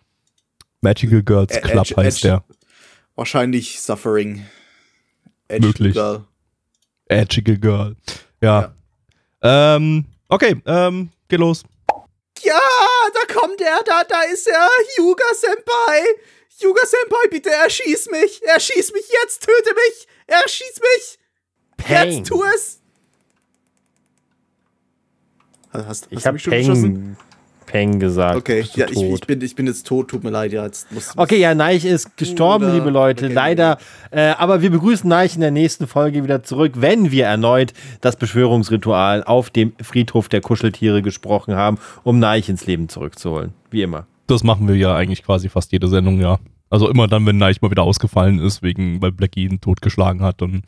[0.82, 2.44] Magical Girls Ä- Club Edge- heißt Edge- der.
[3.16, 4.46] Wahrscheinlich Suffering.
[5.48, 5.94] Edge Möglich.
[5.94, 6.24] Girl.
[7.10, 7.96] Magical Girl.
[8.42, 8.74] Ja.
[9.42, 11.64] Ähm, okay, ähm, geh los.
[12.44, 12.60] Ja,
[13.14, 14.68] da kommt er, da, da ist er.
[14.98, 16.04] Yuga Senpai.
[16.62, 18.42] Yuga Senpai, bitte erschieß mich.
[18.44, 20.08] Erschieß mich jetzt, töte mich.
[20.28, 21.20] Erschieß mich.
[21.78, 22.12] Pain.
[22.12, 22.82] Jetzt tu es.
[25.72, 27.16] Hast, hast Ich habe geschossen?
[27.66, 28.38] Peng, Peng gesagt.
[28.38, 31.12] Okay, ja, ich, ich, bin, ich bin jetzt tot, tut mir leid, ja, jetzt muss
[31.18, 33.78] Okay, ja, Neich ist gestorben, Oder- liebe Leute, oder leider.
[34.10, 38.16] Äh, aber wir begrüßen Neich in der nächsten Folge wieder zurück, wenn wir erneut das
[38.16, 43.54] Beschwörungsritual auf dem Friedhof der Kuscheltiere gesprochen haben, um Neich ins Leben zurückzuholen.
[43.70, 44.08] Wie immer.
[44.28, 46.40] Das machen wir ja eigentlich quasi fast jede Sendung, ja.
[46.70, 50.42] Also immer dann, wenn Neich mal wieder ausgefallen ist, wegen, weil Blackie ihn totgeschlagen hat,
[50.42, 50.64] dann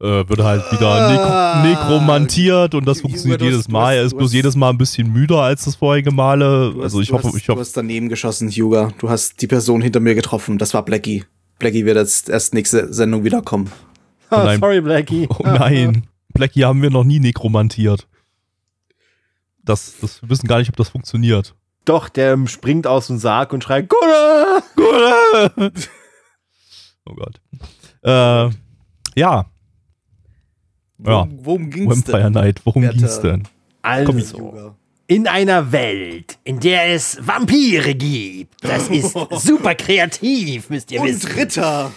[0.00, 1.62] äh, wird er halt wieder Ah.
[1.62, 3.86] nekro nekromantiert und das funktioniert du hast- jedes du Mal.
[3.92, 6.72] hast- er ist du bloß hast- jedes Mal ein bisschen müder als das vorherige Male.
[6.72, 8.92] Du hast- also ich du hoffe, hast, ich Du hoffe, hast daneben geschossen, Yuga.
[8.98, 10.58] Du hast die Person hinter mir getroffen.
[10.58, 11.24] Das war Blackie.
[11.60, 13.70] Blackie wird jetzt erst nächste Sendung wiederkommen.
[14.32, 14.58] Oh, nein.
[14.58, 15.28] sorry, Blackie.
[15.30, 16.02] oh nein,
[16.32, 18.08] Blackie haben wir noch nie nekromantiert.
[19.62, 21.54] Das, das, wir wissen gar nicht, ob das funktioniert.
[21.84, 24.62] Doch, der springt aus dem Sarg und schreit, Gura!
[27.06, 27.40] oh Gott.
[28.02, 28.50] Äh, ja,
[29.16, 29.46] Ja.
[30.98, 32.32] Worum, worum ging's Vampire denn?
[32.32, 33.42] Night, worum Werter- ging's denn?
[33.82, 34.74] Also,
[35.06, 38.64] in einer Welt, in der es Vampire gibt.
[38.64, 39.12] Das ist
[39.42, 41.26] super kreativ, müsst ihr wissen.
[41.28, 41.92] Und Ritter.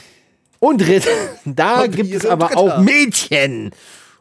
[0.59, 1.09] Und Ritter.
[1.45, 3.71] Da Vampire gibt es und aber auch Mädchen.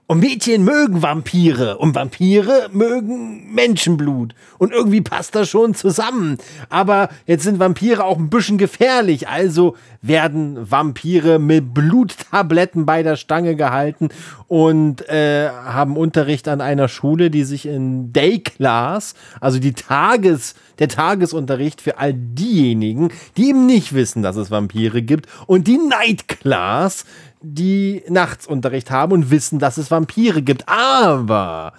[0.09, 1.79] Und Mädchen mögen Vampire.
[1.79, 4.35] Und Vampire mögen Menschenblut.
[4.59, 6.39] Und irgendwie passt das schon zusammen.
[6.69, 9.29] Aber jetzt sind Vampire auch ein bisschen gefährlich.
[9.29, 14.11] Also werden Vampire mit Bluttabletten bei der Stange gehalten
[14.47, 20.55] und äh, haben Unterricht an einer Schule, die sich in Day Class, also die Tages,
[20.79, 25.79] der Tagesunterricht für all diejenigen, die eben nicht wissen, dass es Vampire gibt, und die
[25.79, 27.05] Night Class,
[27.55, 30.69] die Nachtsunterricht haben und wissen, dass es Vampire gibt.
[30.69, 31.73] Aber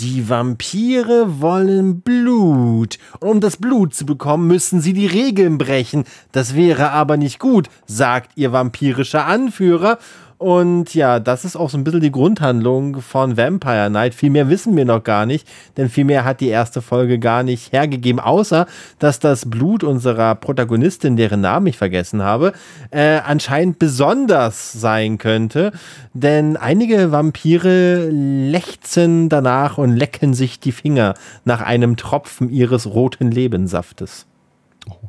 [0.00, 2.98] die Vampire wollen Blut.
[3.20, 6.04] Und um das Blut zu bekommen, müssen sie die Regeln brechen.
[6.32, 9.98] Das wäre aber nicht gut, sagt ihr vampirischer Anführer.
[10.38, 14.14] Und ja, das ist auch so ein bisschen die Grundhandlung von Vampire Night.
[14.14, 17.42] Viel mehr wissen wir noch gar nicht, denn viel mehr hat die erste Folge gar
[17.42, 18.66] nicht hergegeben, außer
[18.98, 22.52] dass das Blut unserer Protagonistin, deren Namen ich vergessen habe,
[22.90, 25.72] äh, anscheinend besonders sein könnte.
[26.12, 33.30] Denn einige Vampire lechzen danach und lecken sich die Finger nach einem Tropfen ihres roten
[33.30, 34.26] Lebenssaftes.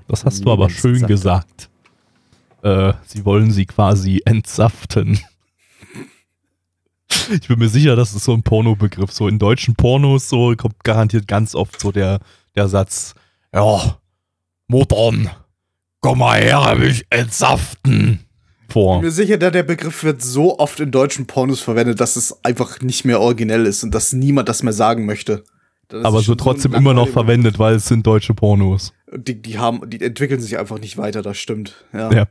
[0.08, 1.70] Das hast du aber schön gesagt.
[2.66, 5.20] Äh, sie wollen sie quasi entsaften.
[7.32, 9.12] Ich bin mir sicher, das ist so ein Pornobegriff.
[9.12, 12.20] So in deutschen Pornos so kommt garantiert ganz oft so der,
[12.56, 13.14] der Satz,
[13.54, 14.00] ja,
[14.68, 15.30] Muttern,
[16.02, 18.26] komm mal her, mich entsaften.
[18.68, 18.96] Ich Vor.
[18.96, 22.44] bin mir sicher, da der Begriff wird so oft in deutschen Pornos verwendet, dass es
[22.44, 25.44] einfach nicht mehr originell ist und dass niemand das mehr sagen möchte.
[25.92, 28.92] Aber so trotzdem immer noch verwendet, weil es sind deutsche Pornos.
[29.16, 31.86] Die, die haben, die entwickeln sich einfach nicht weiter, das stimmt.
[31.94, 32.12] Ja.
[32.12, 32.26] Ja.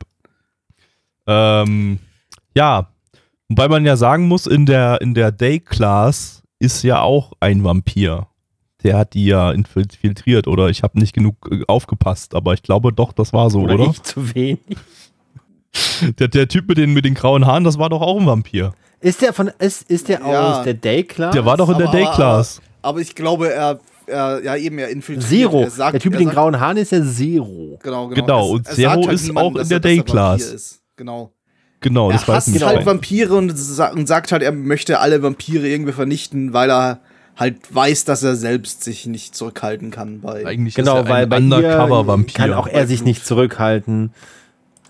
[1.27, 1.99] Ähm,
[2.55, 2.89] ja.
[3.49, 8.27] Wobei man ja sagen muss, in der, in der Day-Class ist ja auch ein Vampir.
[8.83, 12.91] Der hat die ja infiltriert oder ich habe nicht genug äh, aufgepasst, aber ich glaube
[12.93, 13.87] doch, das war so, oder?
[13.89, 14.59] ich zu wenig?
[16.19, 18.73] Der, der Typ mit den, mit den grauen Haaren, das war doch auch ein Vampir.
[19.01, 20.59] Ist der von ist, ist der Ja.
[20.59, 21.33] aus der Day Class?
[21.33, 22.61] Der war doch in der Aber- Day-Class.
[22.81, 25.27] Aber, aber ich glaube, er, er ja eben, er infiltriert.
[25.29, 25.61] Zero.
[25.63, 27.77] Er sagt, der Typ mit den sagt- grauen Haaren ist ja Zero.
[27.83, 28.21] Genau, genau.
[28.21, 30.81] Genau, und Zero ist niemandem, auch in der er- er Day-Class.
[30.97, 30.97] Vampir.
[30.97, 31.31] Genau.
[31.81, 32.63] Genau, das er weiß hasst nicht.
[32.65, 32.85] halt keiner.
[32.87, 37.01] Vampire und, sa und sagt halt, er möchte alle Vampire irgendwie vernichten, weil er
[37.35, 40.45] halt weiß, dass er selbst sich nicht zurückhalten kann bei.
[40.45, 42.33] Eigentlich Genau, ist er weil ein bei Undercover-Vampir.
[42.33, 44.13] ihr kann auch er sich nicht zurückhalten,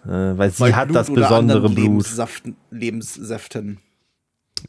[0.06, 1.77] äh, weil sie bei hat Blut das besondere Blut.
[2.06, 3.80] Lebenssaft- Lebenssäften.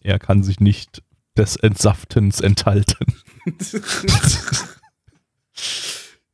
[0.02, 1.02] Er kann sich nicht
[1.36, 3.14] des Entsaftens enthalten.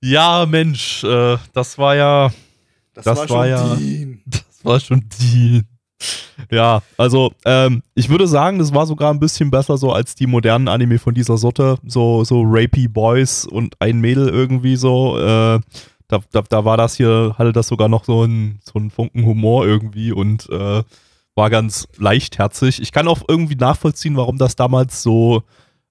[0.00, 2.30] ja, Mensch, äh, das war ja,
[2.94, 4.22] Das war ja- Dean.
[4.64, 5.62] War schon die.
[6.50, 10.26] Ja, also ähm, ich würde sagen, das war sogar ein bisschen besser so als die
[10.26, 11.76] modernen Anime von dieser Sorte.
[11.86, 15.18] So, so Rapey Boys und ein Mädel irgendwie so.
[15.18, 15.60] Äh,
[16.08, 19.24] da, da, da war das hier, hatte das sogar noch so ein, so ein Funken
[19.24, 20.82] Humor irgendwie und äh,
[21.34, 22.82] war ganz leichtherzig.
[22.82, 25.42] Ich kann auch irgendwie nachvollziehen, warum das damals so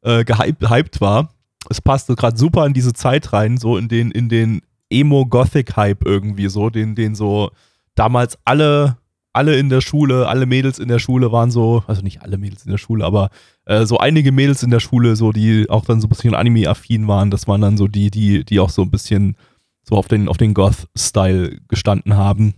[0.03, 1.33] äh, gehypt, gehypt war.
[1.69, 6.49] Es passte gerade super in diese Zeit rein, so in den, in den Emo-Gothic-Hype irgendwie
[6.49, 7.51] so, den, den so
[7.95, 8.97] damals alle,
[9.33, 12.65] alle in der Schule, alle Mädels in der Schule waren so, also nicht alle Mädels
[12.65, 13.29] in der Schule, aber
[13.65, 17.07] äh, so einige Mädels in der Schule, so die auch dann so ein bisschen Anime-affin
[17.07, 19.35] waren, das waren dann so die, die, die auch so ein bisschen
[19.83, 22.53] so auf den, auf den Goth-Style gestanden haben.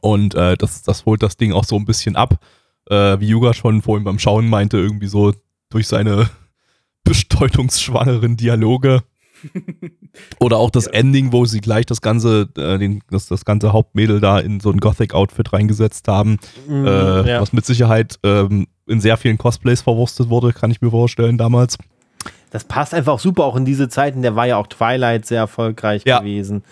[0.00, 2.42] Und äh, das, das holt das Ding auch so ein bisschen ab.
[2.88, 5.34] Äh, wie Yuga schon vorhin beim Schauen meinte, irgendwie so
[5.70, 6.30] durch seine
[7.04, 9.02] bedeutungsschwangeren Dialoge.
[10.40, 14.20] Oder auch das Ending, wo sie gleich das ganze, äh, den, das, das ganze Hauptmädel
[14.20, 17.40] da in so ein Gothic-Outfit reingesetzt haben, Mm, äh, ja.
[17.40, 21.76] was mit Sicherheit ähm, in sehr vielen Cosplays verwurstet wurde, kann ich mir vorstellen damals.
[22.50, 24.22] Das passt einfach super auch in diese Zeiten.
[24.22, 26.20] Der war ja auch Twilight sehr erfolgreich Ja.
[26.20, 26.62] gewesen.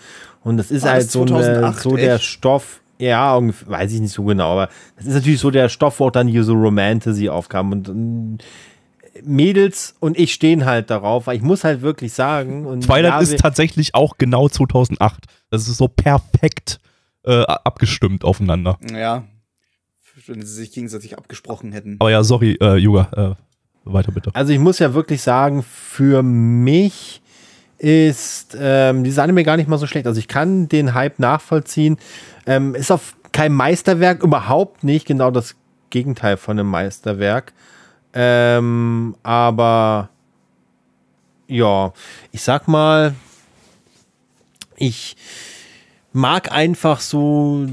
[0.43, 2.23] Und das ist War halt das so, eine, 2008 so der echt?
[2.25, 2.81] Stoff.
[2.99, 6.11] Ja, weiß ich nicht so genau, aber das ist natürlich so der Stoff, wo auch
[6.11, 7.71] dann hier so Romantasy aufkam.
[7.71, 7.89] Und,
[9.23, 12.65] Mädels und ich stehen halt darauf, weil ich muss halt wirklich sagen.
[12.65, 15.25] Und Twilight ja, ist tatsächlich auch genau 2008.
[15.49, 16.79] Das ist so perfekt
[17.23, 18.77] äh, abgestimmt aufeinander.
[18.93, 19.23] Ja.
[20.25, 21.97] Wenn sie sich gegenseitig abgesprochen hätten.
[21.99, 24.31] Aber ja, sorry, äh, Yuga, äh, weiter bitte.
[24.33, 27.21] Also ich muss ja wirklich sagen, für mich
[27.77, 30.07] ist ähm, dieses Anime gar nicht mal so schlecht.
[30.07, 31.97] Also ich kann den Hype nachvollziehen.
[32.45, 35.05] Ähm, ist auf kein Meisterwerk, überhaupt nicht.
[35.05, 35.55] Genau das
[35.89, 37.53] Gegenteil von einem Meisterwerk.
[38.19, 40.09] Ähm, aber
[41.47, 41.93] ja,
[42.31, 43.13] ich sag mal,
[44.75, 45.15] ich
[46.13, 47.67] mag einfach so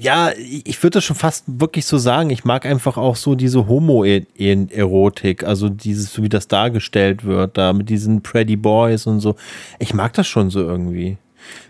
[0.00, 2.30] ja, ich würde das schon fast wirklich so sagen.
[2.30, 7.72] Ich mag einfach auch so diese Homo-Erotik, also dieses, so wie das dargestellt wird, da
[7.72, 9.36] mit diesen Pretty Boys und so.
[9.78, 11.18] Ich mag das schon so irgendwie.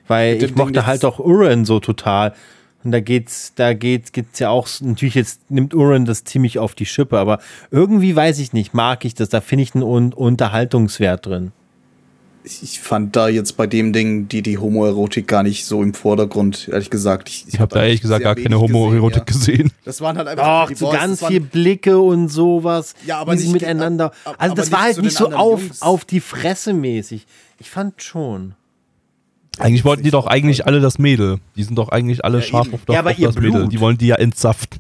[0.07, 2.35] Weil ich mochte halt auch Uran so total.
[2.85, 6.75] Und da geht's, da geht's, geht's ja auch, natürlich jetzt nimmt Uran das ziemlich auf
[6.75, 7.41] die Schippe, aber
[7.73, 11.53] irgendwie weiß ich nicht, mag ich das, da finde ich einen Un Unterhaltungswert drin.
[12.45, 15.93] Ich, ich fand da jetzt bei dem Ding die, die Homoerotik gar nicht so im
[15.93, 17.29] Vordergrund, ehrlich gesagt.
[17.29, 19.67] Ich, Ich habe da ehrlich gesagt gar keine Homoerotik gesehen, gesehen.
[19.75, 19.83] ja.
[19.85, 22.95] Das waren halt einfach Doch, so Boys, ganz das waren- viel Blicke und sowas.
[23.05, 24.13] Ja, aber wie sie nicht- miteinander.
[24.25, 27.27] ab- also das war halt nicht so auf, auf die Fresse mäßig.
[27.59, 28.55] Ich fand schon.
[29.59, 31.39] Eigentlich wollten die doch eigentlich alle das Mädel.
[31.57, 32.75] Die sind doch eigentlich alle Ja, scharf eben.
[32.75, 33.51] auf, das- Ja, aber auf ihr das Mädel.
[33.53, 33.73] Blut.
[33.73, 34.79] Die wollen die ja entsaften.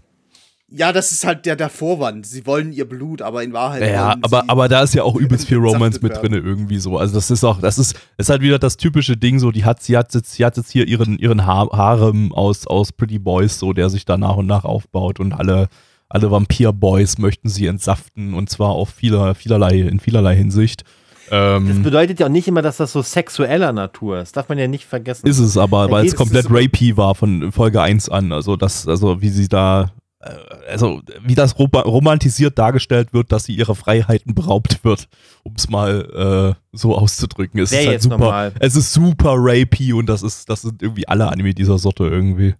[0.70, 2.26] Ja, das ist halt der, der Vorwand.
[2.26, 3.90] Sie wollen ihr Blut, aber in Wahrheit.
[3.90, 6.98] Ja, aber, aber da ist ja auch übelst viel Romance mit drin irgendwie so.
[6.98, 9.82] Also das ist auch, das ist, ist halt wieder das typische Ding so, die hat,
[9.82, 13.58] sie hat jetzt, sie hat jetzt hier ihren, ihren ha Harem aus, aus Pretty Boys
[13.58, 15.68] so, der sich da nach und nach aufbaut und alle,
[16.10, 20.84] alle Vampir-Boys möchten sie entsaften und zwar auf vieler, vielerlei, in vielerlei Hinsicht.
[21.30, 24.36] Das Ähm, bedeutet ja auch nicht immer, dass das so sexueller Natur ist.
[24.36, 25.26] Darf man ja nicht vergessen.
[25.26, 28.32] ist es aber, weil es komplett rapey war von Folge 1 an.
[28.32, 30.30] Also das, also wie sie da, äh,
[30.70, 35.08] also wie das rom romantisiert dargestellt wird, dass sie ihrer Freiheiten beraubt wird,
[35.42, 37.60] um es mal äh, so auszudrücken.
[37.60, 38.52] Es ist halt super, normal.
[38.60, 42.54] es ist super rapey und das ist, das sind irgendwie alle Anime dieser Sorte irgendwie.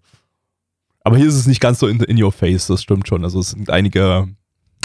[1.05, 3.24] Aber hier ist es nicht ganz so in, in your face, das stimmt schon.
[3.24, 4.28] Also es sind einige,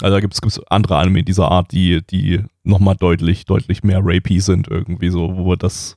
[0.03, 4.41] also da gibt es andere Anime dieser Art, die, die nochmal deutlich, deutlich mehr rapey
[4.41, 5.95] sind irgendwie so, wo wir das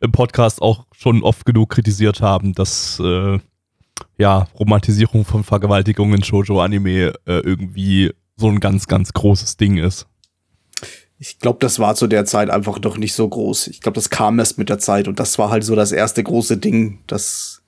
[0.00, 3.38] im Podcast auch schon oft genug kritisiert haben, dass äh,
[4.18, 10.08] ja, Romantisierung von Vergewaltigung in Shoujo-Anime äh, irgendwie so ein ganz, ganz großes Ding ist.
[11.20, 13.68] Ich glaube, das war zu der Zeit einfach noch nicht so groß.
[13.68, 16.24] Ich glaube, das kam erst mit der Zeit und das war halt so das erste
[16.24, 17.62] große Ding, das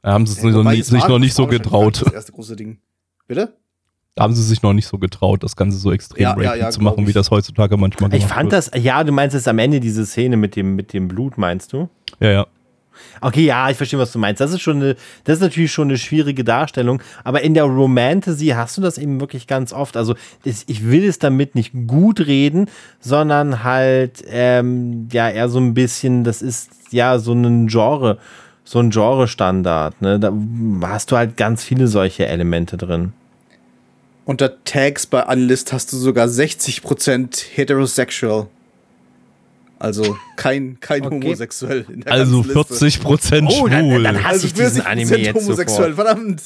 [0.00, 2.00] Da haben sie es Ja, sich noch nicht so getraut.
[2.00, 2.78] Das erste große Ding.
[3.26, 3.52] Bitte?
[4.18, 6.54] Da haben sie sich noch nicht so getraut, das Ganze so extrem Ja, rapey ja,
[6.56, 7.14] ja, zu machen, wie ich.
[7.14, 8.74] das heutzutage manchmal ich gemacht fand wird.
[8.74, 11.72] das, ja, du meinst jetzt am Ende diese Szene mit dem, mit dem Blut, meinst
[11.72, 11.88] du?
[12.18, 12.46] Ja, ja.
[13.20, 14.40] Okay, ja, ich verstehe, was du meinst.
[14.40, 17.00] Das ist schon eine, das ist natürlich schon eine schwierige Darstellung.
[17.22, 19.96] Aber in der Romantasy hast du das eben wirklich ganz oft.
[19.96, 22.68] Also ich will es damit nicht gut reden,
[22.98, 26.24] sondern halt ähm, ja eher so ein bisschen.
[26.24, 28.18] Das ist ja so ein Genre,
[28.64, 30.02] so ein Genre-Standard.
[30.02, 30.18] Ne?
[30.18, 30.32] Da
[30.82, 33.12] hast du halt ganz viele solche Elemente drin.
[34.28, 38.46] Unter Tags bei Unlist hast du sogar 60% heterosexual.
[39.78, 41.14] Also kein, kein Okay.
[41.24, 41.86] homosexuell.
[41.88, 42.74] In der Also ganzen Liste.
[42.74, 44.02] 40 Prozent Oh, dann- schwul.
[44.02, 46.08] dann hasse Also ich diesen 40% Anime jetzt homosexuell, sofort.
[46.08, 46.42] verdammt.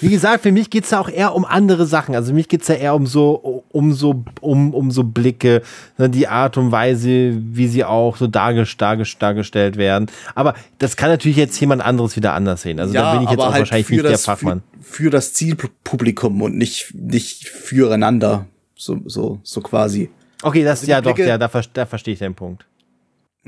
[0.00, 2.14] Wie gesagt, für mich geht's da auch eher um andere Sachen.
[2.14, 5.62] Also mich geht's da eher um so, um so, um, um so Blicke,
[5.98, 10.10] ne, die Art und Weise, wie sie auch so darges- darges- dargestellt werden.
[10.34, 12.80] Aber das kann natürlich jetzt jemand anderes wieder anders sehen.
[12.80, 14.62] Also da bin ich jetzt auch wahrscheinlich nicht der Fachmann.
[14.72, 18.46] halt Für, für das Zielpublikum und nicht, nicht füreinander.
[18.74, 20.08] So, so, so quasi.
[20.42, 22.64] Okay, das, die ja doch, Blicke- ja, da, da verstehe ich den Punkt.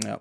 [0.05, 0.21] Ja.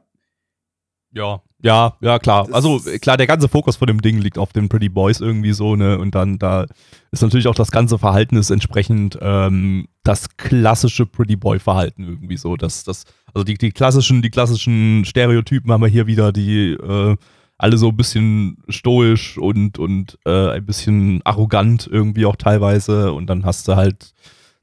[1.11, 2.45] Ja, ja, ja, klar.
[2.45, 5.51] Das Also klar, der ganze Fokus von dem Ding liegt auf den Pretty Boys irgendwie
[5.51, 5.97] so, ne?
[5.97, 6.65] Und dann da
[7.11, 12.55] ist natürlich auch das ganze Verhalten ist entsprechend ähm, das klassische Pretty Boy-Verhalten irgendwie so.
[12.55, 13.03] Das, das,
[13.33, 17.17] also die, die klassischen, die klassischen Stereotypen haben wir hier wieder, die äh,
[17.57, 23.11] alle so ein bisschen stoisch und, und äh, ein bisschen arrogant irgendwie auch teilweise.
[23.11, 24.13] Und dann hast du halt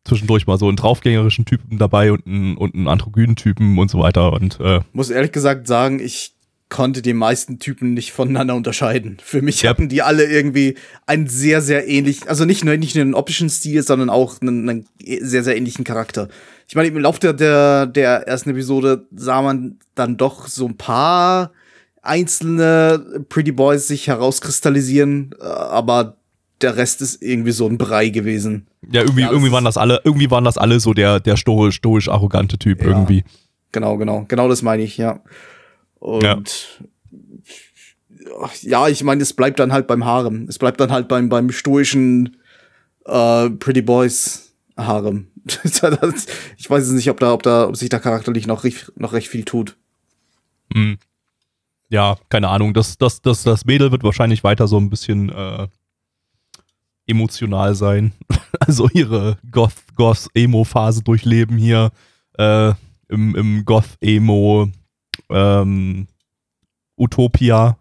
[0.05, 3.99] zwischendurch mal so einen draufgängerischen Typen dabei und einen, und einen androgynen Typen und so
[3.99, 4.33] weiter.
[4.33, 6.36] Und äh, Muss ehrlich gesagt sagen, ich
[6.69, 9.19] konnte die meisten Typen nicht voneinander unterscheiden.
[9.23, 9.71] Für mich Ja.
[9.71, 10.77] hatten die alle irgendwie
[11.07, 14.69] einen sehr, sehr ähnlich, also nicht nur, nicht nur einen optischen Stil, sondern auch einen,
[14.69, 14.85] einen
[15.21, 16.29] sehr, sehr ähnlichen Charakter.
[16.69, 20.77] Ich meine, im Laufe der, der, der ersten Episode sah man dann doch so ein
[20.77, 21.53] paar
[22.03, 26.17] einzelne Pretty Boys sich herauskristallisieren, äh, aber
[26.63, 28.67] der Rest ist irgendwie so ein Brei gewesen.
[28.91, 31.77] Ja, irgendwie, Ja, irgendwie waren das alle, irgendwie waren das alle so der, der stoisch,
[31.77, 32.89] stoisch arrogante Typ Ja.
[32.89, 33.25] irgendwie.
[33.73, 34.25] Genau, genau.
[34.29, 35.21] Genau das meine ich, ja.
[35.99, 36.81] Und
[38.63, 40.47] ja, ich meine, es bleibt dann halt beim Harem.
[40.49, 42.37] Es bleibt dann halt beim, beim stoischen
[43.05, 45.29] äh, Pretty Boys Harem.
[46.59, 49.13] Ich weiß es nicht, ob da, ob da, ob sich da charakterlich noch, recht- noch
[49.13, 49.77] recht viel tut.
[50.73, 50.99] Hm.
[51.89, 52.75] Ja, keine Ahnung.
[52.75, 55.69] Das, das, das, das Mädel wird wahrscheinlich weiter so ein bisschen äh,
[57.07, 58.13] emotional sein.
[58.59, 61.93] Also ihre Goth, Goth-Emo-Phase durchleben hier
[62.39, 62.73] äh,
[63.09, 64.69] im, im Goth-Emo
[65.31, 66.09] ähm,
[66.97, 67.79] Utopia,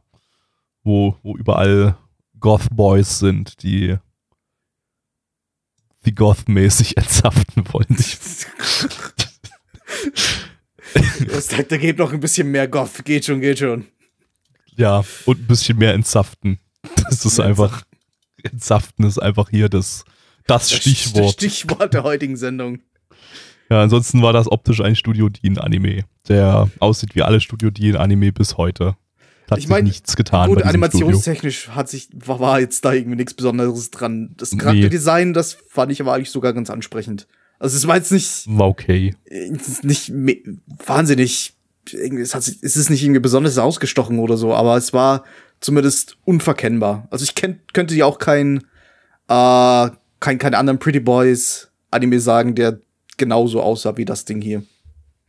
[0.84, 1.98] wo, wo überall
[2.40, 3.98] Goth-Boys sind, die
[6.06, 7.88] die Goth-mäßig entsaften wollen.
[11.28, 13.04] Das sagt, da geht noch ein bisschen mehr Goth.
[13.04, 13.86] Geht schon, geht schon.
[14.78, 16.60] Ja, und ein bisschen mehr entsaften.
[17.10, 17.84] Das ist einfach,
[18.44, 20.06] entsaften ist einfach hier das,
[20.46, 21.34] das Das Stichwort.
[21.34, 22.82] Stichwort der heutigen Sendung.
[23.70, 28.58] Ja, ansonsten war das optisch ein Studio Dean-Anime, der aussieht wie alle Studio Dean-Anime bis
[28.58, 28.96] heute.
[29.50, 30.86] Hat Ich mein, nichts getan Gut, diesem Studio.
[30.88, 34.34] animationstechnisch hat sich, war, jetzt da irgendwie nichts Besonderes dran.
[34.38, 37.28] Das Charakterdesign, das fand ich aber eigentlich sogar ganz ansprechend.
[37.60, 39.16] Also es war jetzt nicht, War okay.
[39.84, 40.12] nicht
[40.86, 41.54] wahnsinnig,
[41.92, 45.24] irgendwie, es, hat sich, es ist nicht irgendwie besonders ausgestochen oder so, aber es war
[45.60, 47.08] zumindest unverkennbar.
[47.12, 48.58] Also ich kenn, könnte dir auch kein,
[49.28, 49.90] äh,
[50.20, 52.80] kein, keinen anderen Pretty Boys Anime sagen, der
[53.18, 54.64] genauso aussah wie das Ding hier.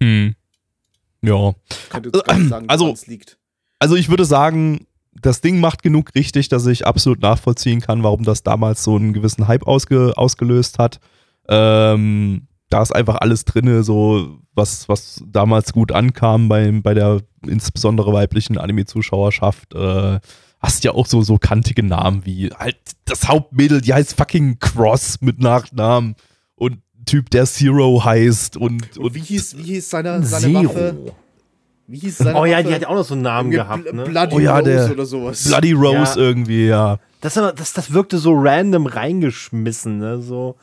[0.03, 0.35] Hm.
[1.23, 1.55] Ja.
[1.89, 3.39] Könnte jetzt gar nicht sagen, Also- liegt.
[3.79, 8.23] Also ich würde sagen, das Ding macht genug richtig, dass ich absolut nachvollziehen kann, warum
[8.23, 11.01] das damals so einen gewissen Hype ausge ausgelöst hat.
[11.49, 17.21] Ähm, da ist einfach alles drinne, so was, was damals gut ankam bei, bei der
[17.47, 19.75] insbesondere weiblichen Anime-Zuschauerschaft.
[19.75, 20.21] Äh,
[20.59, 25.21] hast ja auch so, so kantige Namen wie halt das Hauptmädel, die heißt fucking Cross
[25.21, 26.17] mit Nachnamen
[26.57, 30.69] und Typ, der Zero heißt und, und wie hieß, wie hieß seine, seine Waffe?
[30.75, 31.17] Zero.
[31.89, 32.69] Wie hieß seine Oh ja, Waffe?
[32.69, 34.05] die hat ja auch noch so einen Namen Irgendwie gehabt, ne?
[34.05, 35.45] Bloody Oh ja, Rose der oder sowas.
[35.45, 36.17] Bloody Rose Ja.
[36.17, 36.99] irgendwie, ja.
[37.21, 40.21] Das, das, das wirkte so random reingeschmissen, ne?
[40.21, 40.57] So.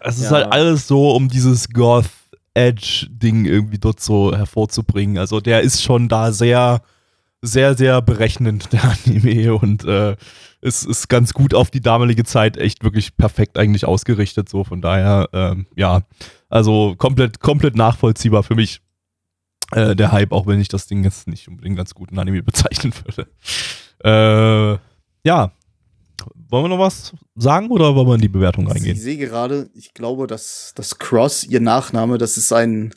[0.00, 0.30] Es ist Ja.
[0.30, 5.18] halt alles so, um dieses Goth-Edge-Ding irgendwie dort so hervorzubringen.
[5.18, 6.80] Also der ist schon da sehr,
[7.42, 9.54] sehr, sehr berechnend, der Anime.
[9.56, 10.16] Und äh,
[10.60, 14.48] es ist ganz gut auf die damalige Zeit echt wirklich perfekt eigentlich ausgerichtet.
[14.48, 16.02] So von daher, ähm, ja,
[16.48, 18.80] also komplett, komplett nachvollziehbar für mich.
[19.72, 22.92] Äh, der Hype, auch wenn ich das Ding jetzt nicht unbedingt ganz guten Anime bezeichnen
[23.04, 23.28] würde.
[24.02, 24.78] Äh,
[25.28, 25.52] ja.
[26.50, 28.96] Wollen wir noch was sagen oder wollen wir in die Bewertung Ich reingehen?
[28.96, 32.94] sehe gerade, ich glaube, dass das Cross, ihr Nachname, das ist ein,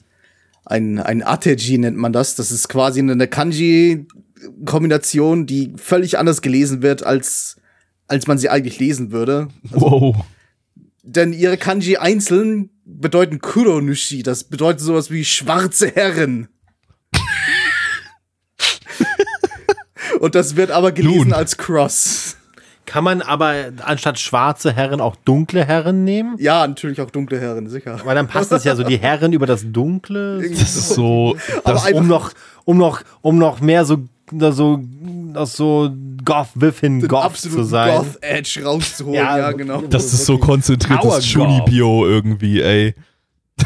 [0.66, 2.36] ein, ein Ateji nennt man das.
[2.36, 3.16] Das ist quasi eine
[4.42, 7.58] Kanji-Kombination, die völlig anders gelesen wird, als,
[8.08, 9.48] als man sie eigentlich lesen würde.
[9.70, 10.16] Wow.
[11.04, 14.24] Denn ihre Kanji einzeln bedeuten Kuronushi.
[14.24, 16.48] Das bedeutet sowas wie schwarze Herren.
[20.20, 21.34] Und das wird aber gelesen Nun.
[21.34, 22.38] als Cross.
[22.86, 26.36] Kann man aber anstatt schwarze Herren auch dunkle Herren nehmen?
[26.40, 28.02] Ja, natürlich auch dunkle Herren, sicher.
[28.04, 30.42] Weil dann passt das ja so die Herren über das Dunkle.
[30.42, 31.38] Das ist so.
[31.64, 32.34] Aber Das, um noch,
[32.66, 34.80] um noch, um noch mehr so, so,
[35.34, 35.92] das so
[36.24, 37.98] Goth Within Goth zu sein.
[37.98, 39.16] Goth Edge rauszuholen.
[39.16, 39.82] Ja, Ja, genau.
[39.82, 42.96] Das ist so konzentriertes Chunibyo irgendwie, ey.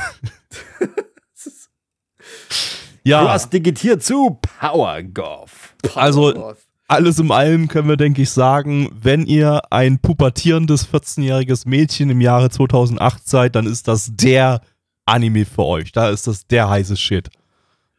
[3.05, 5.51] Du ja, hast digitiert zu Power Goth.
[5.93, 6.57] also Goth.
[6.87, 12.19] alles in allem können wir, denke ich, sagen, wenn ihr ein pubertierendes 14-jähriges Mädchen im
[12.19, 14.61] Jahre 2008 seid, dann ist das der
[15.05, 15.91] Anime für euch.
[15.91, 17.29] Da ist das der heiße Shit.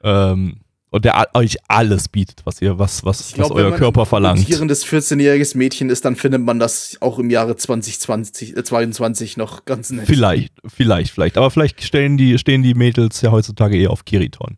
[0.02, 0.56] Ähm,
[0.96, 3.78] und der euch alles bietet, was ihr, was, was, Ich glaub, was wenn euer man
[3.78, 4.38] Körper ein verlangt.
[4.40, 9.66] pubertierendes 14-jähriges Mädchen ist, dann findet man das auch im Jahre 2020, äh, 22 noch
[9.66, 10.06] ganz nett.
[10.06, 11.36] Vielleicht, vielleicht, vielleicht.
[11.36, 14.56] Aber vielleicht stellen die, stehen die Mädels ja heutzutage eher auf Kiriton.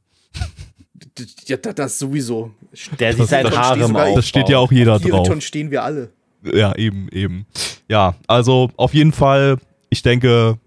[1.47, 2.53] Ja, da- das sowieso.
[3.01, 4.17] Der sich sein Das steht Harem aufbaut.
[4.19, 5.03] Das steht ja auch jeder drauf.
[5.11, 6.13] Kiriton stehen wir alle.
[6.55, 7.47] Ja, eben, eben.
[7.89, 9.59] Ja, also auf jeden Fall,
[9.91, 10.59] ich denke,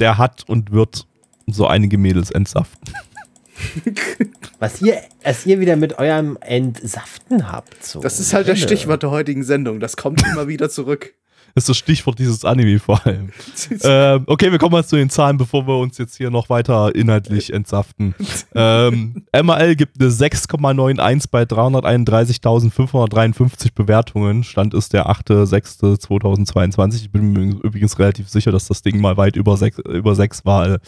[0.00, 1.06] der hat und wird
[1.46, 2.92] so einige Mädels entsaften.
[4.60, 7.82] Was ihr, was ihr wieder mit eurem Entsaften habt.
[7.82, 8.00] So.
[8.00, 8.60] Das ist halt das.
[8.60, 9.80] Stichwort der heutigen Sendung.
[9.80, 11.14] Das kommt immer wieder zurück.
[11.54, 13.30] Das ist das Stichwort dieses Anime vor allem.
[13.82, 16.94] ähm, okay, wir kommen mal zu den Zahlen, bevor wir uns jetzt hier noch weiter
[16.94, 18.14] inhaltlich entsaften.
[18.54, 24.44] ähm, MAL gibt eine 6,91 bei 331.553 Bewertungen.
[24.44, 26.94] Stand ist der 8.6.2022.
[26.96, 30.44] Ich bin mir übrigens relativ sicher, dass das Ding mal weit über 6, über 6
[30.44, 30.78] war, äh,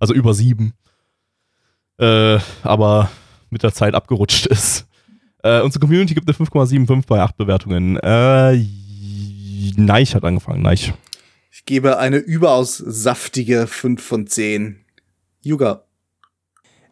[0.00, 0.74] also über 7.
[2.00, 3.10] Äh, aber
[3.50, 4.86] mit der Zeit abgerutscht ist.
[5.42, 7.96] Äh, unsere Community gibt eine 5,75 bei 8 Bewertungen.
[7.98, 8.64] Äh,
[9.76, 10.62] Neich hat angefangen.
[10.62, 10.92] Neich.
[11.50, 14.84] Ich gebe eine überaus saftige 5 von 10.
[15.42, 15.84] Yuga.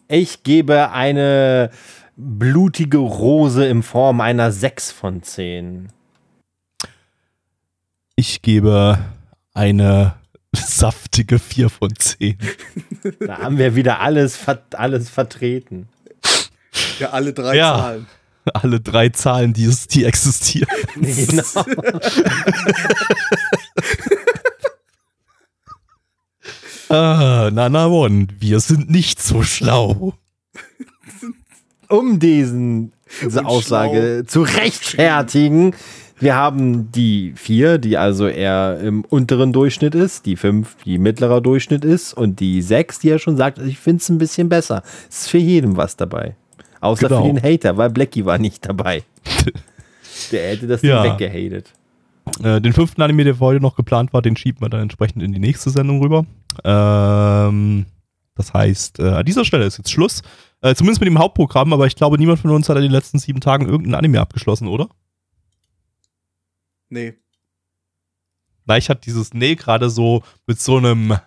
[0.09, 1.71] Ich gebe eine
[2.17, 5.89] blutige Rose in Form einer 6 von 10.
[8.17, 8.99] Ich gebe
[9.55, 10.15] eine
[10.59, 12.37] saftige 4 von 10.
[13.21, 14.39] Da haben wir wieder alles,
[14.73, 15.89] alles vertreten.
[16.99, 17.79] Ja, alle drei Ja.
[17.79, 18.07] Zahlen.
[18.55, 20.69] Alle drei Zahlen, die, es, die existieren.
[20.97, 21.43] Genau.
[26.91, 30.15] Ah, Nana One, wir sind nicht so schlau.
[31.89, 35.75] Um diesen, diese Und Aussage zu rechtfertigen,
[36.21, 41.41] wir haben die 4, die also eher im unteren Durchschnitt ist, die 5, die mittlerer
[41.41, 44.83] Durchschnitt ist und die 6, die er schon sagt, ich finde es ein bisschen besser.
[45.09, 46.35] Es ist für jeden was dabei.
[46.81, 47.25] Außer Genau.
[47.27, 49.03] für den Hater, weil Blackie war nicht dabei.
[50.33, 51.03] Der hätte das Ja.
[51.03, 51.73] Ding weggehatet.
[52.43, 55.23] Äh, den fünften Anime, der für heute noch geplant war, den schieben wir dann entsprechend
[55.23, 56.25] in die nächste Sendung rüber.
[56.65, 57.87] Ähm,
[58.35, 60.23] das heißt, äh, an dieser Stelle ist jetzt Schluss.
[60.61, 63.19] Äh, zumindest mit dem Hauptprogramm, aber ich glaube, niemand von uns hat in den letzten
[63.19, 64.89] sieben Tagen irgendein Anime abgeschlossen, oder?
[66.89, 67.15] Nee.
[68.65, 71.19] Neich hat dieses Nee gerade so mit so einem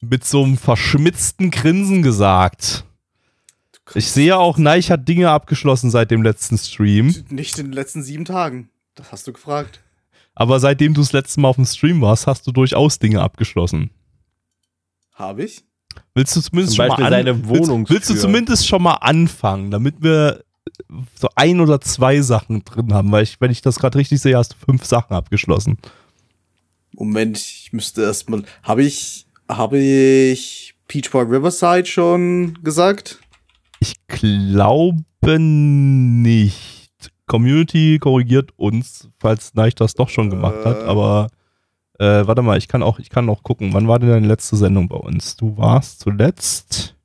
[0.00, 2.84] mit so einem verschmitzten Grinsen gesagt.
[3.94, 7.14] Ich sehe auch, Neich hat Dinge abgeschlossen seit dem letzten Stream.
[7.30, 8.68] Nicht in den letzten sieben Tagen.
[8.94, 9.80] Das hast du gefragt.
[10.34, 13.90] Aber seitdem du das letzte Mal auf dem Stream warst, hast du durchaus Dinge abgeschlossen.
[15.14, 15.64] Habe ich?
[16.14, 19.70] Willst du zumindest Zum schon Beispiel mal an, willst, willst du zumindest schon mal anfangen,
[19.70, 20.44] damit wir
[21.14, 23.12] so ein oder zwei Sachen drin haben?
[23.12, 25.78] Weil ich, wenn ich das gerade richtig sehe, hast du fünf Sachen abgeschlossen.
[26.92, 28.42] Moment, ich müsste erstmal.
[28.62, 29.26] Habe ich.
[29.48, 33.20] Habe ich Peach Boy Riverside schon gesagt?
[33.78, 35.04] Ich glaube
[35.38, 36.82] nicht.
[37.26, 40.84] Community korrigiert uns, falls Neich das doch schon gemacht hat, Äh.
[40.86, 41.28] aber
[41.98, 43.72] äh, warte mal, ich kann auch, ich kann auch gucken.
[43.72, 45.36] Wann war denn deine letzte Sendung bei uns?
[45.36, 46.95] Du warst zuletzt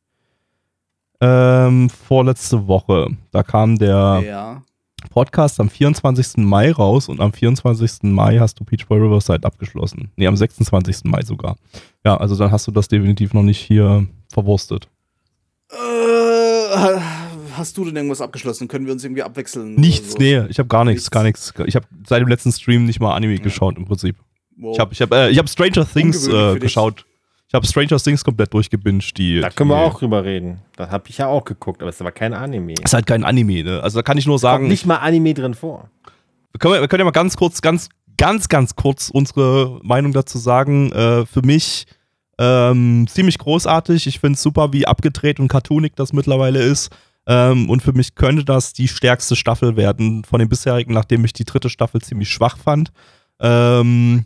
[1.22, 3.08] ähm, vorletzte Woche.
[3.32, 4.62] Da kam der Ja.
[5.10, 6.38] Podcast am 24.
[6.46, 8.04] Mai raus und am 24.
[8.04, 10.12] Mai hast du Peach Boy Riverside abgeschlossen.
[10.16, 11.06] Nee, am 26.
[11.06, 11.56] Mai sogar.
[12.06, 14.88] Ja, also dann hast du das definitiv noch nicht hier verwurstet.
[15.72, 17.00] Äh,
[17.58, 18.68] hast du denn irgendwas abgeschlossen?
[18.68, 19.76] Können wir uns irgendwie abwechseln?
[19.76, 20.18] Nichts, so?
[20.20, 21.10] nee, ich habe gar nichts, Nichts.
[21.12, 21.54] gar nichts.
[21.66, 24.16] Ich habe seit dem letzten Stream nicht mal Anime geschaut im Prinzip.
[24.58, 24.74] Wow.
[24.76, 27.06] Ich habe ich hab, äh, ich hab Stranger Things äh, geschaut.
[27.52, 29.18] Ich habe Stranger Things komplett durchgebinged.
[29.18, 30.62] Die, Da können wir die, auch drüber reden.
[30.78, 32.76] Das habe ich ja auch geguckt, aber es war kein Anime.
[32.82, 33.84] Ist halt kein Anime, ne?
[33.84, 35.90] Also da kann ich nur Kommt sagen, nicht mal Anime drin vor.
[36.54, 40.38] wir können, wir können ja mal ganz kurz, ganz, ganz, ganz kurz unsere Meinung dazu
[40.38, 40.94] sagen.
[40.94, 41.88] Äh, für mich
[42.40, 44.08] ähm, ziemlich großartig.
[44.08, 46.90] Ich finde es super, wie abgedreht und cartoonig das mittlerweile ist.
[47.28, 51.34] Ähm, und für mich könnte das die stärkste Staffel werden von den bisherigen, nachdem ich
[51.34, 52.94] die dritte Staffel ziemlich schwach fand.
[53.42, 54.24] Ähm,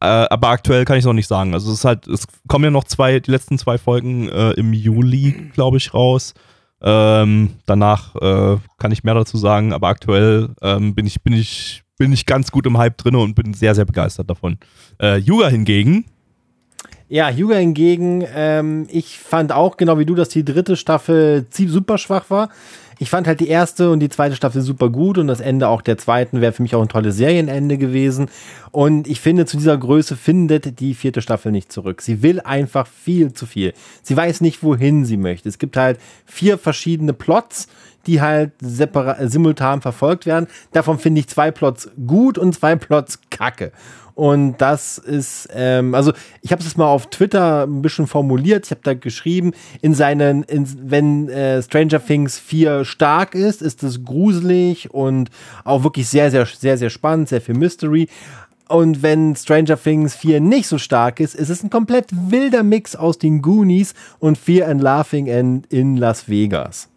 [0.00, 1.54] äh, aber aktuell kann ich es noch nicht sagen.
[1.54, 4.72] Also es ist halt, es kommen ja noch zwei, die letzten zwei Folgen äh, im
[4.72, 6.34] Juli, glaube ich, raus.
[6.82, 11.82] Ähm, danach äh, kann ich mehr dazu sagen, aber aktuell ähm, bin ich, bin ich,
[11.98, 14.58] bin ich ganz gut im Hype drin und bin sehr, sehr begeistert davon.
[15.00, 16.04] Äh, Yuga hingegen,
[17.08, 21.68] Ja, Hyuga hingegen, ähm, ich fand auch, genau wie du, dass die dritte Staffel zie-
[21.68, 22.50] super schwach war.
[22.98, 25.82] Ich fand halt die erste und die zweite Staffel super gut und das Ende auch
[25.82, 28.30] der zweiten wäre für mich auch ein tolles Serienende gewesen.
[28.72, 32.00] Und ich finde, zu dieser Größe findet die vierte Staffel nicht zurück.
[32.00, 33.74] Sie will einfach viel zu viel.
[34.02, 35.48] Sie weiß nicht, wohin sie möchte.
[35.48, 37.68] Es gibt halt vier verschiedene Plots,
[38.06, 40.46] die halt simultan verfolgt werden.
[40.72, 43.72] Davon finde ich zwei Plots gut und zwei Plots kacke.
[44.16, 48.64] Und das ist, ähm, also ich habe es mal auf Twitter ein bisschen formuliert.
[48.64, 49.52] Ich habe da geschrieben,
[49.82, 55.28] in seinen, in, wenn äh, Stranger Things 4 stark ist, ist es gruselig und
[55.64, 58.08] auch wirklich sehr, sehr, sehr, sehr spannend, sehr viel Mystery.
[58.70, 62.96] Und wenn Stranger Things 4 nicht so stark ist, ist es ein komplett wilder Mix
[62.96, 66.88] aus den Goonies und Fear and Laughing and in Las Vegas.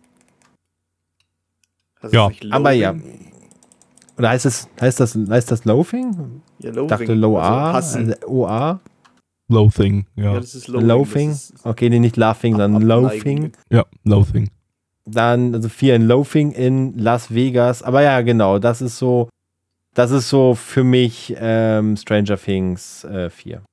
[2.12, 2.96] ja, aber ja.
[4.20, 6.41] Oder heißt das, heißt das, heißt das Loafing?
[6.60, 6.88] Ja, Loathing.
[6.88, 8.80] dachte Low A, Also also OA.
[9.48, 10.34] Loathing, ja.
[10.34, 10.88] Ja, das ist Loathing.
[10.88, 11.30] Loafing.
[11.30, 12.84] das ist Okay, nee, nicht Laughing, sondern.
[12.84, 13.52] Loafing.
[13.72, 14.50] Ja, Loathing.
[15.06, 17.82] Dann, also Fear and Loafing in Las Vegas.
[17.82, 19.30] Aber ja, genau, das ist so,
[19.96, 23.64] das ist so für mich ähm, Stranger Things äh, 4.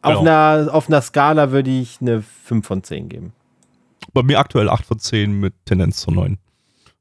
[0.00, 0.20] Auf, Genau.
[0.20, 3.32] einer, auf einer Skala würde ich eine 5 von 10 geben.
[4.14, 6.38] Bei mir aktuell 8 von 10 mit Tendenz zu 9.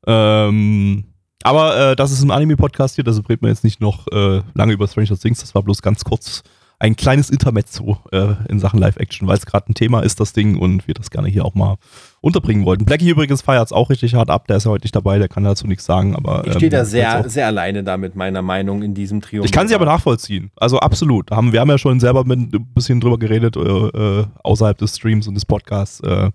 [0.07, 1.05] Ähm,
[1.43, 4.73] aber äh, das ist ein Anime-Podcast hier, deshalb reden wir jetzt nicht noch äh, lange
[4.73, 5.39] über Stranger Things.
[5.39, 6.43] Das war bloß ganz kurz
[6.79, 10.57] ein kleines Intermezzo äh, in Sachen Live-Action, weil es gerade ein Thema ist, das Ding,
[10.57, 11.77] und wir das gerne hier auch mal
[12.21, 12.85] unterbringen wollten.
[12.85, 15.27] Blackie übrigens feiert es auch richtig hart ab, der ist ja heute nicht dabei, der
[15.27, 16.45] kann dazu nichts sagen, aber.
[16.45, 19.43] Ich stehe da ähm, sehr, sehr alleine da mit meiner Meinung in diesem Trio.
[19.43, 20.51] Ich kann sie aber nachvollziehen.
[20.55, 21.31] Also absolut.
[21.31, 24.95] Haben, wir haben ja schon selber mit, ein bisschen drüber geredet, äh, äh, außerhalb des
[24.95, 25.99] Streams und des Podcasts.
[26.01, 26.29] Äh,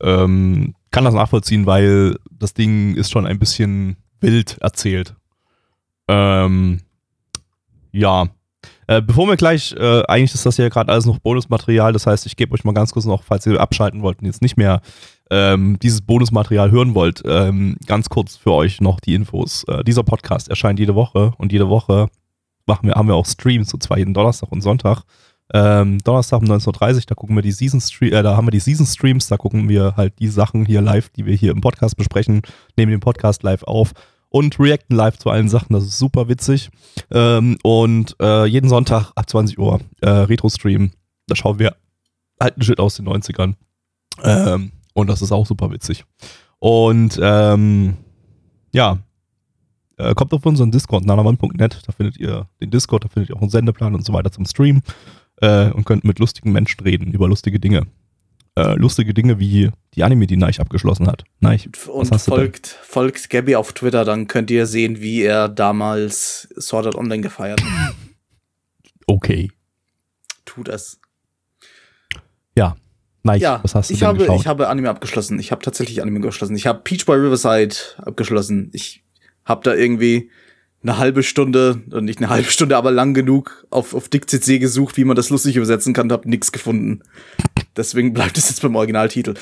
[0.00, 5.14] ähm, kann das nachvollziehen, weil das Ding ist schon ein bisschen wild erzählt.
[6.08, 6.80] Ähm,
[7.92, 8.28] ja.
[8.88, 12.26] Äh, bevor wir gleich, äh, eigentlich ist das ja gerade alles noch Bonusmaterial, das heißt,
[12.26, 14.80] ich gebe euch mal ganz kurz noch, falls ihr abschalten wollt und jetzt nicht mehr
[15.30, 19.64] ähm, dieses Bonusmaterial hören wollt, ähm, ganz kurz für euch noch die Infos.
[19.64, 22.08] Äh, dieser Podcast erscheint jede Woche und jede Woche
[22.66, 25.02] machen wir, haben wir auch Streams, und zwar jeden Donnerstag und Sonntag.
[25.54, 28.52] Ähm, Donnerstag um 19.30 Uhr, da gucken wir die Season Stream, äh, da haben wir
[28.52, 31.60] die Season Streams, da gucken wir halt die Sachen hier live, die wir hier im
[31.60, 32.42] Podcast besprechen,
[32.76, 33.92] nehmen den Podcast live auf
[34.28, 35.72] und reacten live zu allen Sachen.
[35.72, 36.70] Das ist super witzig.
[37.10, 40.90] Ähm, und äh, jeden Sonntag ab 20 Uhr äh, Retro-Stream,
[41.28, 41.76] da schauen wir
[42.38, 43.54] alten Shit aus den 90ern.
[44.22, 46.04] Ähm, und das ist auch super witzig.
[46.58, 47.96] Und ähm,
[48.72, 48.98] ja,
[49.98, 53.40] äh, kommt auf unseren Discord, nanaman.net, da findet ihr den Discord, da findet ihr auch
[53.40, 54.82] einen Sendeplan und so weiter zum Stream
[55.40, 57.86] äh, und könnt mit lustigen Menschen reden über lustige Dinge.
[58.58, 61.24] Äh, lustige Dinge wie die Anime, die Neich abgeschlossen hat.
[61.40, 66.86] Neich, Und folgt, folgt Gabby auf Twitter, dann könnt ihr sehen, wie er damals Sword
[66.86, 67.94] Art Online gefeiert hat.
[69.08, 69.52] Okay.
[70.44, 70.98] Tut es.
[72.56, 72.76] Ja.
[73.22, 74.40] Neich, Ja, was hast du ich denn habe, geschaut?
[74.40, 75.38] ich habe Anime abgeschlossen.
[75.38, 76.56] Ich habe tatsächlich Anime abgeschlossen.
[76.56, 78.70] Ich habe Peach Boy Riverside abgeschlossen.
[78.72, 79.04] Ich
[79.44, 80.30] habe da irgendwie
[80.88, 84.96] eine halbe Stunde, und nicht eine halbe Stunde, aber lang genug auf, auf DickCC gesucht,
[84.96, 87.02] wie man das lustig übersetzen kann, habe nichts gefunden.
[87.76, 89.30] Deswegen bleibt es jetzt beim Originaltitel.
[89.30, 89.34] Äh,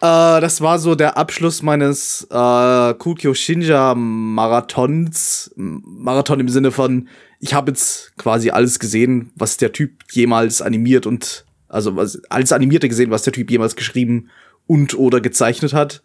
[0.00, 5.52] das war so der Abschluss meines äh, Kukyo Shinja Marathons.
[5.56, 7.08] Marathon im Sinne von,
[7.40, 12.52] ich habe jetzt quasi alles gesehen, was der Typ jemals animiert und also was, alles
[12.52, 14.30] Animierte gesehen, was der Typ jemals geschrieben
[14.66, 16.02] und oder gezeichnet hat.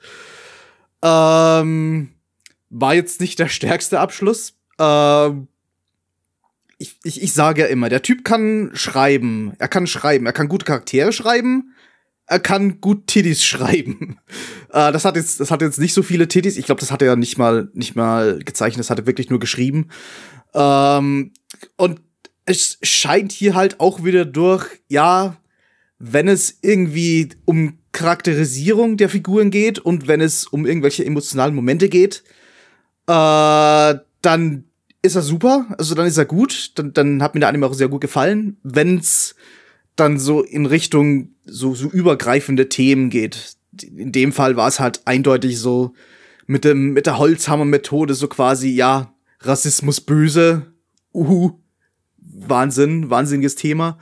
[1.04, 2.10] Ähm,
[2.70, 4.57] war jetzt nicht der stärkste Abschluss.
[4.80, 5.48] Ähm,
[6.78, 9.54] ich, ich, ich sage ja immer, der Typ kann schreiben.
[9.58, 10.26] Er kann schreiben.
[10.26, 11.74] Er kann gute Charaktere schreiben.
[12.28, 14.20] Er kann gut Titties schreiben.
[14.70, 16.58] äh, das hat jetzt, das hat jetzt nicht so viele Titties.
[16.58, 18.82] Ich glaube, das hat er nicht mal, nicht mal gezeichnet.
[18.82, 19.90] Das hat er wirklich nur geschrieben.
[20.54, 21.32] Ähm,
[21.78, 22.02] und
[22.46, 25.38] es scheint hier halt auch wieder durch, ja,
[26.00, 31.90] wenn es irgendwie um Charakterisierung der Figuren geht und wenn es um irgendwelche emotionalen Momente
[31.90, 32.24] geht,
[33.08, 34.67] äh, dann
[35.08, 37.74] ist er super, also dann ist er gut, dann, dann hat mir der Anime auch
[37.74, 38.58] sehr gut gefallen.
[38.64, 39.36] Wenn's
[39.96, 45.02] dann so in Richtung so, so übergreifende Themen geht, in dem Fall war es halt
[45.06, 45.94] eindeutig so
[46.46, 50.74] mit dem mit der Holzhammer-Methode so quasi ja Rassismus böse,
[51.14, 51.60] uhu,
[52.18, 53.98] Wahnsinn, wahnsinniges Thema.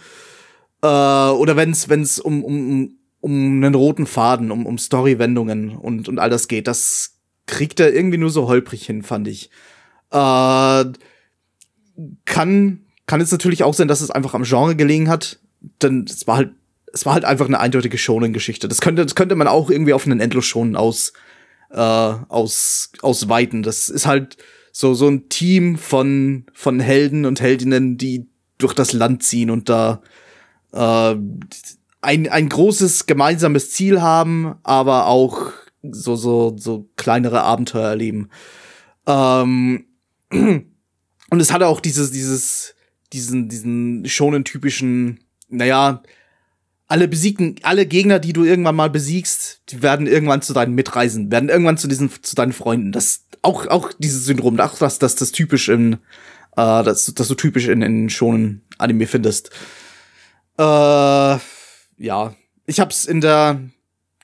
[0.81, 6.19] Äh, oder wenn's wenn's um um um einen roten Faden, um um Storywendungen und und
[6.19, 7.17] all das geht, das
[7.47, 9.49] kriegt er irgendwie nur so holprig hin, fand ich.
[10.15, 10.85] Äh,
[12.23, 15.39] kann, kann es natürlich auch sein, dass es einfach am Genre gelegen hat,
[15.81, 16.51] denn es war halt,
[16.93, 18.69] es war halt einfach eine eindeutige Shonen-Geschichte.
[18.69, 21.11] Das könnte, das könnte man auch irgendwie auf einen Endlos-Shonen aus,
[21.71, 23.63] äh, aus, ausweiten.
[23.63, 24.37] Das ist halt
[24.71, 28.27] so, so ein Team von, von Helden und Heldinnen, die
[28.57, 30.01] durch das Land ziehen und da,
[30.71, 31.15] äh,
[32.01, 35.51] ein, ein großes gemeinsames Ziel haben, aber auch
[35.81, 38.29] so, so, so kleinere Abenteuer erleben.
[39.07, 39.85] Ähm,
[41.29, 42.75] und es hatte auch dieses, dieses,
[43.13, 46.03] diesen, diesen schonen typischen, naja,
[46.87, 51.31] alle besiegten, alle Gegner, die du irgendwann mal besiegst, die werden irgendwann zu deinen Mitreisen,
[51.31, 52.91] werden irgendwann zu diesen, zu deinen Freunden.
[52.91, 57.35] Das, auch, auch dieses Syndrom, auch das, das, das typisch in, äh, das, das du
[57.35, 59.49] typisch in, in schonen Anime findest.
[60.57, 60.63] Äh,
[61.97, 62.35] ja.
[62.67, 63.61] Ich hab's in der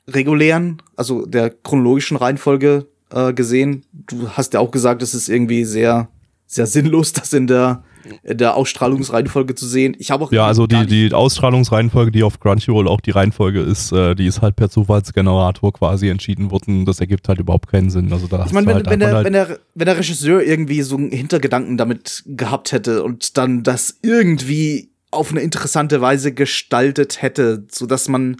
[0.07, 3.83] regulären, also der chronologischen Reihenfolge äh, gesehen.
[3.91, 6.09] Du hast ja auch gesagt, es ist irgendwie sehr,
[6.47, 7.83] sehr sinnlos, das in der,
[8.23, 9.95] in der Ausstrahlungsreihenfolge zu sehen.
[9.99, 13.91] Ich habe auch Ja, also die, die Ausstrahlungsreihenfolge, die auf Crunchyroll auch die Reihenfolge ist,
[13.91, 16.85] äh, die ist halt per Zufallsgenerator quasi entschieden worden.
[16.85, 18.11] Das ergibt halt überhaupt keinen Sinn.
[18.11, 19.97] Also da Ich hast meine, du wenn, halt, wenn, der, halt, wenn, der, wenn der
[19.97, 26.01] Regisseur irgendwie so einen Hintergedanken damit gehabt hätte und dann das irgendwie auf eine interessante
[26.01, 28.37] Weise gestaltet hätte, so dass man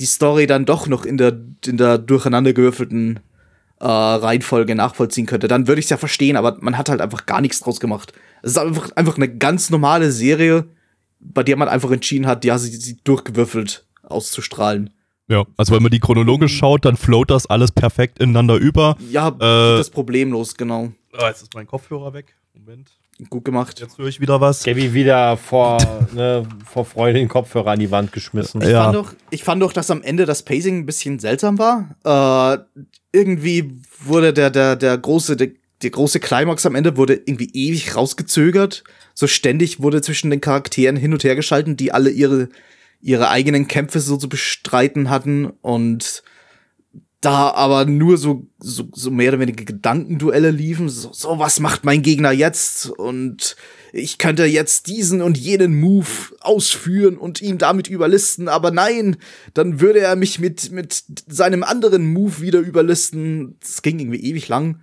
[0.00, 3.20] die Story dann doch noch in der, in der durcheinandergewürfelten
[3.84, 7.26] äh, Reihenfolge nachvollziehen könnte, dann würde ich es ja verstehen, aber man hat halt einfach
[7.26, 8.12] gar nichts draus gemacht.
[8.42, 10.64] Es ist einfach, einfach eine ganz normale Serie,
[11.20, 14.90] bei der man einfach entschieden hat, ja, sie, sie durchgewürfelt auszustrahlen.
[15.28, 18.96] ja, also wenn man die chronologisch schaut, dann float das alles perfekt ineinander über.
[19.10, 20.92] Ja, Äh, das problemlos, genau.
[21.16, 22.34] Ah, jetzt ist mein Kopfhörer weg.
[22.54, 22.90] Moment.
[23.30, 23.80] Gut gemacht.
[23.80, 24.64] Jetzt höre ich wieder was.
[24.64, 25.78] Gabby wieder vor,
[26.14, 28.60] ne, vor Freude den Kopfhörer an die Wand geschmissen.
[28.62, 28.84] Ich, Ja.
[28.84, 31.94] fand doch, ich fand doch, dass am Ende das Pacing ein bisschen seltsam war.
[32.04, 32.82] Äh,
[33.14, 35.50] irgendwie wurde der, der, der große, der,
[35.82, 38.84] der große Climax am Ende wurde irgendwie ewig rausgezögert.
[39.14, 42.48] So ständig wurde zwischen den Charakteren hin und her geschalten, die alle ihre,
[43.00, 46.22] ihre eigenen Kämpfe so zu bestreiten hatten und
[47.20, 50.88] da aber nur so, so, so mehr oder weniger Gedankenduelle liefen.
[50.88, 52.90] So, so, was macht mein Gegner jetzt?
[52.90, 53.56] Und
[53.94, 56.06] ich könnte jetzt diesen und jenen Move
[56.40, 59.16] ausführen und ihn damit überlisten, aber nein,
[59.54, 63.56] dann würde er mich mit, mit seinem anderen Move wieder überlisten.
[63.60, 64.80] Das ging irgendwie ewig lang.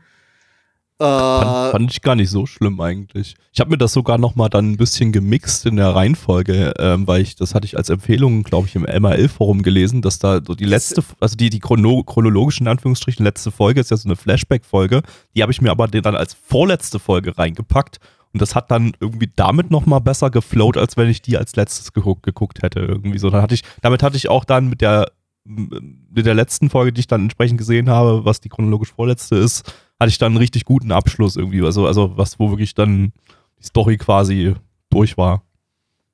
[0.98, 3.36] Äh, Fand, fand ich gar nicht so schlimm eigentlich.
[3.52, 7.08] Ich habe mir das sogar noch mal dann ein bisschen gemixt in der Reihenfolge, ähm,
[7.08, 10.54] weil ich, das hatte ich als Empfehlung, glaube ich, im MRL-Forum gelesen, dass da so
[10.54, 14.16] die letzte, also die, die chrono, chronologische, in Anführungsstrichen, letzte Folge ist ja so eine
[14.16, 15.02] Flashback-Folge,
[15.36, 18.00] die habe ich mir aber dann als vorletzte Folge reingepackt
[18.34, 21.56] und das hat dann irgendwie damit noch mal besser geflowt, als wenn ich die als
[21.56, 23.30] letztes geguckt, geguckt hätte irgendwie so.
[23.30, 25.12] Dann hatte ich, damit hatte ich auch dann mit der
[25.44, 29.74] mit der letzten Folge, die ich dann entsprechend gesehen habe, was die chronologisch vorletzte ist,
[30.00, 31.64] hatte ich dann einen richtig guten Abschluss irgendwie.
[31.64, 33.12] Also, also was, wo wirklich dann
[33.60, 34.54] die Story quasi
[34.90, 35.42] durch war.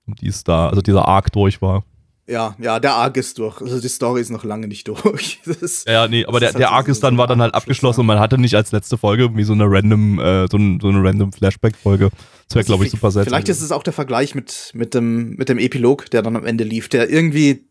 [0.06, 1.84] Und die ist da, also dieser Arc durch war.
[2.28, 3.62] Ja, ja, der Arc ist durch.
[3.62, 5.40] Also die Story ist noch lange nicht durch.
[5.62, 7.54] Ist, Ja, nee, aber der, halt der so- Arc ist dann, so war dann halt
[7.56, 8.02] abgeschlossen ja.
[8.02, 10.90] und man hatte nicht als letzte Folge irgendwie so eine random, äh, so, ein, so
[10.90, 12.10] eine random Flashback-Folge.
[12.50, 13.32] Das wäre, glaube ich, super seltsam.
[13.32, 16.46] Vielleicht ist es auch der Vergleich mit, mit, dem, mit dem Epilog, der dann am
[16.46, 17.66] Ende lief, der irgendwie,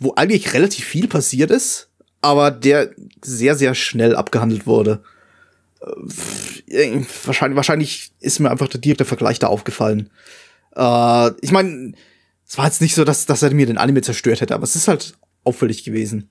[0.00, 1.88] wo eigentlich relativ viel passiert ist,
[2.20, 2.90] aber der
[3.24, 5.02] sehr, sehr schnell abgehandelt wurde.
[6.66, 10.10] Äh, Wahrscheinlich, wahrscheinlich ist mir einfach der direkte Vergleich da aufgefallen.
[10.76, 11.92] Äh, ich meine,
[12.50, 14.74] es war jetzt nicht so, dass, dass er mir den Anime zerstört hätte, aber es
[14.74, 16.30] ist halt auffällig gewesen.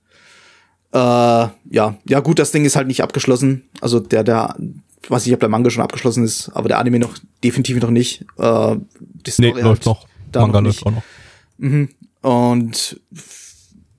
[0.91, 3.69] Äh, ja, ja gut, das Ding ist halt nicht abgeschlossen.
[3.79, 4.57] Also der, der,
[5.01, 7.89] ich weiß nicht, ob der Manga schon abgeschlossen ist, aber der Anime noch definitiv noch
[7.89, 8.25] nicht.
[8.37, 10.07] Äh, die nee, Story läuft halt noch.
[10.33, 11.03] da Manga noch läuft auch noch.
[11.57, 11.89] Mhm.
[12.21, 12.99] Und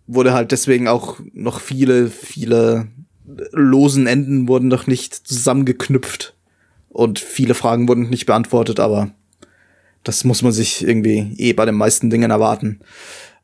[0.06, 2.88] wurde halt deswegen auch noch viele, viele
[3.52, 6.34] losen Enden wurden noch nicht zusammengeknüpft.
[6.90, 9.10] Und viele Fragen wurden nicht beantwortet, aber
[10.04, 12.80] das muss man sich irgendwie eh bei den meisten Dingen erwarten.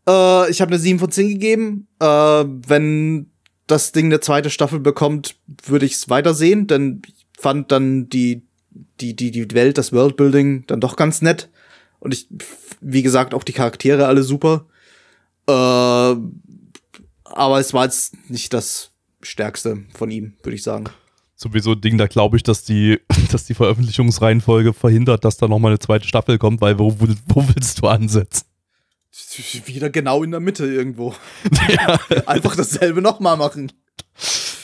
[0.08, 1.88] Äh, ich habe eine 7 von 10 gegeben.
[2.00, 3.30] Äh, wenn
[3.66, 8.46] das Ding eine zweite Staffel bekommt, würde ich es weitersehen, denn ich fand dann die,
[9.00, 11.50] die, die, die Welt, das Worldbuilding dann doch ganz nett.
[11.98, 12.28] Und ich,
[12.80, 14.66] wie gesagt, auch die Charaktere alle super.
[15.48, 18.92] Äh, aber es war jetzt nicht das
[19.22, 20.84] Stärkste von ihm, würde ich sagen.
[21.38, 22.98] Sowieso ein Ding, da glaube ich, dass die,
[23.30, 27.46] dass die Veröffentlichungsreihenfolge verhindert, dass da nochmal eine zweite Staffel kommt, weil wo, wo, wo
[27.48, 28.46] willst du ansetzen?
[29.66, 31.14] Wieder genau in der Mitte irgendwo.
[32.26, 33.72] Einfach dasselbe nochmal machen.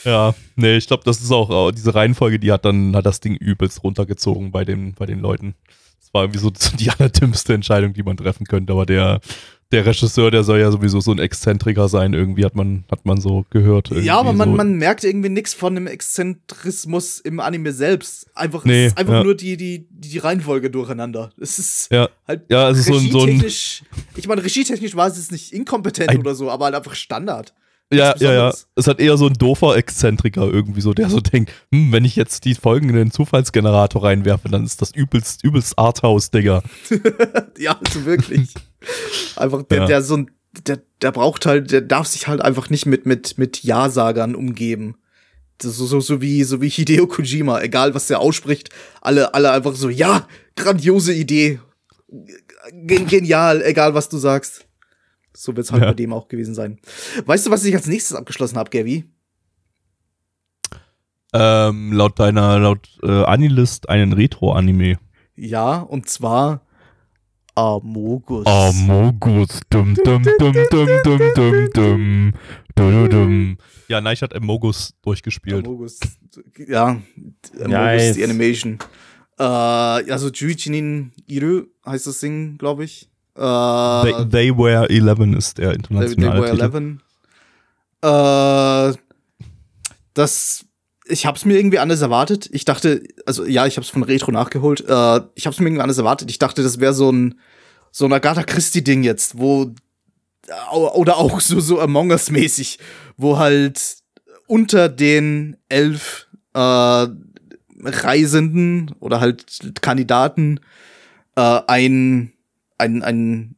[0.05, 3.21] Ja, nee, ich glaube, das ist auch, äh, diese Reihenfolge, die hat dann, hat das
[3.21, 5.55] Ding übelst runtergezogen bei den, bei den Leuten.
[6.01, 9.21] Das war irgendwie so die allerdümmste Entscheidung, die man treffen könnte, aber der,
[9.73, 13.21] der Regisseur, der soll ja sowieso so ein Exzentriker sein, irgendwie hat man, hat man
[13.21, 13.91] so gehört.
[13.91, 14.57] Ja, aber man, so.
[14.57, 18.27] man merkt irgendwie nichts von dem Exzentrismus im Anime selbst.
[18.35, 19.25] Einfach, Nee, es ist einfach ja.
[19.25, 21.31] nur die, die, die Reihenfolge durcheinander.
[21.41, 23.43] Es ist Ja, halt ja, es ist so ein- so ein-
[24.17, 27.55] ich meine, regietechnisch war es jetzt nicht inkompetent oder so, aber halt einfach Standard.
[27.93, 28.55] Ja, ja, ja.
[28.75, 32.17] Es hat eher so ein doofer Exzentriker irgendwie so, der so denkt, hm, wenn ich
[32.17, 36.63] jetzt die Folgen in den Zufallsgenerator reinwerfe, dann ist das übelst, übelst Arthouse, Digga.
[37.59, 38.55] Ja, also wirklich.
[39.37, 39.87] einfach, der, Ja.
[39.87, 40.31] der so ein,
[40.67, 44.97] der, der braucht halt, der darf sich halt einfach nicht mit, mit, mit Ja-Sagern umgeben.
[45.63, 48.71] so, so, so, wie, so wie Hideo Kojima, egal was der ausspricht,
[49.01, 51.61] alle, alle einfach so, ja, grandiose Idee.
[52.73, 54.67] Gen genial, egal was du sagst.
[55.35, 55.89] So wird es halt Ja.
[55.89, 56.79] bei dem auch gewesen sein.
[57.27, 59.05] Weißt du, was ich als nächstes abgeschlossen habe, Gavi?
[61.35, 64.99] Ähm, laut deiner, laut äh, Anilist einen Retro-Anime.
[65.35, 66.61] Ja, und zwar
[67.55, 68.47] Amogus.
[68.47, 69.61] Amogus.
[69.71, 72.33] Dum, dum, dum, dum, dum, dum, dum.
[72.75, 73.59] Du, du, dum.
[73.89, 75.67] Ja, Neich hat Amogus durchgespielt.
[75.67, 76.01] Amogus.
[76.67, 77.01] Ja,
[77.55, 78.15] Amogus, Nice.
[78.17, 78.79] die Animation.
[79.39, 83.09] Äh, also Juichinin Iru heißt das Ding, glaube ich.
[83.35, 86.99] Äh, They, they Were 11 ist der They, they internationale were Titel.
[88.03, 88.95] 11.
[88.95, 88.99] Äh,
[90.15, 90.65] das,
[91.07, 92.49] ich hab's mir irgendwie anders erwartet.
[92.53, 94.85] Ich dachte, also ja, ich hab's von Retro nachgeholt.
[94.87, 96.31] Äh, ich hab's mir irgendwie anders erwartet.
[96.31, 97.39] Ich dachte, das wäre so ein
[97.95, 99.75] so ein Agatha Christie Ding jetzt, wo
[100.73, 102.79] oder auch so so Among Us mäßig,
[103.17, 103.81] wo halt
[104.47, 107.07] unter den elf äh,
[107.85, 109.45] Reisenden oder halt
[109.81, 110.61] Kandidaten
[111.37, 112.32] äh, ein
[112.83, 113.57] ein ein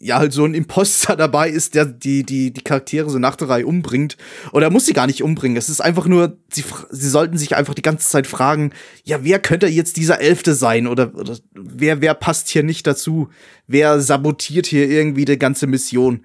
[0.00, 3.48] ja, halt so ein Imposter dabei ist, der die, die, die Charaktere so nach der
[3.48, 4.16] Reihe umbringt.
[4.52, 5.56] Oder er muss sie gar nicht umbringen.
[5.56, 8.72] Es ist einfach nur, sie, sie sollten sich einfach die ganze Zeit fragen,
[9.04, 10.86] ja, wer könnte jetzt dieser Elfte sein?
[10.86, 13.28] Oder, oder wer, wer passt hier nicht dazu?
[13.66, 16.24] Wer sabotiert hier irgendwie die ganze Mission?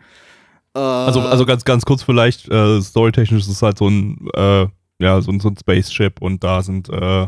[0.73, 4.67] Äh, Also, also ganz, ganz kurz vielleicht, äh, storytechnisch ist es halt so ein, äh,
[4.99, 7.27] ja, so ein, so ein Spaceship und da sind äh,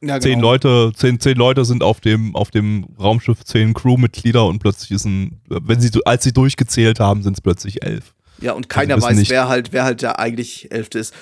[0.00, 0.52] ja, zehn genau.
[0.52, 5.04] Leute, zehn, zehn Leute sind auf dem, auf dem Raumschiff, zehn Crewmitglieder und plötzlich ist
[5.04, 8.14] ein, wenn sie, als sie durchgezählt haben, sind es plötzlich elf.
[8.40, 11.12] Ja, und keiner wissen weiß, nicht- wer halt, wer halt der eigentlich Elfte ist.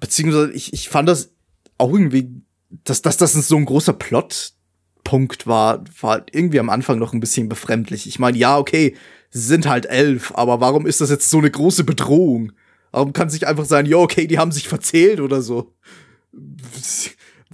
[0.00, 1.30] Beziehungsweise, ich, ich fand das
[1.78, 2.30] auch irgendwie,
[2.84, 7.20] dass, dass das so ein großer Plotpunkt war, war halt irgendwie am Anfang noch ein
[7.20, 8.06] bisschen befremdlich.
[8.06, 8.96] Ich meine, ja, okay,
[9.30, 12.52] sie sind halt elf, aber warum ist das jetzt so eine große Bedrohung?
[12.92, 15.74] Warum kann es nicht einfach sein, ja, okay, die haben sich verzählt oder so?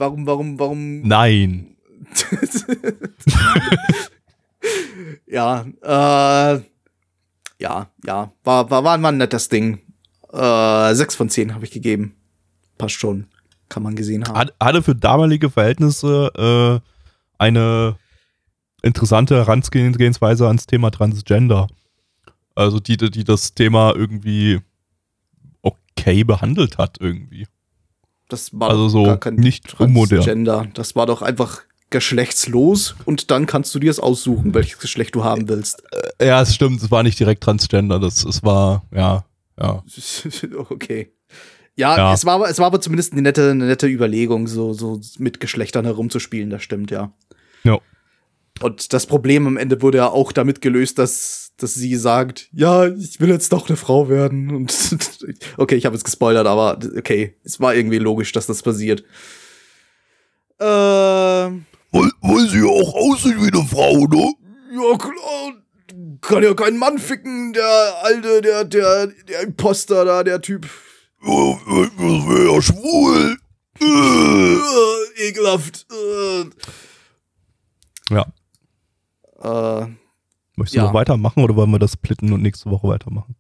[0.03, 1.03] Warum, warum, warum?
[1.03, 1.77] Nein.
[5.27, 6.61] ja, äh,
[7.61, 9.79] ja, ja, war, war, war ein nettes Ding.
[10.33, 12.16] Äh, sechs von zehn habe ich gegeben.
[12.79, 13.29] Passt schon.
[13.69, 14.37] Kann man gesehen haben.
[14.37, 16.89] Hat- Hatte für damalige Verhältnisse äh,
[17.39, 17.97] eine
[18.83, 21.69] interessante Herangehensweise ans Thema Transgender.
[22.57, 24.61] Also die, die das Thema irgendwie
[25.62, 27.47] okay behandelt hat irgendwie.
[28.32, 30.16] Das war also doch so gar kein nicht unmodern.
[30.18, 30.66] Transgender.
[30.74, 35.24] Das war doch einfach geschlechtslos und dann kannst du dir es aussuchen, welches Geschlecht du
[35.24, 35.82] haben willst.
[36.20, 39.24] Ja, es stimmt, es war nicht direkt Transgender, das, es war, ja,
[39.60, 39.82] ja.
[40.70, 41.12] okay.
[41.76, 42.12] Ja, Ja.
[42.14, 45.40] Es, war, aber- es war aber zumindest eine nette, eine nette Überlegung, so, so mit
[45.40, 47.12] Geschlechtern herumzuspielen, das stimmt, ja.
[47.64, 47.78] Ja.
[48.62, 52.86] Und das Problem am Ende wurde ja auch damit gelöst, dass, dass sie sagt, ja,
[52.86, 54.55] ich will jetzt doch eine Frau werden.
[54.55, 54.97] Und
[55.56, 59.05] okay, ich habe jetzt gespoilert, aber okay, es war irgendwie logisch, dass das passiert.
[60.60, 64.32] Ähm, Weil, weil sie auch aussieht wie eine Frau, ne?
[64.72, 65.52] ja klar,
[66.20, 70.68] kann ja kein Mann ficken, der alte, der, der, der Imposter da, der Typ.
[71.20, 73.36] Das wäre ja schwul.
[73.80, 74.56] Äh,
[75.28, 75.86] ekelhaft.
[75.90, 76.44] Äh.
[78.14, 78.26] Ja.
[79.43, 79.86] Äh,
[80.56, 80.82] Möchtest Ja.
[80.82, 83.35] du noch weitermachen oder wollen wir das splitten und nächste Woche weitermachen?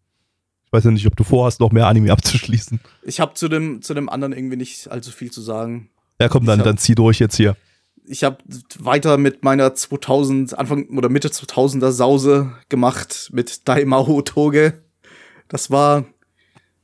[0.64, 2.80] Ich weiß ja nicht, ob du vorhast, noch mehr Anime abzuschließen.
[3.02, 5.90] ich habe zu dem, zu dem anderen irgendwie nicht allzu viel zu sagen.
[6.20, 7.56] Ja, komm, dann, hab- dann zieh durch jetzt hier.
[8.06, 8.38] ich habe
[8.78, 14.82] weiter mit meiner 2000 Anfang oder Mitte 2000er Sause gemacht mit Daimao Toge.
[15.48, 16.04] Das war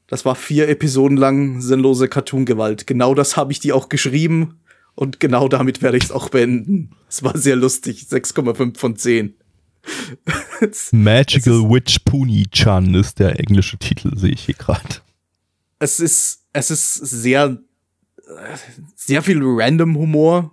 [0.08, 2.86] das war vier Episoden lang sinnlose Cartoon-Gewalt.
[2.86, 4.60] Genau das habe ich dir auch geschrieben
[4.98, 6.90] und genau damit werde ich es auch beenden.
[7.08, 8.08] Es war sehr lustig.
[8.10, 9.32] 6,5 von 10.
[10.90, 14.96] Magical Witch Puni-chan ist der englische Titel, sehe ich hier gerade.
[15.78, 17.58] es ist, es ist sehr,
[18.96, 20.50] sehr viel random Humor,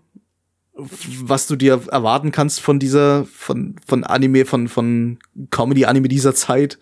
[0.76, 5.18] was du dir erwarten kannst von dieser, von, von Anime, von, von
[5.50, 6.78] Comedy-Anime dieser Zeit.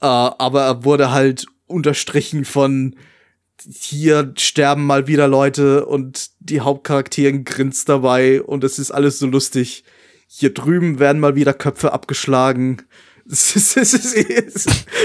[0.00, 2.96] Äh, aber er wurde halt unterstrichen von
[3.62, 9.26] hier sterben mal wieder Leute und die Hauptcharakteren grinst dabei und es ist alles so
[9.26, 9.84] lustig.
[10.26, 12.82] Hier drüben werden mal wieder Köpfe abgeschlagen.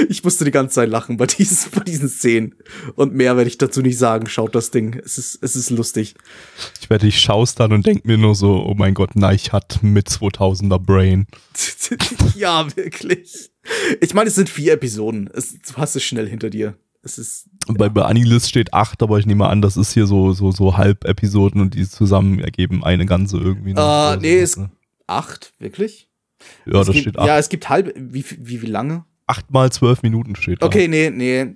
[0.10, 2.56] Ich musste die ganze Zeit lachen bei diesen, bei diesen Szenen.
[2.96, 4.28] Und mehr werde ich dazu nicht sagen.
[4.28, 5.00] Schaut das Ding.
[5.04, 6.16] Es ist, es ist lustig.
[6.82, 9.80] Ich werde dich schaust dann und denk mir nur so, oh mein Gott, Neich hat
[9.84, 11.28] mit 2000er Brain.
[12.36, 13.52] ja, wirklich.
[14.00, 15.30] Ich meine, es sind vier Episoden.
[15.34, 16.78] Es, du hast es schnell hinter dir.
[17.02, 20.34] Es ist, bei, bei Anilist steht 8, aber ich nehme an, das ist hier so,
[20.34, 23.74] so, so Halb-Episoden und die zusammen ergeben eine ganze irgendwie.
[23.74, 23.80] ne?
[23.80, 24.70] Äh, Oder nee, sowas, es- ne?
[25.08, 26.10] acht, wirklich?
[26.66, 27.28] Ja, es das gibt, steht 8.
[27.28, 29.06] Ja, es gibt halb, wie, wie, wie lange?
[29.28, 30.66] 8 mal 12 Minuten steht da.
[30.66, 31.56] Okay, nee, nee.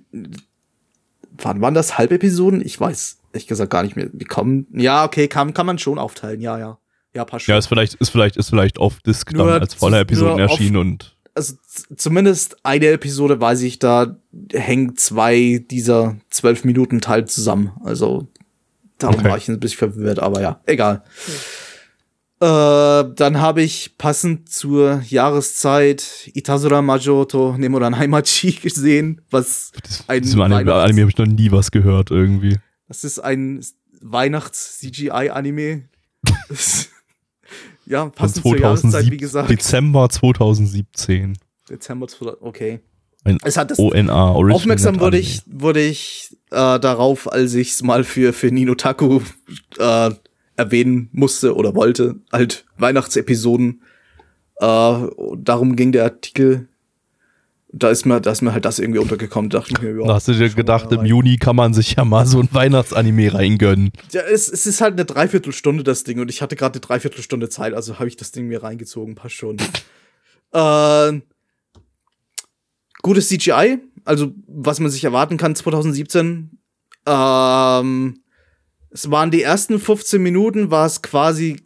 [1.36, 2.64] wann waren das Halbepisoden?
[2.64, 4.08] Ich weiß ehrlich gesagt gar nicht mehr.
[4.12, 6.78] Die kommen, ja, okay, kann, kann man schon aufteilen, ja, ja.
[7.14, 7.52] Ja, passt schon.
[7.52, 10.76] Ja, ist vielleicht, ist vielleicht, ist vielleicht auf Disc Nur dann als voller Episoden erschienen
[10.76, 11.54] und also
[11.96, 14.16] zumindest eine Episode weiß ich, da
[14.52, 17.72] hängen zwei dieser zwölf Minuten Teil zusammen.
[17.84, 18.28] Also
[18.98, 19.28] darum Okay.
[19.30, 21.02] war ich ein bisschen verwirrt, aber ja, egal.
[22.40, 29.72] Äh, dann habe ich passend zur Jahreszeit Itasura Majoto Nemoran Haimachi gesehen, was
[30.06, 32.56] ein diesem Anime, Anime habe ich noch nie was gehört irgendwie.
[32.86, 33.64] das ist ein
[34.02, 35.84] Weihnachts-CGI-Anime.
[37.88, 39.50] ja, passend zur Jahreszeit, 2007, wie gesagt.
[39.50, 41.38] Dezember 2017.
[41.68, 42.80] Dezember 2000, okay.
[43.24, 47.72] Ein Es hat das ONA, Original Aufmerksam wurde ich, wurde ich äh, darauf, als ich
[47.72, 49.20] es mal für, für Nino Taku
[49.78, 50.10] äh,
[50.56, 52.16] erwähnen musste oder wollte.
[52.32, 53.82] Halt Weihnachtsepisoden.
[54.60, 55.06] Äh,
[55.36, 56.68] darum ging der Artikel.
[57.70, 59.50] Da ist mir, da ist mir halt das irgendwie untergekommen.
[59.50, 61.04] Da dachte ich mir, ja, Da hast du dir gedacht, im.
[61.04, 63.92] Juni kann man sich ja mal so ein Weihnachtsanime reingönnen.
[64.12, 67.50] Ja, es, es ist halt eine Dreiviertelstunde das Ding und ich hatte gerade eine Dreiviertelstunde
[67.50, 69.58] Zeit, also habe ich das Ding mir reingezogen, passt schon.
[70.52, 71.20] äh,
[73.02, 76.58] gutes CGI, also was man sich erwarten kann 2017.
[77.06, 78.22] Ähm,
[78.90, 81.60] es waren die ersten 15 Minuten, war es quasi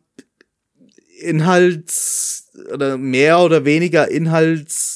[1.20, 4.91] Inhalts oder mehr oder weniger Inhalts,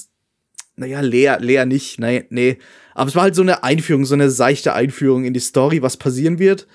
[0.76, 2.58] naja, leer, leer nicht, nee, nee.
[2.94, 5.96] Aber es war halt so eine Einführung, so eine seichte Einführung in die Story, was
[5.96, 6.66] passieren wird.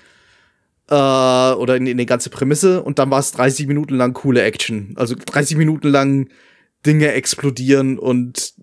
[0.88, 2.82] Äh, oder in, in die ganze Prämisse.
[2.82, 4.94] Und dann war es 30 Minuten lang coole Action.
[4.96, 6.28] Also 30 Minuten lang
[6.84, 8.54] Dinge explodieren und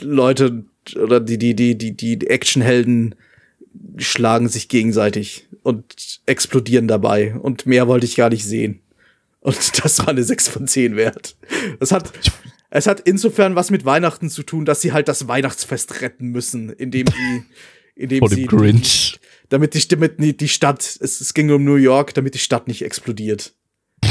[0.00, 0.64] Leute
[0.96, 3.14] oder die, die, die, die, die Actionhelden
[3.98, 7.34] schlagen sich gegenseitig und explodieren dabei.
[7.34, 8.80] Und mehr wollte ich gar nicht sehen.
[9.40, 11.36] Und das war eine 6 von 10 wert.
[11.78, 12.12] Das hat,
[12.70, 16.70] es hat insofern was mit Weihnachten zu tun, dass sie halt das Weihnachtsfest retten müssen,
[16.70, 17.42] indem sie,
[17.94, 19.18] indem Vor sie Grinch.
[19.48, 22.68] damit die Stimme, die, die Stadt, es, es ging um New York, damit die Stadt
[22.68, 23.54] nicht explodiert.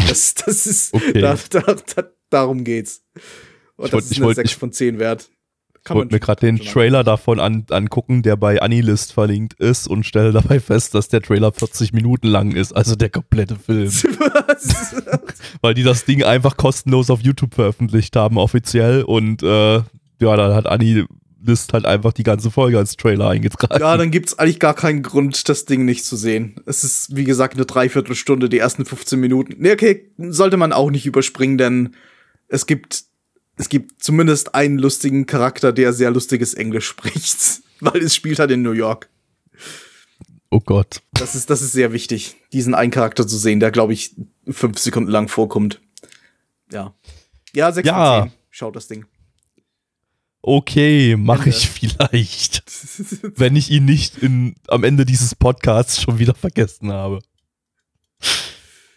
[0.07, 1.21] Das, das ist, Okay.
[1.21, 1.61] da, da,
[1.95, 3.03] da, darum geht's.
[3.75, 5.29] Und Ich das wollt- ist eine wollt- 6 ich- von 10 wert.
[5.89, 6.59] Ich Kann wollte mir gerade den.
[6.59, 11.19] Trailer davon an, angucken, der bei Anilist verlinkt ist und stelle dabei fest, dass der
[11.19, 13.87] Trailer 40 Minuten lang ist, also der komplette Film.
[13.91, 14.95] Was?
[15.61, 19.01] Weil die das Ding einfach kostenlos auf YouTube veröffentlicht haben, offiziell.
[19.01, 19.83] Und äh, ja,
[20.19, 23.81] dann hat Anilist halt einfach die ganze Folge als Trailer eingetragen.
[23.81, 26.61] ja, dann gibt's eigentlich gar keinen Grund, das Ding nicht zu sehen.
[26.67, 29.55] Es ist, wie gesagt, eine Dreiviertelstunde, die ersten 15 Minuten.
[29.57, 31.95] Nee, okay, sollte man auch nicht überspringen, denn
[32.47, 33.08] es gibt,
[33.59, 37.61] es gibt zumindest einen lustigen Charakter, der sehr lustiges Englisch spricht.
[37.81, 39.09] Weil es spielt halt in New York.
[40.49, 41.01] Oh Gott.
[41.11, 44.15] Das ist, das ist sehr wichtig, diesen einen Charakter zu sehen, der, glaube ich,
[44.47, 45.81] fünf Sekunden lang vorkommt.
[46.71, 46.93] Ja.
[47.53, 48.19] Ja, 6 Ja.
[48.21, 48.37] von 10.
[48.49, 49.05] Schaut das Ding.
[50.41, 52.63] Okay, mache ich vielleicht.
[53.37, 57.19] wenn ich ihn nicht in, am Ende dieses Podcasts schon wieder vergessen habe.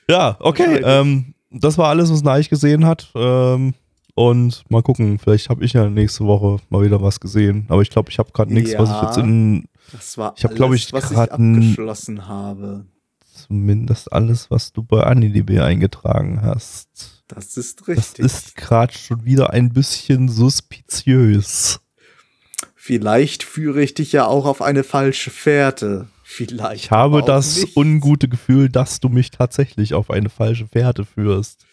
[0.08, 0.80] Ja, okay.
[0.84, 3.10] Ähm, das war alles, was Neich gesehen hat.
[3.16, 3.74] Ähm,
[4.14, 7.66] und mal gucken, vielleicht habe ich ja nächste Woche mal wieder was gesehen.
[7.68, 9.06] Aber ich glaube, ich habe gerade nichts, was ich Ja.
[9.06, 12.86] jetzt in Das war Ich hab, alles, ich, was ich abgeschlossen habe.
[13.32, 17.22] zumindest alles, was du bei AniDB eingetragen hast.
[17.28, 18.24] Das ist Das richtig.
[18.26, 21.80] ist gerade schon wieder ein bisschen suspiciös.
[22.74, 26.08] Vielleicht führe ich dich ja auch auf eine falsche Fährte.
[26.24, 26.84] Vielleicht.
[26.84, 27.76] Ich habe das nicht.
[27.76, 31.64] ungute Gefühl, dass du mich tatsächlich auf eine falsche Fährte führst.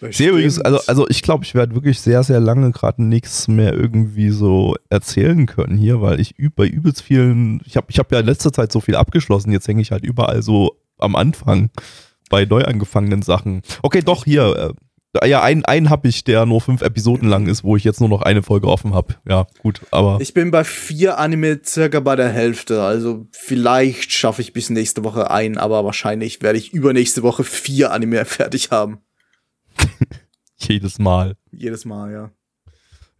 [0.00, 3.48] Ich sehe übrigens, also, also ich glaube, ich werde wirklich sehr, sehr lange gerade nichts
[3.48, 8.12] mehr irgendwie so erzählen können hier, weil ich bei übelst vielen, ich habe ich hab
[8.12, 11.70] ja in letzter Zeit so viel abgeschlossen, jetzt hänge ich halt überall so am Anfang
[12.28, 13.62] bei neu angefangenen Sachen.
[13.82, 14.74] Okay, doch, hier,
[15.22, 18.00] äh, ja, einen, einen habe ich, der nur fünf Episoden lang ist, wo ich jetzt
[18.00, 19.14] nur noch eine Folge offen habe.
[19.26, 22.82] Ja, gut, aber Ich bin bei vier Anime circa bei der Hälfte.
[22.82, 27.92] Also vielleicht schaffe ich bis nächste Woche ein, aber wahrscheinlich werde ich übernächste Woche vier
[27.92, 28.98] Anime fertig haben.
[30.56, 31.36] jedes Mal.
[31.52, 32.30] Jedes Mal, ja.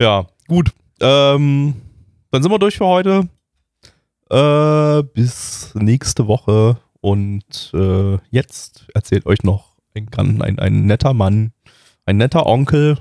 [0.01, 0.71] Ja, gut.
[1.01, 1.75] Ähm,
[2.31, 3.29] dann sind wir durch für heute.
[4.31, 6.79] Äh, bis nächste Woche.
[7.01, 10.09] Und äh, jetzt erzählt euch noch ein,
[10.43, 11.53] ein, ein netter Mann,
[12.05, 12.99] ein netter Onkel,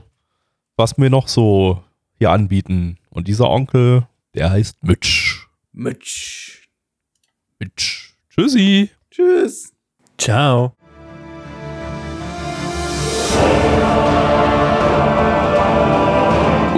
[0.77, 1.83] was wir noch so
[2.17, 2.97] hier anbieten.
[3.09, 5.47] Und dieser Onkel, der heißt Mitch.
[5.71, 6.67] Mitch.
[7.59, 8.13] Mitch.
[8.29, 8.89] Tschüssi.
[9.09, 9.73] Tschüss.
[10.17, 10.75] Ciao.